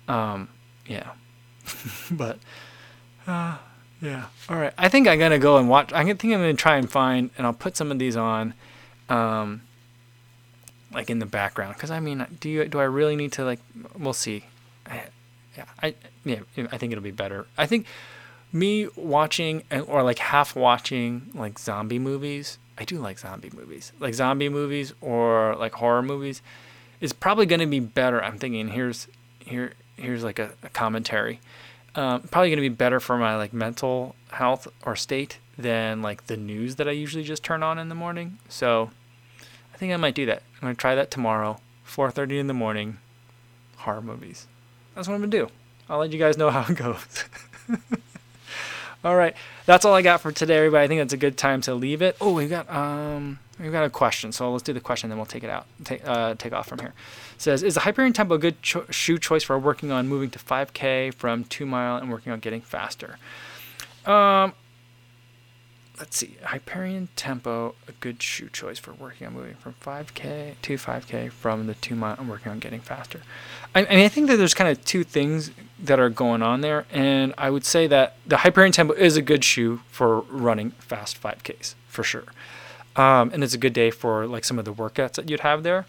Um, 0.09 0.49
yeah. 0.87 1.11
but 2.11 2.39
uh, 3.27 3.59
yeah. 4.01 4.27
All 4.49 4.57
right. 4.57 4.73
I 4.79 4.89
think 4.89 5.09
I'm 5.09 5.19
gonna 5.19 5.39
go 5.39 5.59
and 5.59 5.69
watch. 5.69 5.93
I 5.93 6.05
think 6.05 6.25
I'm 6.25 6.41
gonna 6.41 6.55
try 6.55 6.77
and 6.77 6.91
find, 6.91 7.31
and 7.37 7.47
I'll 7.47 7.53
put 7.53 7.77
some 7.77 7.91
of 7.91 7.99
these 7.99 8.17
on, 8.17 8.55
um, 9.09 9.63
like 10.97 11.11
in 11.11 11.21
the 11.21 11.27
background. 11.27 11.75
Because 11.75 11.93
I 11.93 12.01
mean, 12.01 12.27
do 12.41 12.49
you 12.49 12.65
do 12.65 12.81
I 12.81 12.85
really 12.85 13.15
need 13.15 13.33
to 13.33 13.45
like? 13.45 13.61
We'll 13.97 14.13
see. 14.13 14.47
I, 14.87 15.05
yeah. 15.57 15.65
I 15.81 15.95
yeah. 16.25 16.41
I 16.57 16.79
think 16.79 16.91
it'll 16.91 17.05
be 17.05 17.13
better. 17.13 17.47
I 17.57 17.67
think 17.67 17.87
me 18.53 18.89
watching 18.97 19.63
or 19.87 20.03
like 20.03 20.19
half 20.19 20.57
watching 20.57 21.31
like 21.35 21.59
zombie 21.59 22.01
movies. 22.01 22.59
I 22.79 22.85
do 22.85 22.99
like 22.99 23.19
zombie 23.19 23.51
movies, 23.55 23.93
like 24.01 24.15
zombie 24.15 24.49
movies 24.49 24.93
or 25.01 25.55
like 25.57 25.75
horror 25.75 26.03
movies 26.03 26.43
is 27.01 27.13
probably 27.13 27.47
going 27.47 27.61
to 27.61 27.67
be 27.67 27.81
better. 27.81 28.23
I'm 28.23 28.39
thinking 28.39 28.69
here's 28.69 29.07
here 29.39 29.75
here's 29.97 30.25
like 30.25 30.39
a, 30.39 30.53
a 30.63 30.71
commentary. 30.71 31.41
Um, 31.95 32.23
probably 32.23 32.51
going 32.51 32.59
to 32.59 32.69
be 32.69 32.75
better 32.75 33.01
for 33.01 33.17
my 33.17 33.37
like 33.37 33.53
mental 33.53 34.15
health 34.33 34.69
or 34.85 34.97
state 34.97 35.39
than 35.59 36.03
like 36.03 36.27
the 36.27 36.37
news 36.37 36.77
that 36.77 36.89
I 36.89 36.93
usually 36.93 37.25
just 37.25 37.43
turn 37.43 37.63
on 37.63 37.79
in 37.79 37.89
the 37.89 37.95
morning. 37.95 38.39
So 38.49 38.91
I 39.77 39.79
think 39.79 39.93
I 39.93 39.97
might 39.97 40.15
do 40.15 40.25
that. 40.25 40.43
I'm 40.63 40.75
to 40.75 40.75
try 40.75 40.95
that 40.95 41.11
tomorrow, 41.11 41.61
4:30 41.87 42.39
in 42.39 42.47
the 42.47 42.55
morning, 42.55 42.97
horror 43.77 44.01
movies. 44.01 44.47
That's 44.95 45.07
what 45.07 45.15
I'm 45.15 45.21
to 45.21 45.29
do. 45.29 45.51
I'll 45.91 45.99
let 45.99 46.13
you 46.13 46.19
guys 46.19 46.39
know 46.39 46.49
how 46.57 46.65
it 46.67 46.77
goes. 46.77 47.25
all 49.05 49.15
right, 49.15 49.37
that's 49.67 49.85
all 49.85 49.93
I 49.93 50.01
got 50.01 50.23
for 50.23 50.33
today, 50.33 50.57
everybody. 50.57 50.85
I 50.85 50.89
think 50.89 51.03
that's 51.03 51.13
a 51.13 51.19
good 51.19 51.37
time 51.37 51.61
to 51.61 51.75
leave 51.75 52.01
it. 52.01 52.17
Oh, 52.23 52.33
we 52.33 52.49
got 52.49 52.71
um 52.71 53.39
We've 53.59 53.73
got 53.73 53.85
a 53.85 53.91
question, 53.91 54.33
so 54.33 54.53
let's 54.53 54.63
do 54.63 54.75
the 54.75 54.81
question, 54.81 55.09
then 55.09 55.19
we'll 55.19 55.25
take 55.25 55.43
it 55.43 55.49
out, 55.49 55.67
take, 55.83 56.07
uh, 56.07 56.35
take 56.35 56.53
off 56.53 56.69
from 56.69 56.79
here. 56.79 56.93
It 57.35 57.41
says, 57.41 57.63
is 57.63 57.75
the 57.75 57.81
Hyperion 57.81 58.13
Tempo 58.13 58.35
a 58.35 58.39
good 58.39 58.63
cho- 58.63 58.85
shoe 58.91 59.19
choice 59.19 59.45
for 59.45 59.59
working 59.59 59.91
on 59.91 60.09
moving 60.09 60.29
to 60.31 60.39
5K 60.39 61.15
from 61.15 61.45
2 61.45 61.65
mile 61.65 61.97
and 61.97 62.11
working 62.11 62.33
on 62.33 62.41
getting 62.41 62.61
faster? 62.61 63.19
Um, 64.05 64.53
let's 65.99 66.17
see, 66.17 66.37
Hyperion 66.43 67.09
Tempo, 67.17 67.75
a 67.89 67.93
good 67.93 68.23
shoe 68.23 68.49
choice 68.49 68.79
for 68.79 68.93
working 68.93 69.27
on 69.27 69.35
moving 69.35 69.55
from 69.55 69.75
5K 69.75 70.55
to 70.63 70.75
5K 70.75 71.31
from 71.31 71.67
the 71.67 71.75
2 71.75 71.95
mile. 71.95 72.17
I'm 72.19 72.29
working 72.29 72.53
on 72.53 72.59
getting 72.59 72.81
faster. 72.81 73.23
I, 73.75 73.87
I 73.87 73.97
mean, 73.97 74.05
I 74.05 74.09
think 74.09 74.29
that 74.29 74.37
there's 74.37 74.55
kind 74.55 74.71
of 74.71 74.85
two 74.85 75.05
things 75.05 75.51
that 75.79 75.99
are 75.99 76.11
going 76.11 76.43
on 76.43 76.61
there, 76.61 76.87
and 76.91 77.35
I 77.39 77.51
would 77.51 77.65
say 77.65 77.87
that 77.87 78.17
the 78.27 78.39
Hyperion 78.39 78.73
Tempo 78.73 78.95
is 78.95 79.17
a 79.17 79.23
good 79.23 79.45
shoe 79.45 79.81
for 79.89 80.21
running 80.23 80.71
fast 80.73 81.21
5Ks, 81.21 81.75
for 81.89 82.03
sure. 82.03 82.25
Um, 82.97 83.31
and 83.33 83.45
it's 83.45 83.55
a 83.55 83.59
good 83.59 83.73
day 83.75 83.91
for 83.91 84.27
like 84.27 84.45
some 84.45 84.59
of 84.59 84.65
the 84.65 84.73
workouts 84.73 85.15
that 85.15 85.29
you'd 85.29 85.41
have 85.41 85.63
there. 85.63 85.87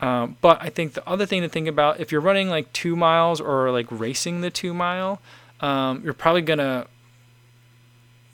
Um, 0.00 0.36
but 0.40 0.60
I 0.60 0.68
think 0.68 0.92
the 0.92 1.08
other 1.08 1.26
thing 1.26 1.42
to 1.42 1.48
think 1.48 1.68
about 1.68 2.00
if 2.00 2.12
you're 2.12 2.20
running 2.20 2.48
like 2.50 2.72
two 2.72 2.96
miles 2.96 3.40
or 3.40 3.70
like 3.70 3.86
racing 3.90 4.40
the 4.40 4.50
two 4.50 4.74
mile, 4.74 5.20
um, 5.60 6.02
you're 6.04 6.14
probably 6.14 6.42
gonna 6.42 6.86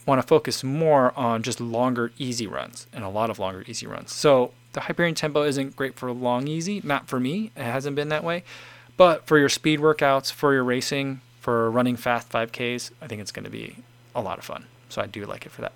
want 0.07 0.21
to 0.21 0.27
focus 0.27 0.65
more 0.65 1.13
on 1.17 1.43
just 1.43 1.61
longer 1.61 2.13
easy 2.19 2.47
runs 2.47 2.87
and 2.93 3.05
a 3.05 3.09
lot 3.09 3.31
of 3.31 3.39
longer 3.39 3.65
easy 3.67 3.87
runs. 3.87 4.13
So 4.13 4.53
the 4.73 4.81
Hyperion 4.81 5.15
tempo 5.15 5.43
isn't 5.43 5.77
great 5.77 5.97
for 5.97 6.11
long 6.13 6.49
easy, 6.49 6.81
not 6.85 7.09
for 7.09 7.21
me. 7.21 7.53
It 7.57 7.63
hasn't 7.63 7.97
been 7.97 8.09
that 8.09 8.25
way. 8.25 8.45
But 8.97 9.27
for 9.27 9.39
your 9.39 9.49
speed 9.49 9.81
workouts, 9.81 10.33
for 10.33 10.53
your 10.53 10.65
racing, 10.65 11.21
for 11.41 11.71
running 11.71 11.97
fast 11.97 12.29
5Ks, 12.31 12.91
I 13.01 13.07
think 13.07 13.21
it's 13.21 13.33
going 13.33 13.45
to 13.45 13.51
be 13.51 13.77
a 14.15 14.21
lot 14.21 14.39
of 14.39 14.45
fun. 14.45 14.67
So 14.89 15.01
I 15.01 15.07
do 15.07 15.25
like 15.25 15.47
it 15.47 15.53
for 15.53 15.63
that. 15.63 15.73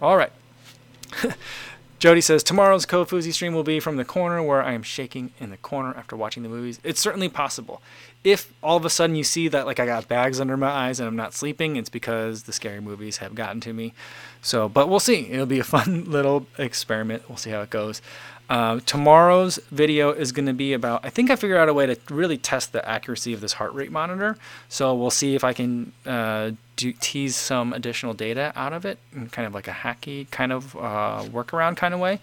All 0.00 0.16
right. 0.16 0.32
Jody 1.98 2.20
says 2.20 2.42
tomorrow's 2.42 2.84
Kofuzi 2.84 3.32
stream 3.32 3.54
will 3.54 3.62
be 3.62 3.80
from 3.80 3.96
the 3.96 4.04
corner 4.04 4.42
where 4.42 4.62
I 4.62 4.72
am 4.72 4.82
shaking 4.82 5.32
in 5.38 5.50
the 5.50 5.56
corner 5.56 5.94
after 5.96 6.16
watching 6.16 6.42
the 6.42 6.48
movies. 6.48 6.78
It's 6.84 7.00
certainly 7.00 7.28
possible. 7.28 7.80
If 8.24 8.52
all 8.62 8.76
of 8.76 8.84
a 8.84 8.90
sudden 8.90 9.16
you 9.16 9.24
see 9.24 9.48
that 9.48 9.66
like 9.66 9.78
I 9.78 9.86
got 9.86 10.08
bags 10.08 10.40
under 10.40 10.56
my 10.56 10.70
eyes 10.70 10.98
and 10.98 11.06
I'm 11.06 11.16
not 11.16 11.34
sleeping, 11.34 11.76
it's 11.76 11.90
because 11.90 12.44
the 12.44 12.52
scary 12.52 12.80
movies 12.80 13.18
have 13.18 13.34
gotten 13.34 13.60
to 13.60 13.72
me. 13.72 13.92
So, 14.40 14.68
but 14.68 14.88
we'll 14.88 15.00
see. 15.00 15.28
It'll 15.30 15.46
be 15.46 15.58
a 15.58 15.64
fun 15.76 16.04
little 16.10 16.46
experiment. 16.58 17.28
We'll 17.28 17.36
see 17.36 17.50
how 17.50 17.60
it 17.60 17.70
goes. 17.70 18.00
Uh, 18.48 18.78
tomorrow's 18.84 19.58
video 19.70 20.12
is 20.12 20.30
going 20.30 20.44
to 20.46 20.52
be 20.52 20.74
about. 20.74 21.04
I 21.04 21.10
think 21.10 21.30
I 21.30 21.36
figured 21.36 21.58
out 21.58 21.68
a 21.68 21.74
way 21.74 21.86
to 21.86 21.96
really 22.10 22.36
test 22.36 22.72
the 22.72 22.86
accuracy 22.86 23.32
of 23.32 23.40
this 23.40 23.54
heart 23.54 23.72
rate 23.72 23.90
monitor. 23.90 24.36
So 24.68 24.94
we'll 24.94 25.10
see 25.10 25.34
if 25.34 25.44
I 25.44 25.54
can 25.54 25.92
uh, 26.04 26.50
do, 26.76 26.92
tease 26.92 27.36
some 27.36 27.72
additional 27.72 28.12
data 28.12 28.52
out 28.54 28.74
of 28.74 28.84
it 28.84 28.98
in 29.14 29.28
kind 29.30 29.46
of 29.46 29.54
like 29.54 29.66
a 29.66 29.72
hacky 29.72 30.30
kind 30.30 30.52
of 30.52 30.76
uh, 30.76 31.24
workaround 31.30 31.76
kind 31.76 31.94
of 31.94 32.00
way. 32.00 32.20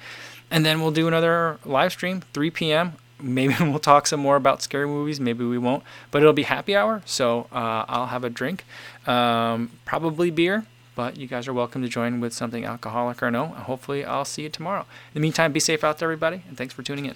And 0.52 0.64
then 0.64 0.82
we'll 0.82 0.92
do 0.92 1.08
another 1.08 1.58
live 1.66 1.92
stream, 1.92 2.22
3 2.34 2.52
p.m. 2.52 2.94
Maybe 3.22 3.56
we'll 3.60 3.80
talk 3.80 4.08
some 4.08 4.20
more 4.20 4.36
about 4.36 4.62
scary 4.62 4.88
movies. 4.88 5.20
Maybe 5.20 5.46
we 5.46 5.58
won't. 5.58 5.84
But 6.12 6.22
it'll 6.22 6.34
be 6.34 6.44
happy 6.44 6.76
hour. 6.76 7.02
So 7.06 7.48
uh, 7.52 7.86
I'll 7.88 8.08
have 8.08 8.24
a 8.24 8.30
drink, 8.30 8.66
um, 9.08 9.72
probably 9.86 10.32
beer. 10.32 10.66
But 10.94 11.16
you 11.18 11.26
guys 11.26 11.48
are 11.48 11.54
welcome 11.54 11.82
to 11.82 11.88
join 11.88 12.20
with 12.20 12.34
something 12.34 12.66
alcoholic 12.66 13.24
or 13.24 13.32
no. 13.32 13.48
Hopefully, 13.48 14.04
I'll 14.04 14.26
see 14.26 14.44
you 14.44 14.50
tomorrow. 14.50 14.82
In 14.82 15.14
the 15.16 15.20
meantime, 15.22 15.54
be 15.54 15.60
safe 15.60 15.84
out 15.84 16.00
there, 16.00 16.08
everybody. 16.08 16.44
And 16.48 16.58
thanks 16.58 16.74
for 16.74 16.84
tuning 16.84 17.06
in. 17.06 17.16